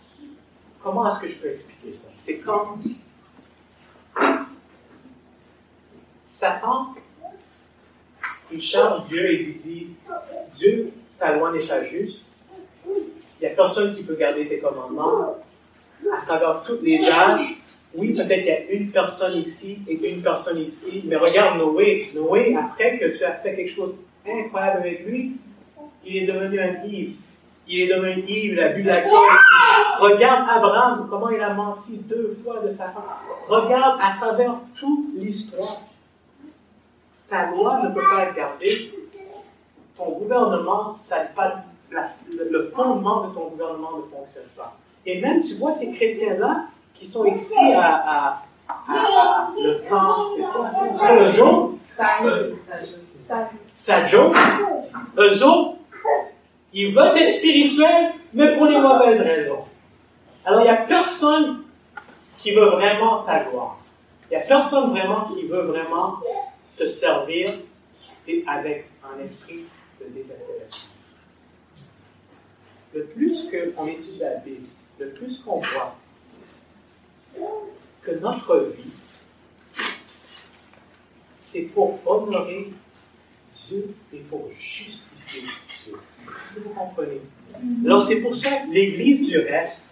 Comment 0.82 1.08
est-ce 1.08 1.20
que 1.20 1.28
je 1.28 1.36
peux 1.36 1.50
expliquer 1.50 1.92
ça? 1.92 2.08
C'est 2.16 2.40
quand 2.40 2.78
Satan, 6.26 6.94
il 8.50 8.60
charge 8.60 9.06
Dieu 9.06 9.32
et 9.32 9.36
lui 9.38 9.54
dit, 9.54 9.90
Dieu, 10.56 10.92
ta 11.18 11.36
loi 11.36 11.52
n'est 11.52 11.66
pas 11.66 11.84
juste. 11.84 12.22
Il 12.86 13.42
n'y 13.42 13.46
a 13.46 13.50
personne 13.50 13.94
qui 13.94 14.02
peut 14.02 14.16
garder 14.16 14.48
tes 14.48 14.58
commandements. 14.58 15.36
À 16.12 16.26
travers 16.26 16.62
tous 16.62 16.80
les 16.82 16.98
âges, 17.08 17.56
oui, 17.94 18.14
peut-être 18.14 18.40
il 18.40 18.46
y 18.46 18.50
a 18.50 18.70
une 18.72 18.90
personne 18.90 19.36
ici 19.36 19.78
et 19.86 20.14
une 20.14 20.22
personne 20.22 20.58
ici, 20.58 21.04
mais 21.06 21.16
regarde 21.16 21.58
Noé. 21.58 22.08
Noé, 22.14 22.56
après 22.56 22.98
que 22.98 23.16
tu 23.16 23.22
as 23.24 23.34
fait 23.34 23.54
quelque 23.54 23.70
chose 23.70 23.94
incroyable 24.26 24.78
avec 24.80 25.06
lui, 25.06 25.36
il 26.04 26.16
est 26.16 26.26
devenu 26.26 26.58
un 26.58 26.82
ivre. 26.84 27.14
Il 27.68 27.80
est 27.80 27.94
devenu 27.94 28.24
ivre, 28.26 28.54
il 28.54 28.60
a 28.60 28.68
bu 28.70 28.82
la 28.82 29.02
cause. 29.02 29.26
Regarde 30.00 30.48
Abraham, 30.48 31.06
comment 31.08 31.30
il 31.30 31.40
a 31.40 31.54
menti 31.54 31.98
deux 31.98 32.36
fois 32.42 32.60
de 32.60 32.70
sa 32.70 32.86
femme. 32.86 33.04
Regarde 33.48 34.00
à 34.02 34.16
travers 34.18 34.54
toute 34.74 35.14
l'histoire. 35.14 35.82
Ta 37.28 37.50
loi 37.50 37.80
ne 37.84 37.94
peut 37.94 38.02
pas 38.10 38.24
être 38.24 38.34
gardée. 38.34 38.92
Ton 39.96 40.10
gouvernement, 40.10 40.92
ça 40.92 41.20
pas, 41.34 41.62
le 41.90 42.70
fondement 42.74 43.28
de 43.28 43.34
ton 43.34 43.48
gouvernement 43.48 43.98
ne 43.98 44.02
fonctionne 44.16 44.48
pas. 44.56 44.76
Et 45.06 45.20
même, 45.20 45.40
tu 45.40 45.54
vois, 45.54 45.72
ces 45.72 45.92
chrétiens-là, 45.92 46.66
qui 46.94 47.06
sont 47.06 47.24
ici 47.24 47.72
à, 47.74 48.42
le 49.56 49.88
camp, 49.88 50.28
c'est 50.34 50.42
quoi? 50.42 50.70
Ça? 50.70 51.06
Saint-Jean? 51.06 51.72
Saint-Jean? 53.74 54.32
Eux 55.18 55.44
autres, 55.44 55.76
ils 56.72 56.94
veulent 56.94 57.16
être 57.16 57.30
spirituels, 57.30 58.14
mais 58.32 58.56
pour 58.56 58.66
les 58.66 58.78
mauvaises 58.78 59.20
raisons. 59.20 59.64
Alors, 60.44 60.60
il 60.60 60.64
n'y 60.64 60.70
a 60.70 60.76
personne 60.76 61.62
qui 62.40 62.52
veut 62.52 62.70
vraiment 62.70 63.22
ta. 63.24 63.44
Il 63.44 64.36
n'y 64.36 64.36
a 64.36 64.46
personne 64.46 64.90
vraiment 64.90 65.26
qui 65.26 65.46
veut 65.46 65.62
vraiment 65.62 66.18
te 66.76 66.86
servir 66.86 67.50
avec 68.46 68.86
un 69.04 69.22
esprit 69.22 69.64
de 70.00 70.06
désintéressement. 70.06 70.94
Le 72.94 73.04
plus 73.04 73.48
qu'on 73.50 73.86
étudie 73.86 74.18
la 74.18 74.36
Bible, 74.36 74.66
le 74.98 75.10
plus 75.10 75.38
qu'on 75.38 75.60
voit 75.60 75.96
que 78.02 78.10
notre 78.12 78.58
vie, 78.76 78.90
c'est 81.40 81.66
pour 81.68 81.98
honorer 82.06 82.72
Dieu 83.54 83.94
et 84.12 84.18
pour 84.18 84.50
justifier. 84.58 85.42
Vous 86.56 86.70
comprenez? 86.70 87.20
Alors 87.84 88.02
c'est 88.02 88.20
pour 88.20 88.34
ça 88.34 88.50
l'Église 88.70 89.28
du 89.28 89.38
reste, 89.38 89.88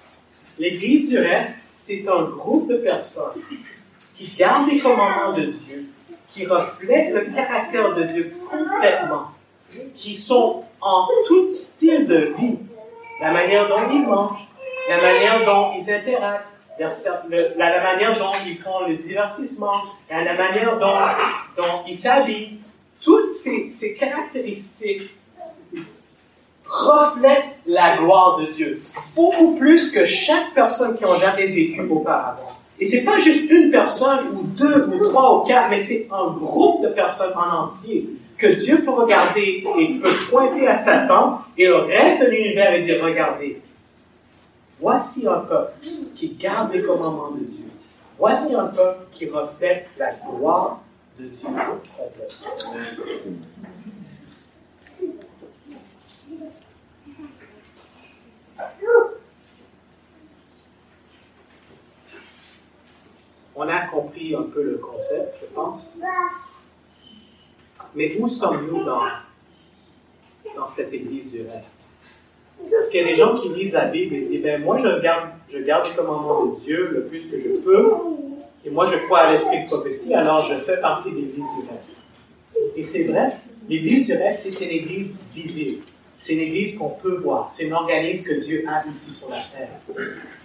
l'Église 0.58 1.08
du 1.08 1.18
reste, 1.18 1.60
c'est 1.78 2.06
un 2.08 2.24
groupe 2.24 2.68
de 2.68 2.76
personnes 2.76 3.40
qui 4.14 4.36
gardent 4.36 4.70
les 4.70 4.78
commandements 4.78 5.32
de 5.32 5.46
Dieu, 5.46 5.88
qui 6.30 6.46
reflètent 6.46 7.14
le 7.14 7.32
caractère 7.34 7.94
de 7.94 8.04
Dieu 8.04 8.32
complètement, 8.48 9.28
qui 9.94 10.14
sont 10.14 10.64
en 10.80 11.06
tout 11.26 11.50
style 11.50 12.06
de 12.06 12.34
vie, 12.38 12.58
la 13.20 13.32
manière 13.32 13.68
dont 13.68 13.90
ils 13.90 14.06
mangent, 14.06 14.48
la 14.88 14.96
manière 14.96 15.44
dont 15.44 15.72
ils 15.76 15.90
interagissent, 15.90 17.08
la, 17.56 17.82
manière 17.82 18.18
dont 18.18 18.32
ils 18.46 18.58
font 18.58 18.86
le 18.88 18.96
divertissement, 18.96 19.72
la, 20.10 20.24
la 20.24 20.34
manière 20.34 20.78
dont, 20.78 21.64
ils 21.86 21.96
s'habillent, 21.96 22.58
toutes 23.00 23.32
ces, 23.32 23.96
caractéristiques 23.98 25.14
reflètent 26.70 27.56
la 27.66 27.96
gloire 27.96 28.38
de 28.38 28.46
Dieu, 28.46 28.78
beaucoup 29.14 29.56
plus 29.56 29.90
que 29.90 30.04
chaque 30.04 30.54
personne 30.54 30.96
qui 30.96 31.04
a 31.04 31.18
jamais 31.18 31.48
vécu 31.48 31.82
auparavant. 31.90 32.46
Et 32.78 32.86
c'est 32.86 33.04
pas 33.04 33.18
juste 33.18 33.50
une 33.50 33.70
personne 33.70 34.28
ou 34.32 34.42
deux 34.42 34.86
ou 34.86 35.08
trois 35.10 35.38
ou 35.38 35.46
quatre, 35.46 35.68
mais 35.68 35.82
c'est 35.82 36.08
un 36.10 36.30
groupe 36.30 36.82
de 36.82 36.88
personnes 36.88 37.34
en 37.34 37.64
entier 37.64 38.08
que 38.38 38.46
Dieu 38.46 38.82
peut 38.84 38.92
regarder 38.92 39.64
et 39.78 39.94
peut 39.94 40.14
pointer 40.30 40.66
à 40.66 40.76
Satan 40.76 41.40
et 41.58 41.66
le 41.66 41.76
reste 41.76 42.22
de 42.22 42.30
l'univers 42.30 42.72
et 42.72 42.82
dire 42.82 43.04
regardez, 43.04 43.60
Voici 44.80 45.28
un 45.28 45.40
peuple 45.40 45.72
qui 46.16 46.30
garde 46.40 46.72
les 46.72 46.82
commandements 46.82 47.32
de 47.32 47.44
Dieu. 47.44 47.64
Voici 48.18 48.54
un 48.54 48.64
peuple 48.64 49.00
qui 49.12 49.28
reflète 49.28 49.88
la 49.98 50.10
gloire 50.12 50.80
de 51.18 51.26
Dieu 51.26 51.48
On 63.56 63.68
a 63.68 63.86
compris 63.86 64.34
un 64.34 64.44
peu 64.44 64.62
le 64.62 64.78
concept, 64.78 65.36
je 65.42 65.46
pense. 65.54 65.92
Mais 67.94 68.16
où 68.18 68.28
sommes-nous 68.28 68.84
dans, 68.84 69.02
dans 70.56 70.66
cette 70.66 70.92
église 70.92 71.30
du 71.32 71.42
reste? 71.42 71.76
Parce 72.70 72.88
qu'il 72.88 73.00
y 73.00 73.04
a 73.04 73.08
des 73.08 73.16
gens 73.16 73.36
qui 73.36 73.48
lisent 73.48 73.72
la 73.72 73.86
Bible 73.86 74.14
et 74.14 74.20
disent, 74.22 74.42
ben 74.42 74.62
moi 74.62 74.78
je 74.78 75.02
garde, 75.02 75.30
je 75.48 75.58
garde 75.58 75.88
les 75.88 75.94
commandements 75.94 76.46
de 76.46 76.60
Dieu 76.60 76.88
le 76.92 77.06
plus 77.06 77.28
que 77.30 77.40
je 77.40 77.60
peux, 77.60 77.92
et 78.64 78.70
moi 78.70 78.86
je 78.90 78.96
crois 79.06 79.20
à 79.20 79.32
l'esprit 79.32 79.64
de 79.64 79.66
prophétie, 79.66 80.14
alors 80.14 80.48
je 80.48 80.56
fais 80.56 80.78
partie 80.78 81.10
de 81.10 81.16
l'Église 81.16 81.36
du 81.36 81.68
reste. 81.70 81.96
Et 82.76 82.84
c'est 82.84 83.04
vrai, 83.04 83.36
l'Église 83.68 84.06
du 84.06 84.12
reste, 84.12 84.52
c'est 84.52 84.64
une 84.64 84.70
Église 84.70 85.14
visible. 85.34 85.82
C'est 86.20 86.34
une 86.34 86.40
Église 86.40 86.76
qu'on 86.76 86.90
peut 86.90 87.16
voir. 87.16 87.50
C'est 87.52 87.70
un 87.70 87.74
organisme 87.74 88.28
que 88.28 88.40
Dieu 88.40 88.64
a 88.68 88.86
ici 88.88 89.10
sur 89.10 89.30
la 89.30 89.36
terre. 89.36 89.68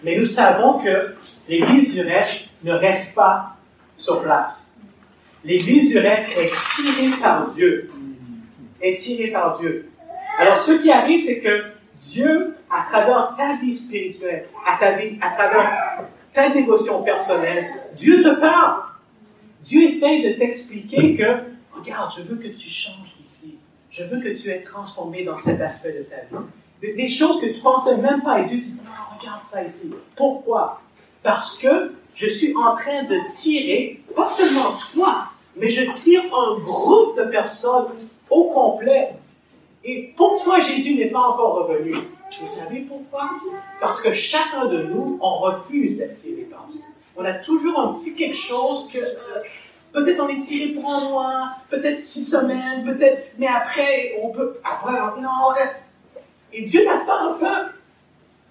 Mais 0.03 0.17
nous 0.17 0.25
savons 0.25 0.79
que 0.79 1.15
l'Église 1.49 1.93
du 1.93 2.01
reste 2.01 2.47
ne 2.63 2.71
reste 2.71 3.15
pas 3.15 3.57
sur 3.97 4.21
place. 4.21 4.71
L'Église 5.43 5.91
du 5.91 5.99
reste 5.99 6.31
est 6.37 6.51
tirée 6.75 7.21
par 7.21 7.49
Dieu. 7.53 7.91
Est 8.81 8.95
tirée 8.95 9.31
par 9.31 9.59
Dieu. 9.59 9.89
Alors, 10.37 10.59
ce 10.59 10.71
qui 10.73 10.91
arrive, 10.91 11.23
c'est 11.23 11.41
que 11.41 11.65
Dieu, 12.01 12.55
à 12.69 12.85
travers 12.89 13.35
ta 13.37 13.55
vie 13.55 13.77
spirituelle, 13.77 14.45
à, 14.65 14.77
ta 14.77 14.93
vie, 14.93 15.17
à 15.21 15.31
travers 15.31 16.03
ta 16.33 16.49
dévotion 16.49 17.03
personnelle, 17.03 17.65
Dieu 17.95 18.23
te 18.23 18.39
parle. 18.39 18.83
Dieu 19.63 19.83
essaye 19.83 20.23
de 20.23 20.37
t'expliquer 20.37 21.15
que, 21.15 21.77
regarde, 21.77 22.11
je 22.17 22.21
veux 22.23 22.35
que 22.35 22.47
tu 22.47 22.69
changes 22.69 23.15
ici. 23.25 23.57
Je 23.97 24.03
veux 24.03 24.19
que 24.19 24.29
tu 24.29 24.49
es 24.49 24.61
transformé 24.61 25.23
dans 25.23 25.37
cet 25.37 25.61
aspect 25.61 25.93
de 25.93 26.03
ta 26.03 26.17
vie. 26.17 26.95
Des 26.95 27.07
choses 27.07 27.39
que 27.39 27.45
tu 27.45 27.61
pensais 27.61 27.97
même 27.97 28.21
pas. 28.21 28.41
Et 28.41 28.45
Dieu 28.45 28.57
dit, 28.57 28.73
non, 28.73 29.17
regarde 29.17 29.43
ça 29.43 29.63
ici. 29.63 29.89
Pourquoi? 30.17 30.81
Parce 31.23 31.57
que 31.57 31.93
je 32.13 32.27
suis 32.27 32.53
en 32.55 32.75
train 32.75 33.03
de 33.03 33.17
tirer, 33.31 34.01
pas 34.15 34.27
seulement 34.27 34.75
toi, 34.93 35.29
mais 35.55 35.69
je 35.69 35.89
tire 35.91 36.23
un 36.23 36.59
groupe 36.59 37.17
de 37.17 37.23
personnes 37.23 37.87
au 38.29 38.51
complet 38.51 39.15
et 39.85 40.13
pourquoi 40.17 40.59
Jésus 40.59 40.95
n'est 40.95 41.11
pas 41.11 41.19
encore 41.19 41.67
revenu 41.67 41.93
Vous 41.93 42.47
savez 42.47 42.81
pourquoi? 42.81 43.29
Parce 43.79 44.01
que 44.01 44.13
chacun 44.13 44.65
de 44.65 44.83
nous, 44.83 45.19
on 45.21 45.39
refuse 45.39 45.97
d'être 45.97 46.19
tiré 46.19 46.41
par 46.41 46.67
Dieu. 46.71 46.81
On 47.15 47.23
a 47.23 47.33
toujours 47.33 47.79
un 47.79 47.93
petit 47.93 48.15
quelque 48.15 48.35
chose 48.35 48.89
que 48.91 48.97
euh, 48.97 49.43
peut-être 49.95 50.21
on 50.21 50.27
est 50.27 50.39
tiré 50.39 50.73
pour 50.73 50.93
un 50.93 51.09
mois, 51.09 51.49
peut-être 51.69 52.03
six 52.03 52.23
semaines, 52.23 52.85
peut-être, 52.85 53.31
mais 53.39 53.47
après 53.47 54.15
on 54.21 54.29
peut, 54.29 54.59
après 54.63 54.91
non. 55.21 55.53
Et 56.53 56.61
Dieu 56.63 56.85
n'a 56.85 56.97
pas 57.05 57.19
un 57.21 57.33
peuple 57.33 57.73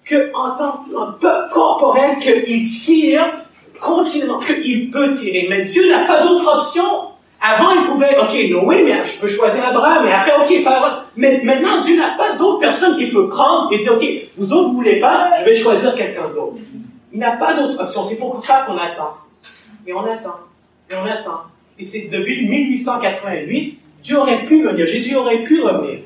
que 0.03 0.31
en 0.35 0.55
tant 0.55 0.83
qu'un 0.83 1.11
peuple 1.13 1.53
corporel 1.53 2.17
qu'il 2.19 2.67
tire 2.67 3.25
continuellement, 3.79 4.39
qu'il 4.39 4.89
peut 4.91 5.11
tirer. 5.11 5.47
Mais 5.49 5.63
Dieu 5.63 5.89
n'a 5.89 6.05
pas 6.05 6.23
d'autre 6.23 6.57
option 6.57 6.83
avant, 7.41 7.71
il 7.73 7.87
pouvait, 7.87 8.17
OK, 8.17 8.33
oui, 8.65 8.83
mais 8.83 9.03
je 9.03 9.19
peux 9.19 9.27
choisir 9.27 9.67
Abraham, 9.67 10.05
mais 10.05 10.11
après, 10.11 10.33
OK, 10.35 10.63
pas 10.63 11.05
Mais 11.15 11.41
maintenant, 11.43 11.79
Dieu 11.81 11.95
n'a 11.95 12.17
pas 12.17 12.33
d'autre 12.37 12.59
personne 12.59 12.97
qui 12.97 13.11
peut 13.11 13.27
prendre 13.27 13.71
et 13.71 13.79
dire, 13.79 13.93
OK, 13.93 14.03
vous 14.35 14.51
autres, 14.51 14.69
vous 14.69 14.75
voulez 14.77 14.99
pas, 14.99 15.29
je 15.39 15.45
vais 15.45 15.55
choisir 15.55 15.93
quelqu'un 15.95 16.27
d'autre. 16.29 16.57
Il 17.13 17.19
n'a 17.19 17.33
pas 17.33 17.53
d'autre 17.53 17.83
option. 17.83 18.03
C'est 18.03 18.17
pour 18.17 18.43
ça 18.43 18.65
qu'on 18.65 18.77
attend. 18.77 19.17
Et 19.85 19.93
on 19.93 20.03
attend. 20.03 20.39
Et 20.89 20.95
on 20.95 21.05
attend. 21.05 21.41
Et 21.77 21.83
c'est 21.83 22.07
depuis 22.07 22.47
1888, 22.47 23.79
Dieu 24.01 24.17
aurait 24.17 24.45
pu 24.45 24.63
venir, 24.63 24.85
Jésus 24.85 25.15
aurait 25.15 25.43
pu 25.43 25.61
revenir. 25.61 25.99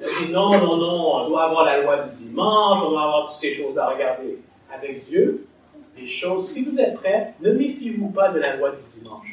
dit 0.00 0.32
non, 0.32 0.50
non, 0.50 0.76
non, 0.76 1.14
on 1.14 1.28
doit 1.28 1.44
avoir 1.44 1.64
la 1.64 1.82
loi 1.82 1.96
du 1.98 2.24
dimanche, 2.24 2.80
on 2.84 2.90
doit 2.90 3.02
avoir 3.02 3.26
toutes 3.26 3.36
ces 3.36 3.52
choses 3.52 3.76
à 3.78 3.88
regarder. 3.88 4.38
Avec 4.72 5.08
Dieu, 5.08 5.46
les 5.96 6.06
choses, 6.06 6.50
si 6.50 6.64
vous 6.64 6.78
êtes 6.78 6.96
prêts, 6.96 7.32
ne 7.40 7.52
méfiez-vous 7.52 8.08
pas 8.10 8.28
de 8.28 8.38
la 8.38 8.56
loi 8.56 8.70
du 8.70 9.00
dimanche. 9.00 9.26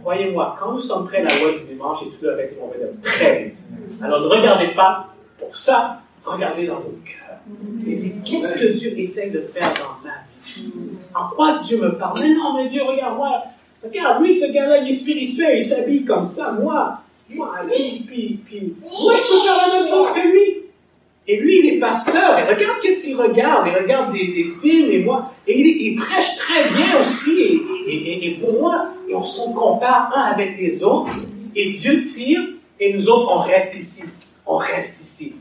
Croyez-moi, 0.00 0.56
quand 0.58 0.72
nous 0.72 0.80
sommes 0.80 1.06
prêts, 1.08 1.22
la 1.22 1.34
loi 1.40 1.50
du 1.50 1.66
dimanche 1.66 2.02
et 2.02 2.10
tout 2.10 2.22
le 2.22 2.34
reste, 2.34 2.54
on 2.62 2.68
va 2.68 2.76
être 2.76 3.00
très 3.02 3.44
vite. 3.44 3.56
Alors 4.00 4.20
ne 4.20 4.26
regardez 4.26 4.68
pas 4.68 5.08
pour 5.38 5.56
ça, 5.56 6.00
regardez 6.24 6.68
dans 6.68 6.80
vos 6.80 6.94
cœurs. 7.04 7.38
Et 7.86 7.94
dites, 7.94 8.22
qu'est-ce 8.24 8.58
que 8.58 8.72
Dieu 8.72 8.98
essaie 8.98 9.30
de 9.30 9.40
faire 9.40 9.68
dans 9.74 10.08
ma 10.08 10.14
vie? 10.38 10.72
En 11.14 11.28
quoi 11.34 11.58
Dieu 11.58 11.80
me 11.80 11.96
parle? 11.96 12.20
Mais 12.20 12.34
non, 12.34 12.54
mais 12.54 12.66
Dieu, 12.66 12.82
regarde-moi. 12.84 13.42
Regarde, 13.88 14.22
lui, 14.22 14.34
ce 14.34 14.52
gars-là, 14.52 14.78
il 14.78 14.90
est 14.90 14.94
spirituel, 14.94 15.58
il 15.58 15.64
s'habille 15.64 16.04
comme 16.04 16.24
ça. 16.24 16.52
Moi, 16.52 17.00
moi, 17.30 17.54
puis, 17.68 18.04
puis, 18.06 18.40
puis, 18.44 18.74
moi, 18.82 19.14
je 19.16 19.22
peux 19.28 19.40
faire 19.40 19.56
la 19.56 19.74
même 19.74 19.88
chose 19.88 20.08
que 20.14 20.20
lui. 20.20 20.62
Et 21.28 21.40
lui, 21.40 21.58
il 21.58 21.74
est 21.74 21.80
pasteur, 21.80 22.38
et 22.38 22.44
regarde 22.44 22.78
qu'est-ce 22.80 23.02
qu'il 23.02 23.16
regarde, 23.16 23.66
il 23.66 23.74
regarde 23.74 24.12
des, 24.12 24.28
des, 24.28 24.52
films, 24.62 24.92
et 24.92 25.00
moi, 25.00 25.32
et 25.48 25.58
il, 25.58 25.66
il 25.66 25.96
prêche 25.96 26.36
très 26.36 26.70
bien 26.70 27.00
aussi, 27.00 27.60
et, 27.88 27.94
et, 27.94 28.28
et, 28.28 28.34
pour 28.38 28.60
moi, 28.60 28.92
et 29.08 29.14
on 29.14 29.24
se 29.24 29.52
compare 29.52 30.12
un 30.14 30.32
avec 30.32 30.56
les 30.56 30.84
autres, 30.84 31.10
et 31.56 31.72
Dieu 31.72 32.04
tire, 32.04 32.42
et 32.78 32.92
nous 32.92 33.08
autres, 33.08 33.28
on 33.32 33.40
reste 33.40 33.74
ici, 33.74 34.04
on 34.46 34.56
reste 34.56 35.00
ici. 35.00 35.34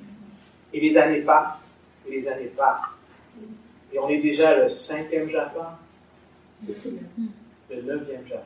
Et 0.74 0.80
les 0.80 0.98
années 0.98 1.22
passent, 1.22 1.68
et 2.08 2.12
les 2.12 2.28
années 2.28 2.52
passent, 2.58 3.00
et 3.94 4.00
on 4.00 4.10
est 4.10 4.22
déjà 4.22 4.56
le 4.56 4.70
cinquième 4.70 5.30
Jaffa, 5.30 5.78
le 7.70 7.82
neuvième 7.82 8.28
Jaffa. 8.28 8.44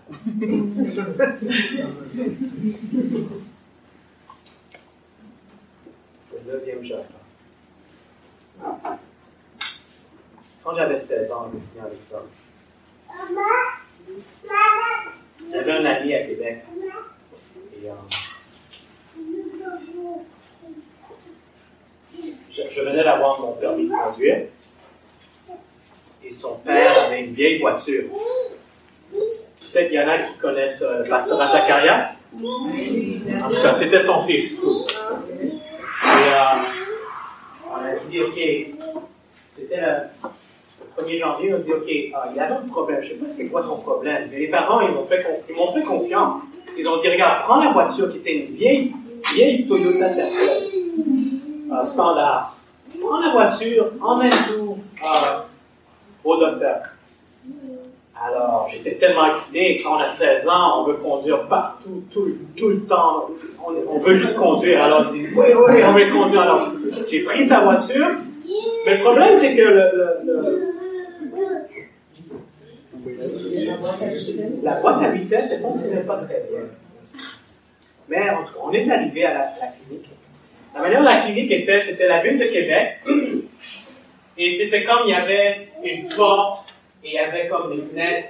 le 6.32 6.52
neuvième 6.52 6.84
Jaffa. 6.84 7.20
Quand 10.64 10.76
j'avais 10.76 11.00
16 11.00 11.32
ans, 11.32 11.52
je 11.52 11.80
me 11.80 11.86
avec 11.86 12.00
ça. 12.04 12.22
J'avais 15.52 15.72
un 15.72 15.86
ami 15.86 16.14
à 16.14 16.24
Québec. 16.26 16.64
Et, 17.74 17.90
euh, 17.90 17.94
je, 22.52 22.62
je, 22.70 22.82
venais 22.82 23.04
d'avoir 23.04 23.40
mon 23.40 23.54
permis 23.54 23.86
de 23.86 23.92
conduire. 23.92 24.48
Et 26.24 26.32
son 26.34 26.58
père 26.58 27.06
avait 27.06 27.26
une 27.26 27.34
vieille 27.34 27.60
voiture. 27.60 28.06
Qu'il 29.72 29.94
y 29.94 30.00
en 30.00 30.08
a 30.08 30.18
qui 30.20 30.36
connaissent 30.40 30.82
euh, 30.82 31.04
le 31.04 31.10
pasteur 31.10 31.38
Zakaria. 31.48 32.12
En 32.34 33.50
tout 33.50 33.62
cas, 33.62 33.74
c'était 33.74 34.00
son 34.00 34.22
fils. 34.24 34.60
Et, 34.60 34.66
euh, 36.06 36.40
on 37.70 37.76
a 37.76 38.10
dit, 38.10 38.22
OK, 38.22 38.40
c'était 39.56 39.78
le, 39.78 41.04
1er 41.04 41.20
janvier, 41.20 41.54
on 41.54 41.58
a 41.58 41.60
dit, 41.60 41.72
OK, 41.72 41.90
ah, 42.16 42.28
il 42.32 42.38
y 42.38 42.40
a 42.40 42.52
un 42.52 42.68
problème, 42.68 43.04
je 43.04 43.14
ne 43.14 43.20
sais 43.20 43.26
pas 43.26 43.30
c'est 43.30 43.46
quoi 43.48 43.62
son 43.62 43.78
problème, 43.78 44.28
mais 44.32 44.40
les 44.40 44.48
parents, 44.48 44.82
ils 44.82 44.92
m'ont 44.92 45.06
fait, 45.06 45.24
confiance. 45.84 46.42
Ils 46.78 46.88
ont 46.88 46.98
dit, 46.98 47.10
regarde, 47.10 47.44
prends 47.44 47.64
la 47.64 47.72
voiture 47.72 48.12
qui 48.12 48.18
était 48.18 48.36
une 48.38 48.56
vieille, 48.56 48.92
vieille 49.34 49.68
Toyota 49.68 50.16
Tercel, 50.16 50.64
euh, 51.72 51.84
standard. 51.84 52.56
Prends 53.00 53.20
la 53.20 53.32
voiture, 53.32 53.92
emmène 54.02 54.32
tout 54.48 54.78
euh, 55.04 55.40
au 56.24 56.38
docteur. 56.38 56.82
Alors, 58.22 58.68
j'étais 58.70 58.96
tellement 58.96 59.28
excité, 59.28 59.82
quand 59.82 59.96
on 59.96 60.00
a 60.00 60.10
16 60.10 60.48
ans, 60.50 60.82
on 60.82 60.84
veut 60.88 60.96
conduire 60.96 61.48
partout, 61.48 62.04
tout, 62.12 62.68
le 62.68 62.82
temps. 62.82 63.30
On, 63.66 64.00
veut 64.00 64.14
juste 64.14 64.36
conduire. 64.36 64.84
Alors, 64.84 65.10
oui, 65.12 65.30
oui, 65.36 65.82
on 65.86 65.92
veut 65.92 66.12
conduire. 66.12 66.42
Alors, 66.42 66.70
j'ai 67.10 67.24
pris 67.24 67.46
sa 67.46 67.62
voiture. 67.62 68.08
Mais 68.86 68.98
le 68.98 69.04
problème, 69.04 69.36
c'est 69.36 69.56
que 69.56 69.62
le, 69.62 69.90
la 74.64 74.82
boîte 74.82 75.04
à 75.04 75.10
vitesse, 75.10 75.52
elle 75.52 75.60
ne 75.60 75.64
fonctionnait 75.64 76.02
pas 76.02 76.18
très 76.18 76.44
bien. 76.50 76.62
Mais 78.10 78.30
en 78.32 78.44
tout 78.44 78.54
cas, 78.54 78.60
on 78.64 78.74
est 78.74 78.92
arrivé 78.92 79.26
à 79.26 79.34
la, 79.34 79.40
à 79.40 79.60
la 79.62 79.68
clinique. 79.68 80.10
La 80.76 80.82
manière 80.82 81.00
dont 81.00 81.06
la 81.06 81.22
clinique 81.22 81.52
était, 81.52 81.80
c'était 81.80 82.08
la 82.08 82.22
ville 82.22 82.38
de 82.38 82.46
Québec. 82.46 82.98
Et 84.38 84.52
c'était 84.56 84.84
comme 84.84 85.04
il 85.06 85.12
y 85.12 85.14
avait 85.14 85.70
une 85.84 86.08
porte 86.10 86.74
et 87.04 87.08
il 87.10 87.14
y 87.14 87.20
avait 87.20 87.48
comme 87.48 87.76
des 87.76 87.82
fenêtres. 87.82 88.30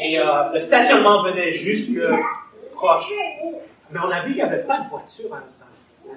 Et 0.00 0.18
euh, 0.18 0.52
le 0.52 0.60
stationnement 0.60 1.22
venait 1.22 1.50
jusque 1.50 2.00
proche. 2.74 3.10
Mais 3.90 3.98
on 4.00 4.10
a 4.10 4.20
vu 4.20 4.34
qu'il 4.34 4.36
n'y 4.36 4.42
avait 4.42 4.62
pas 4.64 4.80
de 4.80 4.88
voiture 4.88 5.34
à 5.34 5.40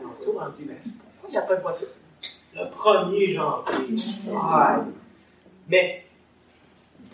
l'entour. 0.03 0.43
On 0.45 0.49
dit, 0.49 0.65
mais 0.67 0.75
pourquoi 0.75 1.29
il 1.29 1.31
n'y 1.31 1.37
a 1.37 1.41
pas 1.41 1.55
de 1.55 1.61
voiture? 1.61 1.87
Le 2.53 2.65
1er 2.65 3.33
janvier. 3.33 3.95
Mais 5.67 6.05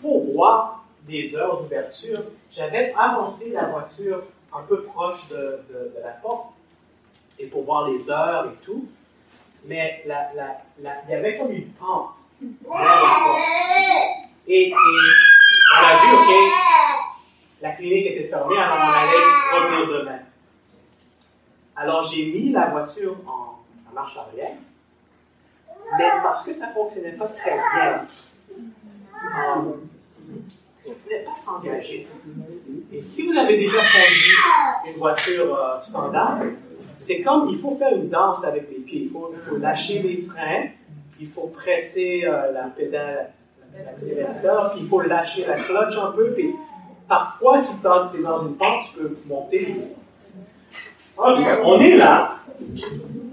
pour 0.00 0.32
voir 0.32 0.84
les 1.08 1.34
heures 1.36 1.62
d'ouverture, 1.62 2.22
j'avais 2.54 2.92
avancé 2.98 3.52
la 3.52 3.66
voiture 3.66 4.22
un 4.52 4.62
peu 4.62 4.82
proche 4.82 5.28
de, 5.28 5.62
de, 5.70 5.92
la 6.02 6.10
porte 6.10 6.48
et 7.38 7.46
pour 7.46 7.64
voir 7.64 7.88
les 7.88 8.10
heures 8.10 8.46
et 8.46 8.64
tout. 8.64 8.88
Mais 9.66 10.02
la, 10.06 10.32
la, 10.34 10.58
il 10.78 11.10
y 11.10 11.14
avait 11.14 11.36
comme 11.36 11.52
une 11.52 11.68
pente. 11.72 12.14
Et, 14.50 14.72
on 14.72 15.84
a 15.84 16.02
vu, 16.02 16.14
OK, 16.14 16.52
la 17.60 17.70
clinique 17.72 18.06
était 18.06 18.28
fermée, 18.28 18.56
alors 18.56 18.78
on 18.78 18.92
allait 18.92 19.18
revenir 19.52 19.98
demain. 19.98 20.18
Alors 21.76 22.10
j'ai 22.10 22.26
mis 22.32 22.50
la 22.50 22.70
voiture 22.70 23.16
en, 23.26 23.58
marche 23.94 24.16
arrière, 24.16 24.56
mais 25.98 26.08
parce 26.22 26.44
que 26.44 26.54
ça 26.54 26.68
ne 26.68 26.72
fonctionnait 26.72 27.12
pas 27.12 27.26
très 27.26 27.52
bien, 27.52 28.06
euh, 28.56 29.72
ça 30.78 30.90
ne 30.90 30.94
voulait 30.94 31.24
pas 31.24 31.36
s'engager. 31.36 32.06
Et 32.90 33.02
si 33.02 33.26
vous 33.26 33.36
avez 33.36 33.58
déjà 33.58 33.78
conduit 33.78 34.92
une 34.92 34.98
voiture 34.98 35.54
euh, 35.54 35.82
standard, 35.82 36.38
c'est 36.98 37.20
comme 37.20 37.50
il 37.50 37.56
faut 37.58 37.76
faire 37.76 37.94
une 37.94 38.08
danse 38.08 38.44
avec 38.44 38.70
les 38.70 38.78
pieds. 38.78 39.02
Il 39.02 39.10
faut, 39.10 39.30
il 39.32 39.40
faut 39.40 39.56
lâcher 39.56 40.02
les 40.02 40.22
freins, 40.22 40.68
il 41.20 41.28
faut 41.28 41.48
presser 41.48 42.24
euh, 42.24 42.52
la 42.52 42.64
pédale 42.64 43.32
l'accélérateur, 43.84 44.72
puis 44.72 44.80
il 44.82 44.88
faut 44.88 45.00
lâcher 45.00 45.46
la 45.46 45.56
clutch 45.56 45.96
un 45.96 46.12
peu, 46.12 46.32
puis 46.32 46.54
parfois, 47.08 47.58
si 47.58 47.80
tu 47.80 47.86
es 47.86 48.22
dans 48.22 48.42
une 48.42 48.56
pente, 48.56 48.86
tu 48.92 49.00
peux 49.00 49.14
monter. 49.28 49.76
On 51.18 51.80
est 51.80 51.96
là, 51.96 52.38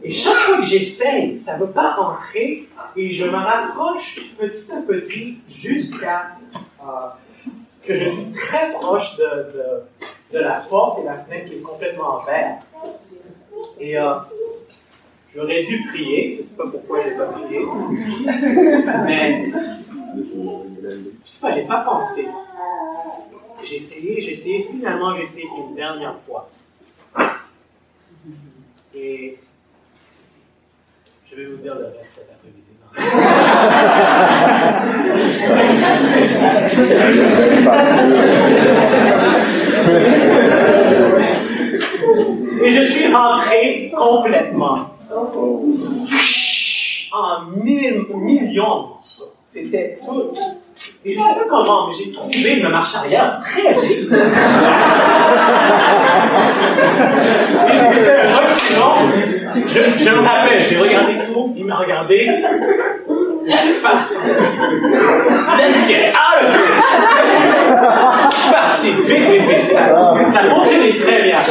et 0.03 0.11
chaque 0.11 0.35
fois 0.35 0.57
que 0.57 0.65
j'essaye, 0.67 1.39
ça 1.39 1.57
ne 1.57 1.65
veut 1.65 1.71
pas 1.71 1.97
entrer, 1.99 2.67
et 2.95 3.11
je 3.11 3.25
me 3.25 3.35
rapproche 3.35 4.19
petit 4.37 4.71
à 4.71 4.81
petit 4.81 5.37
jusqu'à 5.49 6.37
euh, 6.81 6.85
que 7.83 7.93
je 7.93 8.09
suis 8.09 8.31
très 8.31 8.71
proche 8.73 9.17
de, 9.17 9.23
de, 9.23 10.37
de, 10.37 10.39
la 10.39 10.61
porte 10.69 10.99
et 10.99 11.05
la 11.05 11.15
fenêtre 11.15 11.47
qui 11.47 11.55
est 11.55 11.61
complètement 11.61 12.17
en 12.17 12.19
verre. 12.19 12.59
Et 13.79 13.97
euh, 13.97 14.13
j'aurais 15.35 15.63
dû 15.63 15.85
prier, 15.87 16.35
je 16.35 16.41
ne 16.41 16.47
sais 16.47 16.55
pas 16.55 16.67
pourquoi 16.69 17.01
je 17.01 17.09
n'ai 17.09 17.15
pas 17.15 17.25
prié, 17.25 17.59
mais 19.05 19.51
je 20.17 21.29
sais 21.29 21.39
pas, 21.39 21.51
j'ai 21.53 21.63
pas 21.63 21.81
pensé. 21.81 22.27
J'ai 23.63 23.75
essayé, 23.77 24.21
j'ai 24.21 24.31
essayé, 24.31 24.67
finalement 24.69 25.15
j'ai 25.15 25.23
essayé 25.23 25.45
une 25.57 25.75
dernière 25.75 26.15
fois. 26.25 26.49
Et 28.93 29.37
je 31.29 31.35
vais 31.35 31.45
vous 31.45 31.57
dire 31.61 31.75
le 31.75 31.85
reste 31.85 32.05
cet 32.05 32.29
après-midi. 32.31 32.71
Et 42.63 42.71
je 42.71 42.83
suis 42.83 43.13
rentré 43.13 43.91
complètement 43.95 44.75
en 47.11 47.45
mille, 47.57 48.05
millions 48.13 48.81
de 48.81 48.87
morceaux. 48.87 49.33
C'était 49.55 49.97
tout. 50.03 50.33
Et 51.05 51.13
je 51.13 51.19
ne 51.19 51.23
sais 51.23 51.35
pas 51.35 51.45
comment, 51.49 51.87
mais 51.87 51.93
j'ai 51.93 52.11
trouvé 52.11 52.61
ma 52.61 52.67
marche 52.67 52.93
arrière 52.93 53.39
très 53.41 53.71
vite. 53.71 54.09
je, 59.65 59.79
je 59.97 60.09
me 60.09 60.19
rappelle, 60.27 60.61
j'ai 60.61 60.77
regardé 60.77 61.13
tout, 61.31 61.53
il 61.55 61.63
m'a 61.63 61.77
regardé. 61.77 62.29
Let's 63.47 63.81
get 65.87 66.11
out 66.11 66.43
of 66.43 66.51
here! 66.53 66.75
Je 68.29 68.35
suis 68.35 68.51
parti 68.51 68.91
vite, 68.91 69.05
vite, 69.05 69.41
vite. 69.47 69.71
Ça, 69.71 69.83
ça 70.33 70.43
fonctionnait 70.49 70.99
très 70.99 71.21
bien. 71.23 71.41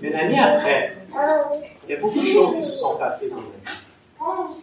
Mais 0.00 0.10
l'année 0.10 0.40
après, 0.40 0.96
il 1.84 1.90
y 1.90 1.94
a 1.94 2.00
beaucoup 2.00 2.20
de 2.20 2.24
choses 2.24 2.54
qui 2.56 2.62
se 2.62 2.76
sont 2.78 2.96
passées 2.96 3.30
dans 3.30 3.36
ma 3.36 3.42
vie. 3.42 4.54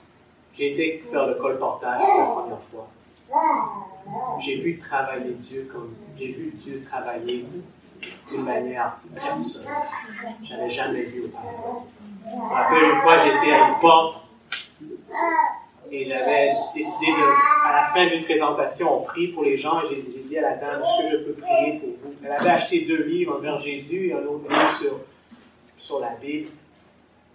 J'ai 0.58 0.74
été 0.74 1.03
faire 1.12 1.28
le 1.28 1.36
colportage 1.36 1.99
pour 1.99 2.20
la 2.20 2.26
première 2.26 2.62
fois. 2.72 2.88
j'ai 4.39 4.55
vu 4.58 4.80
travailler 4.80 5.34
Dieu 5.34 5.70
comme 5.72 5.93
j'ai 6.18 6.32
travailler 7.01 7.45
d'une 8.29 8.43
manière 8.43 8.97
personnelle? 9.13 9.73
Je 10.43 10.53
n'avais 10.53 10.69
jamais 10.69 11.03
vu 11.03 11.25
auparavant. 11.25 11.85
Je 11.87 12.85
une 12.85 13.01
fois, 13.01 13.23
j'étais 13.23 13.53
à 13.53 13.69
une 13.69 13.79
porte 13.79 14.21
et 15.89 16.05
j'avais 16.05 16.53
décidé 16.75 17.07
de, 17.07 17.65
à 17.65 17.81
la 17.81 17.93
fin 17.93 18.05
d'une 18.07 18.25
présentation, 18.25 18.99
on 18.99 19.03
prie 19.03 19.27
pour 19.29 19.43
les 19.43 19.55
gens 19.55 19.81
et 19.83 19.87
j'ai 19.89 20.21
dit 20.21 20.37
à 20.37 20.41
la 20.41 20.55
dame, 20.55 20.69
est-ce 20.69 21.03
que 21.03 21.17
je 21.17 21.23
peux 21.23 21.33
prier 21.33 21.79
pour 21.79 21.89
vous? 21.89 22.13
Elle 22.23 22.31
avait 22.31 22.49
acheté 22.49 22.81
deux 22.81 23.03
livres, 23.03 23.37
un 23.37 23.41
vers 23.41 23.59
Jésus 23.59 24.09
et 24.09 24.13
un 24.13 24.25
autre 24.25 24.49
livre 24.49 24.73
sur, 24.77 24.99
sur 25.77 25.99
la 25.99 26.09
Bible. 26.15 26.49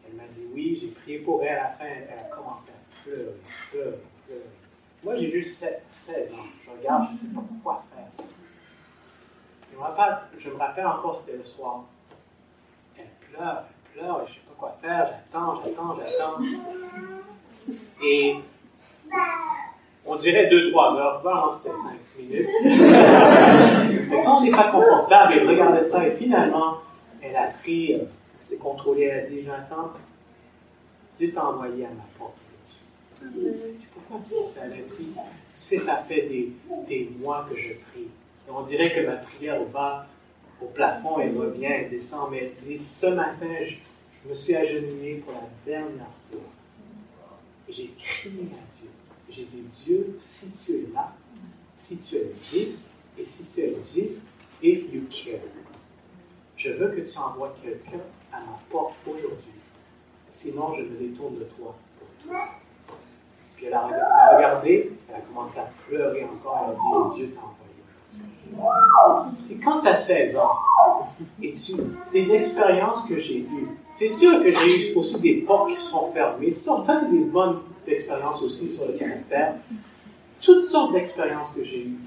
Elle 0.07 0.17
m'a 0.17 0.25
dit 0.35 0.45
oui, 0.53 0.79
j'ai 0.81 0.89
prié 0.89 1.19
pour 1.19 1.43
elle. 1.43 1.57
À 1.57 1.63
la 1.63 1.69
fin, 1.71 1.85
elle 1.87 2.19
a 2.19 2.35
commencé 2.35 2.69
à 2.71 3.03
pleurer, 3.03 3.33
pleurer, 3.71 3.97
pleurer. 4.27 4.43
Moi, 5.03 5.17
j'ai 5.17 5.31
juste 5.31 5.67
16 5.91 6.33
ans. 6.33 6.37
Je 6.65 6.71
regarde, 6.79 7.07
je 7.09 7.13
ne 7.13 7.17
sais 7.17 7.35
pas 7.35 7.43
quoi 7.63 7.85
faire. 7.95 8.27
Je 9.73 9.77
me 9.79 9.83
rappelle, 9.83 10.19
je 10.39 10.51
me 10.51 10.57
rappelle 10.57 10.87
encore, 10.87 11.17
c'était 11.17 11.39
le 11.39 11.45
soir. 11.45 11.85
Elle 12.99 13.07
pleure, 13.31 13.65
elle 13.65 14.01
pleure, 14.01 14.19
je 14.27 14.33
ne 14.33 14.35
sais 14.35 14.41
pas 14.47 14.55
quoi 14.59 14.77
faire. 14.81 15.07
J'attends, 15.33 15.63
j'attends, 15.65 15.97
j'attends. 15.97 16.39
Et 18.05 18.37
on 20.05 20.17
dirait 20.17 20.49
2-3 20.51 20.97
heures. 20.99 21.23
Vraiment, 21.23 21.51
c'était 21.51 21.75
5 21.75 21.93
minutes. 22.19 22.49
Mais 24.11 24.23
quand 24.25 24.39
on 24.39 24.43
n'est 24.43 24.51
pas 24.51 24.71
confortable, 24.71 25.35
elle 25.39 25.49
regardait 25.49 25.85
ça, 25.85 26.07
et 26.07 26.11
finalement, 26.13 26.79
elle 27.23 27.37
a 27.37 27.47
pris, 27.47 27.93
elle 27.93 28.09
s'est 28.43 28.57
contrôlée, 28.57 29.05
elle 29.05 29.25
a 29.25 29.29
dit 29.29 29.43
J'attends. 29.43 29.93
Dieu 31.19 31.33
t'a 31.33 31.47
envoyé 31.47 31.87
à 31.87 31.91
ma 31.91 32.05
porte. 32.19 32.35
Pourquoi 33.95 34.19
tu 34.27 34.35
dis 34.35 34.49
ça? 34.49 34.63
Elle 34.65 34.85
dit 34.85 35.13
Tu 35.15 35.23
sais, 35.55 35.79
ça 35.79 35.97
fait 35.97 36.23
des, 36.23 36.53
des 36.89 37.11
mois 37.19 37.47
que 37.49 37.57
je 37.57 37.69
prie. 37.75 38.09
Et 38.47 38.51
on 38.51 38.63
dirait 38.63 38.93
que 38.95 39.07
ma 39.07 39.17
prière 39.17 39.63
va 39.65 40.07
au 40.61 40.67
plafond, 40.67 41.19
elle 41.21 41.37
revient, 41.37 41.65
elle 41.65 41.91
descend. 41.91 42.31
Mais 42.31 42.39
elle 42.39 42.67
dit 42.67 42.79
Ce 42.79 43.07
matin, 43.07 43.55
je, 43.65 43.77
me 44.29 44.35
suis 44.35 44.55
agenouillé 44.55 45.17
pour 45.17 45.33
la 45.33 45.49
dernière 45.67 46.07
fois. 46.31 46.41
Et 47.69 47.73
j'ai 47.73 47.91
crié 47.99 48.49
à 48.53 48.73
Dieu. 48.73 48.89
J'ai 49.29 49.45
dit 49.45 49.63
Dieu, 49.63 50.17
si 50.21 50.53
tu 50.53 50.73
es 50.73 50.95
là, 50.95 51.13
si 51.75 52.01
tu 52.01 52.17
existes, 52.17 52.91
et 53.19 53.25
si 53.25 53.47
tu 53.53 53.61
existes, 53.61 54.27
if 54.63 54.93
you 54.93 55.03
care, 55.11 55.41
je 56.57 56.71
veux 56.71 56.89
que 56.89 57.01
tu 57.01 57.19
envoies 57.19 57.55
quelqu'un 57.63 58.03
à 58.33 58.41
ma 58.41 58.59
porte 58.71 58.95
aujourd'hui. 59.07 59.53
Sinon, 60.33 60.75
je 60.75 60.83
me 60.83 60.97
détourne 60.97 61.39
de 61.39 61.45
toi 61.45 61.75
pour 61.99 62.09
toi. 62.31 62.49
Puis 63.57 63.67
elle 63.67 63.75
a, 63.75 64.37
regardé, 64.37 64.93
elle 65.09 65.15
a 65.15 65.21
commencé 65.21 65.59
à 65.59 65.71
pleurer 65.87 66.25
encore, 66.25 66.65
elle 66.65 66.71
a 66.71 67.09
dit 67.09 67.17
Dieu 67.17 67.35
t'a 67.35 67.41
envoyé. 67.41 67.62
C'est 69.45 69.57
quand 69.57 69.81
tu 69.81 69.89
as 69.89 69.95
16 69.95 70.37
ans, 70.37 70.59
et 71.43 71.53
tu, 71.53 71.73
les 72.13 72.33
expériences 72.33 73.03
que 73.09 73.19
j'ai 73.19 73.41
eues, 73.41 73.69
c'est 73.99 74.09
sûr 74.09 74.43
que 74.43 74.51
j'ai 74.51 74.93
eu 74.93 74.95
aussi 74.95 75.21
des 75.21 75.35
portes 75.37 75.71
qui 75.71 75.77
se 75.77 75.89
sont 75.89 76.11
fermées. 76.13 76.55
Ça, 76.55 76.83
c'est 76.85 77.11
des 77.11 77.25
bonnes 77.25 77.61
expériences 77.87 78.43
aussi 78.43 78.69
sur 78.69 78.87
le 78.87 78.95
caractère. 78.95 79.55
Toutes 80.41 80.65
sortes 80.65 80.93
d'expériences 80.93 81.51
que 81.51 81.63
j'ai 81.65 81.85
eues. 81.85 81.99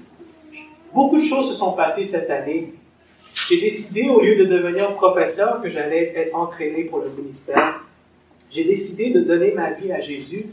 Beaucoup 0.92 1.16
de 1.16 1.24
choses 1.24 1.50
se 1.50 1.54
sont 1.54 1.72
passées 1.72 2.04
cette 2.04 2.30
année. 2.30 2.74
J'ai 3.48 3.60
décidé, 3.60 4.08
au 4.08 4.20
lieu 4.20 4.36
de 4.36 4.44
devenir 4.44 4.92
professeur, 4.94 5.60
que 5.60 5.68
j'allais 5.68 6.12
être 6.16 6.34
entraîné 6.34 6.84
pour 6.84 7.00
le 7.00 7.10
ministère. 7.10 7.80
J'ai 8.50 8.64
décidé 8.64 9.10
de 9.10 9.20
donner 9.20 9.52
ma 9.52 9.70
vie 9.70 9.92
à 9.92 10.00
Jésus 10.00 10.46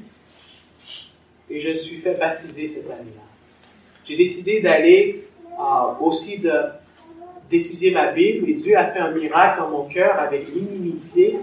et 1.49 1.59
je 1.59 1.73
suis 1.73 1.97
fait 1.97 2.15
baptiser 2.15 2.67
cette 2.67 2.89
année-là. 2.89 3.23
J'ai 4.05 4.17
décidé 4.17 4.59
d'aller 4.61 5.27
euh, 5.59 5.93
aussi 5.99 6.41
d'étudier 7.49 7.91
ma 7.91 8.11
Bible 8.11 8.49
et 8.49 8.53
Dieu 8.55 8.77
a 8.77 8.85
fait 8.91 8.99
un 8.99 9.11
miracle 9.11 9.59
dans 9.59 9.69
mon 9.69 9.85
cœur 9.85 10.19
avec 10.19 10.47
l'inimitié 10.47 11.39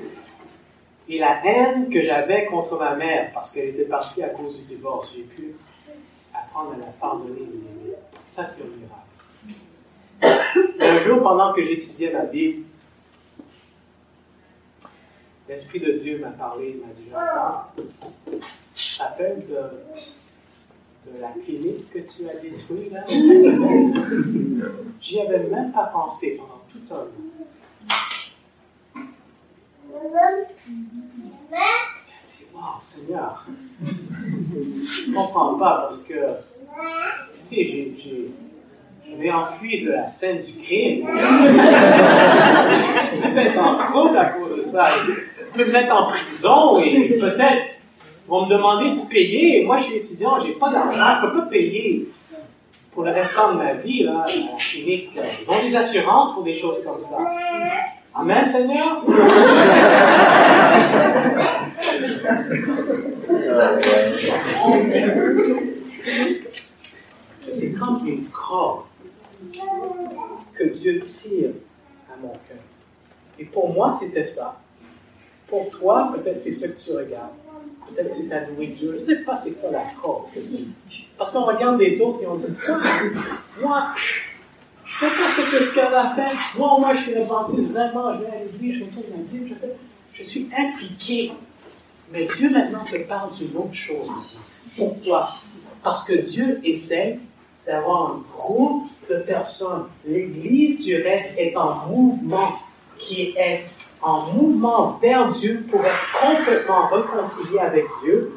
et 1.08 1.18
la 1.18 1.44
haine 1.44 1.90
que 1.90 2.00
j'avais 2.00 2.46
contre 2.46 2.78
ma 2.78 2.94
mère 2.94 3.30
parce 3.32 3.50
qu'elle 3.50 3.68
était 3.68 3.84
partie 3.84 4.22
à 4.22 4.28
cause 4.28 4.60
du 4.60 4.64
divorce. 4.64 5.12
J'ai 5.14 5.22
pu 5.22 5.54
apprendre 6.34 6.74
à 6.74 6.78
la 6.78 6.86
pardonner. 6.86 7.48
Ça, 8.32 8.44
c'est 8.44 8.62
un 8.62 8.66
miracle. 8.66 10.50
un 10.80 10.98
jour, 10.98 11.22
pendant 11.22 11.52
que 11.52 11.62
j'étudiais 11.62 12.12
ma 12.12 12.24
Bible, 12.24 12.64
l'Esprit 15.48 15.80
de 15.80 15.92
Dieu 15.92 16.18
m'a 16.18 16.30
parlé, 16.30 16.76
il 16.76 16.80
m'a 16.80 16.92
dit, 16.94 17.08
Jonathan, 17.10 17.66
rappelle 19.00 19.46
de, 19.48 19.60
de 21.06 21.20
la 21.20 21.28
clinique 21.44 21.90
que 21.90 21.98
tu 22.00 22.28
as 22.28 22.34
détruite, 22.40 22.92
là. 22.92 23.04
J'y 25.00 25.20
avais 25.20 25.44
même 25.48 25.72
pas 25.72 25.84
pensé 25.84 26.38
pendant 26.38 26.60
tout 26.70 26.82
un 26.94 26.96
an. 26.96 27.08
Dit, 32.26 32.46
wow, 32.54 32.80
Seigneur, 32.80 33.46
je 33.82 35.10
ne 35.10 35.14
comprends 35.14 35.54
pas 35.58 35.78
parce 35.82 36.02
que, 36.02 36.14
tu 36.14 37.40
sais, 37.42 37.64
j'ai, 37.64 37.94
j'ai, 37.98 38.30
je 39.10 39.16
vais 39.16 39.30
enfuir 39.32 39.86
de 39.86 39.92
la 39.92 40.06
scène 40.06 40.40
du 40.40 40.52
crime. 40.54 41.06
je 43.22 43.28
vais 43.34 43.46
être 43.46 43.58
en 43.58 43.76
trouble 43.78 44.18
à 44.18 44.26
cause 44.26 44.56
de 44.56 44.62
ça. 44.62 44.90
Je 45.06 45.12
peux 45.58 45.66
me 45.66 45.72
mettre 45.72 45.94
en 45.94 46.06
prison 46.08 46.78
et 46.78 47.18
peut-être 47.18 47.79
vont 48.30 48.46
me 48.46 48.50
demander 48.50 48.90
de 48.90 49.08
payer. 49.08 49.64
Moi, 49.64 49.76
je 49.76 49.82
suis 49.82 49.96
étudiant, 49.96 50.38
j'ai 50.38 50.52
pas 50.52 50.70
d'argent, 50.70 51.20
je 51.20 51.26
peux 51.26 51.40
pas 51.40 51.46
payer 51.46 52.08
pour 52.92 53.02
le 53.02 53.10
restant 53.10 53.52
de 53.52 53.58
ma 53.58 53.74
vie, 53.74 54.04
là, 54.04 54.24
la 54.26 54.56
clinique. 54.56 55.10
Ils 55.14 55.50
ont 55.50 55.60
des 55.60 55.76
assurances 55.76 56.32
pour 56.34 56.44
des 56.44 56.54
choses 56.54 56.78
comme 56.84 57.00
ça. 57.00 57.18
Amen, 58.14 58.46
Seigneur? 58.46 59.02
C'est 67.52 67.72
quand 67.72 68.00
il 68.06 68.30
croit 68.30 68.86
que 70.54 70.64
Dieu 70.64 71.00
tire 71.00 71.50
à 72.12 72.16
mon 72.20 72.30
cœur. 72.30 72.58
Et 73.38 73.44
pour 73.44 73.72
moi, 73.72 73.96
c'était 73.98 74.24
ça. 74.24 74.60
Pour 75.48 75.70
toi, 75.70 76.12
peut-être 76.14 76.38
c'est 76.38 76.52
ce 76.52 76.66
que 76.66 76.80
tu 76.80 76.92
regardes. 76.92 77.30
Peut-être 77.94 78.10
c'est 78.10 78.28
ta 78.28 78.46
nourriture. 78.46 78.92
Je 78.94 79.00
ne 79.00 79.06
sais 79.06 79.24
pas 79.24 79.36
c'est 79.36 79.52
quoi 79.60 79.70
la 79.70 79.84
corde 80.00 80.24
Parce 81.18 81.32
qu'on 81.32 81.44
regarde 81.44 81.78
les 81.80 82.00
autres 82.00 82.22
et 82.22 82.26
on 82.26 82.36
dit, 82.36 82.46
moi, 82.66 82.80
moi 83.60 83.88
je 84.84 85.06
ne 85.06 85.10
fais 85.10 85.16
pas 85.16 85.30
ce 85.30 85.50
que 85.50 85.62
ce 85.62 85.74
qu'elle 85.74 85.94
a 85.94 86.14
fait. 86.14 86.58
Moi, 86.58 86.76
moi, 86.78 86.94
je 86.94 87.02
suis 87.02 87.14
adventiste, 87.14 87.70
vraiment, 87.70 88.12
je 88.12 88.20
vais 88.20 88.26
à 88.26 88.44
l'église, 88.44 88.78
je 88.78 88.84
retourne 88.84 89.20
à 89.20 89.22
Dieu, 89.22 89.48
je, 89.48 89.66
je 90.12 90.22
suis 90.22 90.50
impliqué. 90.56 91.32
Mais 92.12 92.26
Dieu 92.36 92.50
maintenant 92.50 92.84
te 92.84 92.96
parle 92.98 93.32
d'une 93.34 93.56
autre 93.56 93.72
chose. 93.72 94.38
Pourquoi? 94.76 95.28
Parce 95.82 96.04
que 96.04 96.14
Dieu 96.14 96.60
essaie 96.64 97.18
d'avoir 97.66 98.14
un 98.14 98.18
groupe 98.18 98.88
de 99.08 99.18
personnes. 99.18 99.86
L'Église, 100.06 100.84
du 100.84 101.00
reste, 101.02 101.38
est 101.38 101.56
en 101.56 101.86
mouvement, 101.86 102.52
qui 102.98 103.34
est 103.36 103.64
en 104.02 104.32
mouvement 104.32 104.98
vers 105.00 105.28
Dieu 105.28 105.66
pour 105.70 105.84
être 105.84 106.20
complètement 106.20 106.88
réconcilié 106.88 107.58
avec 107.58 107.86
Dieu, 108.02 108.34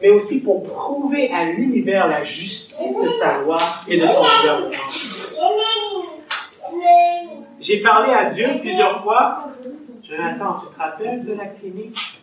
mais 0.00 0.10
aussi 0.10 0.42
pour 0.42 0.64
prouver 0.64 1.30
à 1.32 1.44
l'univers 1.44 2.08
la 2.08 2.24
justice 2.24 2.98
de 3.00 3.08
sa 3.08 3.38
loi 3.38 3.58
et 3.88 3.98
de 3.98 4.06
son 4.06 4.20
gouvernement. 4.20 4.82
J'ai 7.60 7.80
parlé 7.80 8.12
à 8.12 8.24
Dieu 8.24 8.58
plusieurs 8.60 9.02
fois. 9.02 9.50
Jonathan, 10.02 10.56
tu 10.60 10.66
te 10.74 10.78
rappelles 10.78 11.24
de 11.24 11.32
la 11.32 11.46
clinique? 11.46 12.20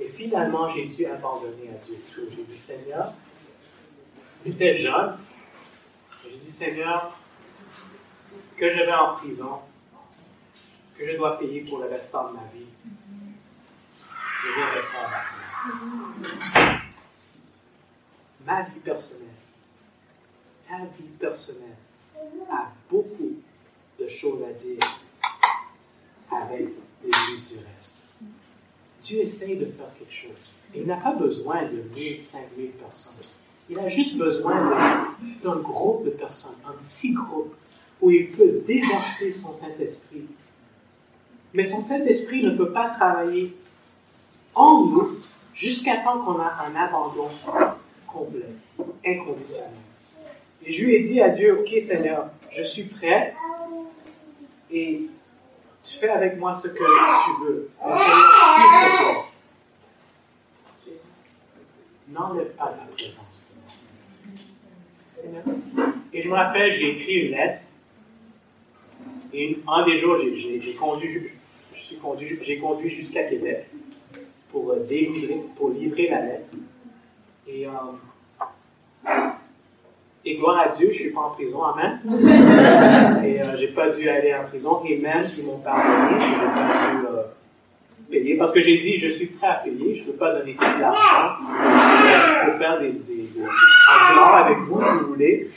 Et 0.00 0.08
finalement, 0.08 0.68
j'ai 0.70 0.86
dû 0.86 1.06
abandonner 1.06 1.70
à 1.70 1.84
Dieu 1.84 1.96
tout. 2.12 2.22
J'ai 2.30 2.42
dit, 2.42 2.58
Seigneur, 2.58 3.12
j'étais 4.44 4.74
jeune. 4.74 5.16
J'ai 6.30 6.36
dit, 6.36 6.50
Seigneur, 6.50 7.18
que 8.56 8.70
je 8.70 8.76
vais 8.76 8.92
en 8.92 9.14
prison, 9.14 9.58
que 10.96 11.04
je 11.04 11.16
dois 11.16 11.36
payer 11.38 11.64
pour 11.64 11.82
le 11.82 11.88
restant 11.88 12.28
de 12.28 12.34
ma 12.34 12.44
vie. 12.54 12.66
Je 14.44 14.48
vais 14.48 14.80
répondre 14.80 15.10
à 15.12 15.24
toi. 16.54 16.80
Ma 18.46 18.62
vie 18.62 18.80
personnelle, 18.80 19.26
ta 20.68 20.78
vie 20.96 21.08
personnelle 21.18 21.76
a 22.50 22.68
beaucoup 22.88 23.40
de 23.98 24.08
choses 24.08 24.42
à 24.44 24.52
dire 24.52 24.78
avec 26.30 26.68
l'Église 27.02 27.52
du 27.52 27.58
reste. 27.58 27.96
Dieu 29.02 29.20
essaye 29.20 29.58
de 29.58 29.66
faire 29.66 29.92
quelque 29.98 30.14
chose. 30.14 30.52
Il 30.74 30.86
n'a 30.86 30.96
pas 30.96 31.12
besoin 31.12 31.64
de 31.64 31.82
1000, 31.94 32.22
5000 32.22 32.70
personnes. 32.72 33.39
Il 33.70 33.78
a 33.78 33.88
juste 33.88 34.16
besoin 34.16 35.14
d'un 35.44 35.56
groupe 35.56 36.04
de 36.04 36.10
personnes, 36.10 36.58
un 36.66 36.72
petit 36.82 37.14
groupe, 37.14 37.54
où 38.00 38.10
il 38.10 38.32
peut 38.32 38.62
déverser 38.66 39.32
son 39.32 39.56
Saint-Esprit. 39.60 40.26
Mais 41.54 41.62
son 41.62 41.84
Saint-Esprit 41.84 42.42
ne 42.42 42.56
peut 42.56 42.72
pas 42.72 42.90
travailler 42.90 43.56
en 44.56 44.86
nous 44.86 45.12
jusqu'à 45.54 45.98
temps 45.98 46.18
qu'on 46.18 46.40
a 46.40 46.52
un 46.66 46.74
abandon 46.74 47.28
complet, 48.08 48.56
inconditionnel. 49.06 49.70
Et 50.64 50.72
je 50.72 50.84
lui 50.84 50.96
ai 50.96 51.00
dit 51.00 51.20
à 51.20 51.28
Dieu, 51.28 51.60
OK 51.60 51.80
Seigneur, 51.80 52.28
je 52.50 52.62
suis 52.62 52.84
prêt 52.84 53.36
et 54.72 55.08
tu 55.84 55.96
fais 55.96 56.08
avec 56.08 56.38
moi 56.38 56.54
ce 56.54 56.66
que 56.66 56.74
tu 56.74 57.44
veux. 57.44 57.70
Seigneur, 57.80 58.54
s'il 58.54 58.64
te 58.64 58.96
plaît, 58.96 59.14
n'enlève 62.08 62.50
pas 62.56 62.66
ta 62.66 62.84
présence. 62.94 63.39
Et 66.12 66.22
je 66.22 66.28
me 66.28 66.34
rappelle, 66.34 66.72
j'ai 66.72 66.90
écrit 66.90 67.14
une 67.14 67.32
lettre. 67.32 67.60
Et 69.32 69.58
un 69.68 69.84
des 69.84 69.94
jours, 69.94 70.16
j'ai 70.18 70.74
conduit, 70.74 71.30
conduit, 72.02 72.38
j'ai 72.42 72.58
conduit 72.58 72.90
jusqu'à 72.90 73.24
Québec 73.24 73.66
pour 74.50 74.72
euh, 74.72 74.84
délivrer, 74.88 75.40
pour 75.56 75.70
livrer 75.70 76.08
la 76.08 76.20
lettre. 76.22 76.50
Et, 77.46 77.66
euh, 77.66 77.70
et 80.24 80.36
gloire 80.36 80.60
à 80.60 80.68
Dieu, 80.68 80.90
je 80.90 80.96
ne 80.96 81.00
suis 81.00 81.10
pas 81.12 81.20
en 81.20 81.30
prison, 81.30 81.62
amen. 81.62 81.98
Et 83.24 83.40
euh, 83.40 83.56
j'ai 83.56 83.68
pas 83.68 83.88
dû 83.88 84.08
aller 84.08 84.34
en 84.34 84.44
prison. 84.44 84.82
Et 84.86 84.98
même 84.98 85.26
s'ils 85.26 85.46
m'ont 85.46 85.58
pardonné, 85.58 86.20
je 86.20 86.26
n'ai 86.26 86.52
pas 86.52 86.90
dû 86.92 87.06
euh, 87.06 87.22
payer. 88.10 88.36
Parce 88.36 88.52
que 88.52 88.60
j'ai 88.60 88.76
dit, 88.78 88.96
je 88.96 89.08
suis 89.08 89.26
prêt 89.26 89.46
à 89.46 89.54
payer, 89.54 89.94
je 89.94 90.02
ne 90.02 90.06
peux 90.08 90.18
pas 90.18 90.34
donner 90.34 90.54
tout 90.54 90.78
l'argent. 90.78 91.36
Peux 92.44 92.58
faire 92.58 92.80
des, 92.80 92.90
des, 92.90 92.98
des, 92.98 93.40
avec 94.34 94.58
vous 94.58 94.82
si 94.82 94.90
vous 94.98 95.06
voulez. 95.08 95.50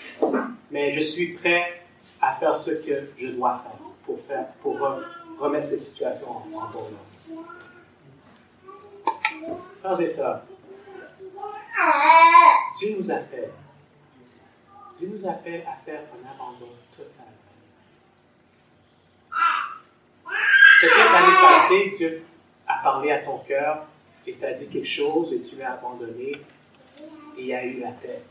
Mais 0.71 0.91
je 0.93 1.01
suis 1.01 1.33
prêt 1.33 1.81
à 2.21 2.33
faire 2.33 2.55
ce 2.55 2.71
que 2.71 3.11
je 3.17 3.27
dois 3.27 3.61
faire 3.63 3.79
pour, 4.05 4.17
pour 4.61 4.79
remettre 5.39 5.65
cette 5.65 5.79
situation 5.79 6.31
en 6.31 6.39
bon 6.39 6.57
ordre. 6.57 6.89
Frères 9.81 9.99
et 9.99 10.07
sœurs, 10.07 10.41
Dieu 12.79 12.95
nous 12.99 13.11
appelle. 13.11 13.51
Dieu 14.97 15.09
nous 15.11 15.27
appelle 15.27 15.63
à 15.67 15.75
faire 15.83 16.01
un 16.13 16.31
abandon 16.33 16.69
total. 16.95 17.27
Peut-être 20.81 21.11
l'année 21.11 21.37
passée, 21.41 21.93
Dieu 21.97 22.23
a 22.67 22.83
parlé 22.83 23.11
à 23.11 23.19
ton 23.19 23.39
cœur 23.39 23.85
et 24.25 24.33
t'a 24.33 24.53
dit 24.53 24.67
quelque 24.67 24.87
chose 24.87 25.33
et 25.33 25.41
tu 25.41 25.57
l'as 25.57 25.73
abandonné 25.73 26.33
et 27.37 27.41
il 27.41 27.47
y 27.47 27.53
a 27.53 27.65
eu 27.65 27.79
la 27.79 27.91
paix. 27.91 28.21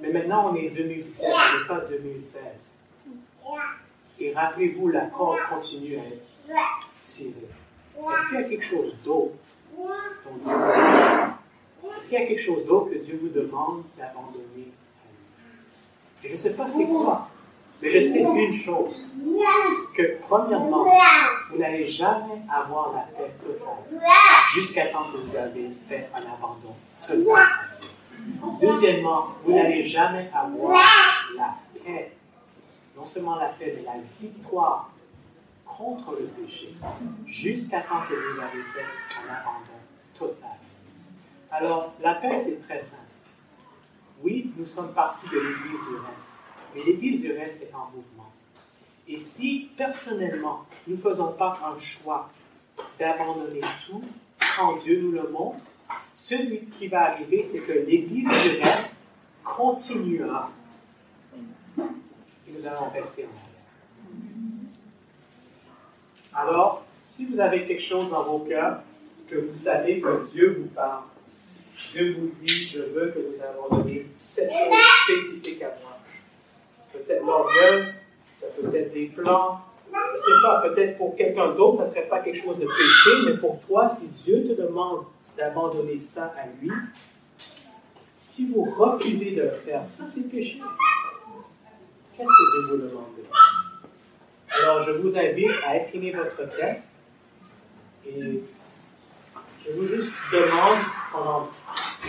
Mais 0.00 0.12
maintenant, 0.12 0.50
on 0.50 0.54
est 0.54 0.74
2017, 0.74 1.30
on 1.32 1.58
n'est 1.58 1.66
pas 1.66 1.86
2016. 1.86 2.42
Et 4.20 4.32
rappelez-vous, 4.32 4.88
la 4.88 5.06
corde 5.06 5.38
continue 5.48 5.96
à 5.96 6.00
être 6.00 6.88
tirée. 7.02 7.48
Est-ce 7.96 8.28
qu'il 8.28 8.40
y 8.40 8.44
a 8.44 8.44
quelque 8.44 8.64
chose 8.64 8.96
d'autre 9.04 9.34
dont 10.24 10.36
Dieu 10.44 10.52
Est-ce 11.96 12.08
qu'il 12.08 12.18
y 12.18 12.22
a 12.22 12.26
quelque 12.26 12.42
chose 12.42 12.64
d'autre 12.66 12.90
que 12.90 12.98
Dieu 12.98 13.18
vous 13.20 13.28
demande 13.28 13.84
d'abandonner 13.96 14.72
Et 16.22 16.28
je 16.28 16.32
ne 16.32 16.36
sais 16.36 16.54
pas 16.54 16.66
c'est 16.66 16.86
quoi, 16.86 17.28
mais 17.80 17.90
je 17.90 18.00
sais 18.00 18.22
une 18.22 18.52
chose, 18.52 18.94
que 19.94 20.18
premièrement, 20.20 20.86
vous 21.50 21.58
n'allez 21.58 21.86
jamais 21.86 22.40
avoir 22.52 22.92
la 22.94 23.02
paix 23.16 23.32
totale 23.40 24.02
jusqu'à 24.52 24.86
temps 24.86 25.06
que 25.12 25.18
vous 25.18 25.36
avez 25.36 25.70
fait 25.88 26.08
un 26.14 26.20
abandon 26.20 26.74
total. 27.00 27.46
Deuxièmement, 28.60 29.28
vous 29.42 29.54
n'allez 29.54 29.86
jamais 29.86 30.30
avoir 30.32 30.80
la 31.36 31.54
paix, 31.84 32.12
non 32.96 33.06
seulement 33.06 33.36
la 33.36 33.48
paix, 33.48 33.74
mais 33.76 33.82
la 33.82 34.00
victoire 34.20 34.90
contre 35.64 36.12
le 36.12 36.26
péché, 36.26 36.74
jusqu'à 37.26 37.80
temps 37.80 38.02
que 38.08 38.14
vous 38.14 38.40
avez 38.40 38.62
fait 38.72 38.84
un 39.20 39.34
abandon 39.34 39.78
total. 40.14 40.56
Alors, 41.50 41.92
la 42.00 42.14
paix, 42.14 42.38
c'est 42.38 42.62
très 42.66 42.82
simple. 42.82 43.02
Oui, 44.22 44.52
nous 44.56 44.66
sommes 44.66 44.92
partis 44.92 45.28
de 45.28 45.38
l'Église 45.38 45.88
du 45.88 45.96
reste, 45.96 46.30
mais 46.74 46.82
l'Église 46.84 47.22
du 47.22 47.32
reste 47.32 47.62
est 47.62 47.74
en 47.74 47.90
mouvement. 47.94 48.30
Et 49.06 49.18
si, 49.18 49.70
personnellement, 49.76 50.64
nous 50.86 50.96
ne 50.96 51.00
faisons 51.00 51.32
pas 51.32 51.58
un 51.64 51.78
choix 51.78 52.30
d'abandonner 52.98 53.60
tout 53.86 54.02
quand 54.56 54.76
Dieu 54.78 55.00
nous 55.02 55.12
le 55.12 55.28
montre, 55.28 55.62
celui 56.14 56.66
qui 56.66 56.88
va 56.88 57.10
arriver, 57.10 57.42
c'est 57.42 57.60
que 57.60 57.72
l'Église 57.72 58.28
du 58.28 58.60
reste 58.62 58.96
continuera. 59.42 60.50
Et 61.78 62.52
nous 62.56 62.66
allons 62.66 62.88
rester 62.90 63.24
en 63.24 63.28
arrière. 63.28 63.54
Alors, 66.34 66.84
si 67.06 67.26
vous 67.26 67.38
avez 67.40 67.66
quelque 67.66 67.82
chose 67.82 68.10
dans 68.10 68.24
vos 68.24 68.40
cœurs, 68.40 68.80
que 69.28 69.36
vous 69.36 69.56
savez 69.56 70.00
que 70.00 70.26
Dieu 70.32 70.56
vous 70.60 70.68
parle, 70.68 71.02
Dieu 71.92 72.16
vous 72.18 72.30
dit, 72.40 72.68
je 72.68 72.80
veux 72.80 73.08
que 73.08 73.18
vous 73.18 73.42
abandonniez 73.42 74.06
cette 74.18 74.50
chose 74.52 74.78
spécifique 75.04 75.62
à 75.62 75.76
moi. 75.82 75.98
Peut-être 76.92 77.24
l'orgueil, 77.24 77.94
ça 78.40 78.46
peut 78.48 78.74
être 78.76 78.92
des 78.92 79.06
plans, 79.06 79.60
je 79.92 79.96
ne 79.96 80.18
sais 80.18 80.42
pas, 80.42 80.60
peut-être 80.68 80.96
pour 80.96 81.16
quelqu'un 81.16 81.52
d'autre, 81.54 81.78
ça 81.78 81.84
ne 81.84 81.94
serait 81.94 82.08
pas 82.08 82.20
quelque 82.20 82.36
chose 82.36 82.58
de 82.58 82.66
péché, 82.66 83.10
mais 83.26 83.36
pour 83.38 83.60
toi, 83.62 83.88
si 83.88 84.06
Dieu 84.24 84.44
te 84.46 84.60
demande 84.60 85.04
d'abandonner 85.36 86.00
ça 86.00 86.34
à 86.38 86.46
lui, 86.60 86.70
si 88.18 88.50
vous 88.50 88.64
refusez 88.64 89.32
de 89.32 89.42
le 89.42 89.50
faire, 89.64 89.86
ça 89.86 90.04
c'est 90.08 90.30
péché. 90.30 90.60
Qu'est-ce 92.16 92.26
que 92.26 92.66
Dieu 92.66 92.76
vous 92.76 92.88
demande? 92.88 93.04
Alors 94.50 94.84
je 94.84 94.92
vous 94.92 95.16
invite 95.16 95.50
à 95.66 95.72
incliner 95.72 96.12
votre 96.12 96.56
tête 96.56 96.82
et 98.06 98.42
je 99.66 99.72
vous 99.72 99.86
demande 100.32 100.78
pendant 101.12 101.48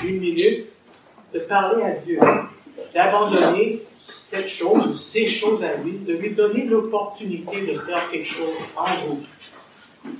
une 0.04 0.20
minute 0.20 0.68
de 1.34 1.40
parler 1.40 1.84
à 1.84 1.92
Dieu, 1.92 2.20
d'abandonner 2.94 3.76
cette 3.76 4.50
chose 4.50 4.88
ou 4.88 4.98
ces 4.98 5.28
choses 5.28 5.64
à 5.64 5.76
lui, 5.78 5.94
de 5.94 6.14
lui 6.14 6.32
donner 6.32 6.66
l'opportunité 6.66 7.62
de 7.62 7.80
faire 7.80 8.10
quelque 8.10 8.28
chose 8.28 8.56
en 8.76 8.86
vous 9.06 9.24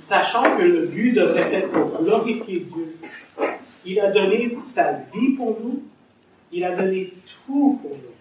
sachant 0.00 0.56
que 0.56 0.62
le 0.62 0.86
but 0.86 1.12
devrait 1.12 1.52
être 1.52 1.70
pour 1.70 2.02
glorifier 2.02 2.60
Dieu. 2.60 2.96
Il 3.84 4.00
a 4.00 4.10
donné 4.10 4.56
sa 4.64 4.92
vie 4.92 5.34
pour 5.36 5.60
nous, 5.60 5.82
il 6.52 6.64
a 6.64 6.74
donné 6.74 7.12
tout 7.46 7.78
pour 7.80 7.92
nous. 7.92 8.16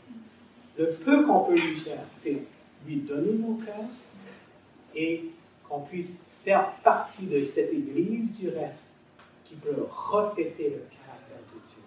Le 0.77 0.91
peu 0.93 1.25
qu'on 1.25 1.45
peut 1.45 1.53
lui 1.53 1.79
faire, 1.79 2.03
c'est 2.21 2.37
lui 2.85 2.97
donner 2.97 3.33
nos 3.33 3.55
cœurs 3.55 3.89
et 4.95 5.25
qu'on 5.67 5.81
puisse 5.81 6.21
faire 6.43 6.71
partie 6.83 7.25
de 7.25 7.37
cette 7.53 7.73
Église 7.73 8.37
du 8.39 8.49
reste 8.49 8.91
qui 9.45 9.55
peut 9.55 9.87
refléter 9.89 10.69
le 10.69 10.83
caractère 10.91 11.41
de 11.51 11.59
Dieu. 11.69 11.81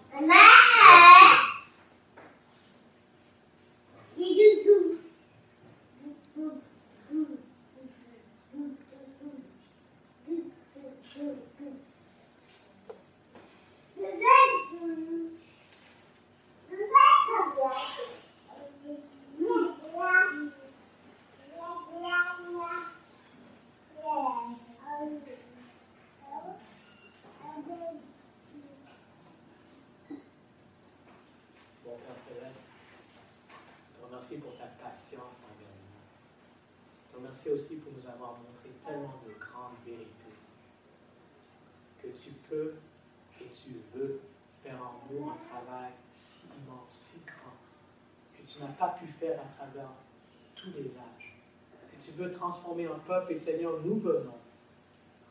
Pour 34.37 34.55
ta 34.57 34.67
patience 34.67 35.41
envers 35.41 35.73
nous. 35.73 35.99
Je 37.11 37.17
remercie 37.17 37.49
aussi 37.49 37.75
pour 37.77 37.93
nous 37.93 38.07
avoir 38.07 38.37
montré 38.37 38.69
tellement 38.85 39.19
de 39.25 39.33
grandes 39.39 39.77
vérités 39.85 40.37
que 42.01 42.07
tu 42.09 42.31
peux 42.47 42.75
et 43.41 43.47
tu 43.49 43.81
veux 43.93 44.21
en 44.73 45.13
nous 45.13 45.29
un 45.29 45.37
travail 45.49 45.91
si 46.15 46.47
immense, 46.47 47.11
si 47.11 47.19
grand, 47.25 47.55
que 48.37 48.45
tu 48.45 48.59
n'as 48.59 48.73
pas 48.73 48.97
pu 48.99 49.07
faire 49.07 49.39
à 49.39 49.57
travers 49.57 49.89
tous 50.55 50.71
les 50.77 50.87
âges, 50.87 51.35
que 51.71 52.05
tu 52.05 52.11
veux 52.11 52.33
transformer 52.33 52.85
un 52.85 52.99
peuple 53.07 53.33
et 53.33 53.39
Seigneur, 53.39 53.79
nous 53.83 53.99
venons. 53.99 54.33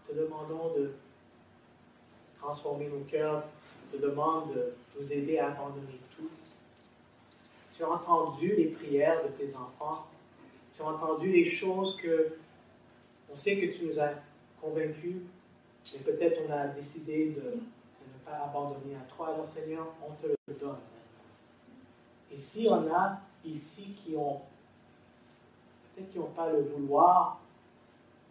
Te 0.07 0.15
demandons 0.15 0.75
de 0.75 0.95
transformer 2.39 2.89
nos 2.89 3.05
cœurs, 3.05 3.45
te 3.93 3.99
demande 3.99 4.55
de 4.55 4.75
nous 4.99 5.13
aider 5.13 5.39
à 5.39 5.49
abandonner 5.49 6.01
tout 6.17 6.31
tu 7.79 7.85
as 7.85 7.91
entendu 7.91 8.57
les 8.57 8.67
prières 8.67 9.23
de 9.23 9.29
tes 9.29 9.55
enfants. 9.55 10.09
Tu 10.75 10.83
as 10.83 10.87
entendu 10.87 11.31
les 11.31 11.49
choses 11.49 11.97
que 11.97 12.35
on 13.33 13.37
sait 13.37 13.57
que 13.57 13.67
tu 13.67 13.85
nous 13.85 14.01
as 14.01 14.15
convaincus, 14.61 15.17
mais 15.93 16.01
peut-être 16.01 16.41
on 16.49 16.53
a 16.53 16.67
décidé 16.69 17.37
de, 17.37 17.61
pas 18.29 18.45
abandonner 18.45 18.97
à 18.97 19.15
toi. 19.15 19.29
Alors 19.35 19.49
Seigneur, 19.49 19.87
on 20.07 20.13
te 20.15 20.27
le 20.27 20.55
donne. 20.55 20.77
Et 22.33 22.39
si 22.39 22.67
on 22.69 22.93
a 22.93 23.21
ici 23.45 23.97
qui 24.05 24.15
ont 24.17 24.41
peut-être 25.95 26.11
qui 26.11 26.19
n'ont 26.19 26.27
pas 26.27 26.51
le 26.51 26.63
vouloir, 26.63 27.41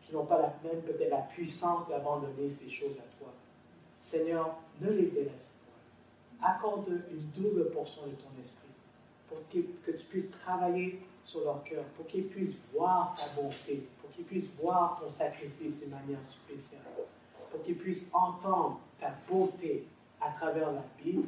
qui 0.02 0.14
n'ont 0.14 0.26
pas 0.26 0.40
la 0.40 0.54
même 0.64 0.82
peut-être 0.84 1.10
la 1.10 1.22
puissance 1.22 1.88
d'abandonner 1.88 2.54
ces 2.60 2.70
choses 2.70 2.96
à 2.98 3.20
toi, 3.20 3.32
Seigneur, 4.04 4.56
ne 4.80 4.92
les 4.92 5.08
délaisse 5.08 5.48
pas. 6.40 6.50
Accorde 6.50 6.88
une 7.12 7.44
double 7.44 7.72
portion 7.72 8.04
de 8.04 8.12
ton 8.12 8.30
esprit 8.42 8.68
pour 9.28 9.40
que, 9.52 9.60
que 9.86 9.98
tu 9.98 10.06
puisses 10.06 10.32
travailler 10.32 11.02
sur 11.26 11.42
leur 11.42 11.62
cœur, 11.64 11.84
pour 11.98 12.08
qu'ils 12.08 12.28
puissent 12.28 12.56
voir 12.74 13.14
ta 13.16 13.42
bonté, 13.42 13.86
pour 14.02 14.10
qu'ils 14.12 14.24
puissent 14.24 14.50
voir 14.62 15.02
ton 15.02 15.12
sacrifice 15.12 15.80
de 15.82 15.88
manière 15.88 16.22
spéciale, 16.24 16.82
pour 17.52 17.64
qu'ils 17.64 17.78
puissent 17.78 18.10
entendre 18.14 18.80
ta 19.00 19.14
beauté 19.30 19.86
à 20.20 20.32
travers 20.32 20.72
la 20.72 20.84
Bible 21.04 21.28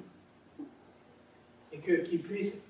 et 1.72 1.80
qu'ils 1.80 2.22
puissent 2.22 2.66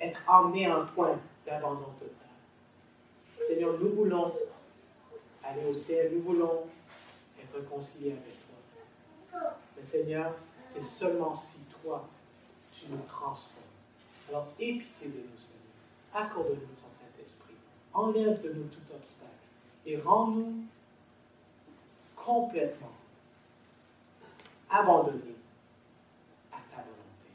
être 0.00 0.20
emmenés 0.26 0.66
à 0.66 0.78
un 0.78 0.84
point 0.86 1.18
d'abandon 1.46 1.86
total. 1.98 3.46
Seigneur, 3.48 3.78
nous 3.78 3.90
voulons 3.90 4.32
aller 5.44 5.64
au 5.66 5.74
ciel, 5.74 6.12
nous 6.14 6.22
voulons 6.22 6.64
être 7.40 7.54
réconciliés 7.54 8.12
avec 8.12 8.36
toi. 9.32 9.56
Mais 9.76 9.82
Seigneur, 9.90 10.34
c'est 10.74 10.84
seulement 10.84 11.34
si 11.34 11.58
toi, 11.82 12.08
tu 12.72 12.86
nous 12.90 13.02
transformes. 13.08 13.56
Alors, 14.28 14.46
aie 14.60 14.74
pitié 14.74 15.08
de 15.08 15.18
nous, 15.18 15.38
Seigneur. 15.38 15.60
Accorde-nous 16.14 16.54
ton 16.54 16.90
Saint-Esprit. 16.98 17.54
Enlève 17.92 18.42
de 18.42 18.52
nous 18.52 18.64
tout 18.64 18.94
obstacle 18.94 19.30
et 19.86 19.96
rends-nous 19.96 20.64
complètement 22.24 22.92
abandonnés 24.70 25.36
à 26.52 26.58
ta 26.70 26.82
volonté. 26.82 27.30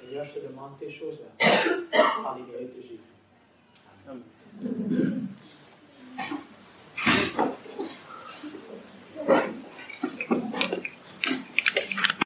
Seigneur, 0.00 0.26
je 0.26 0.40
te 0.40 0.48
demande 0.48 0.72
ces 0.78 0.90
choses-là 0.90 1.28
par 2.22 2.36
les 2.36 2.42
mérites 2.44 2.76
de 2.76 2.82
Jésus. 2.82 3.00
Amen. 4.08 5.28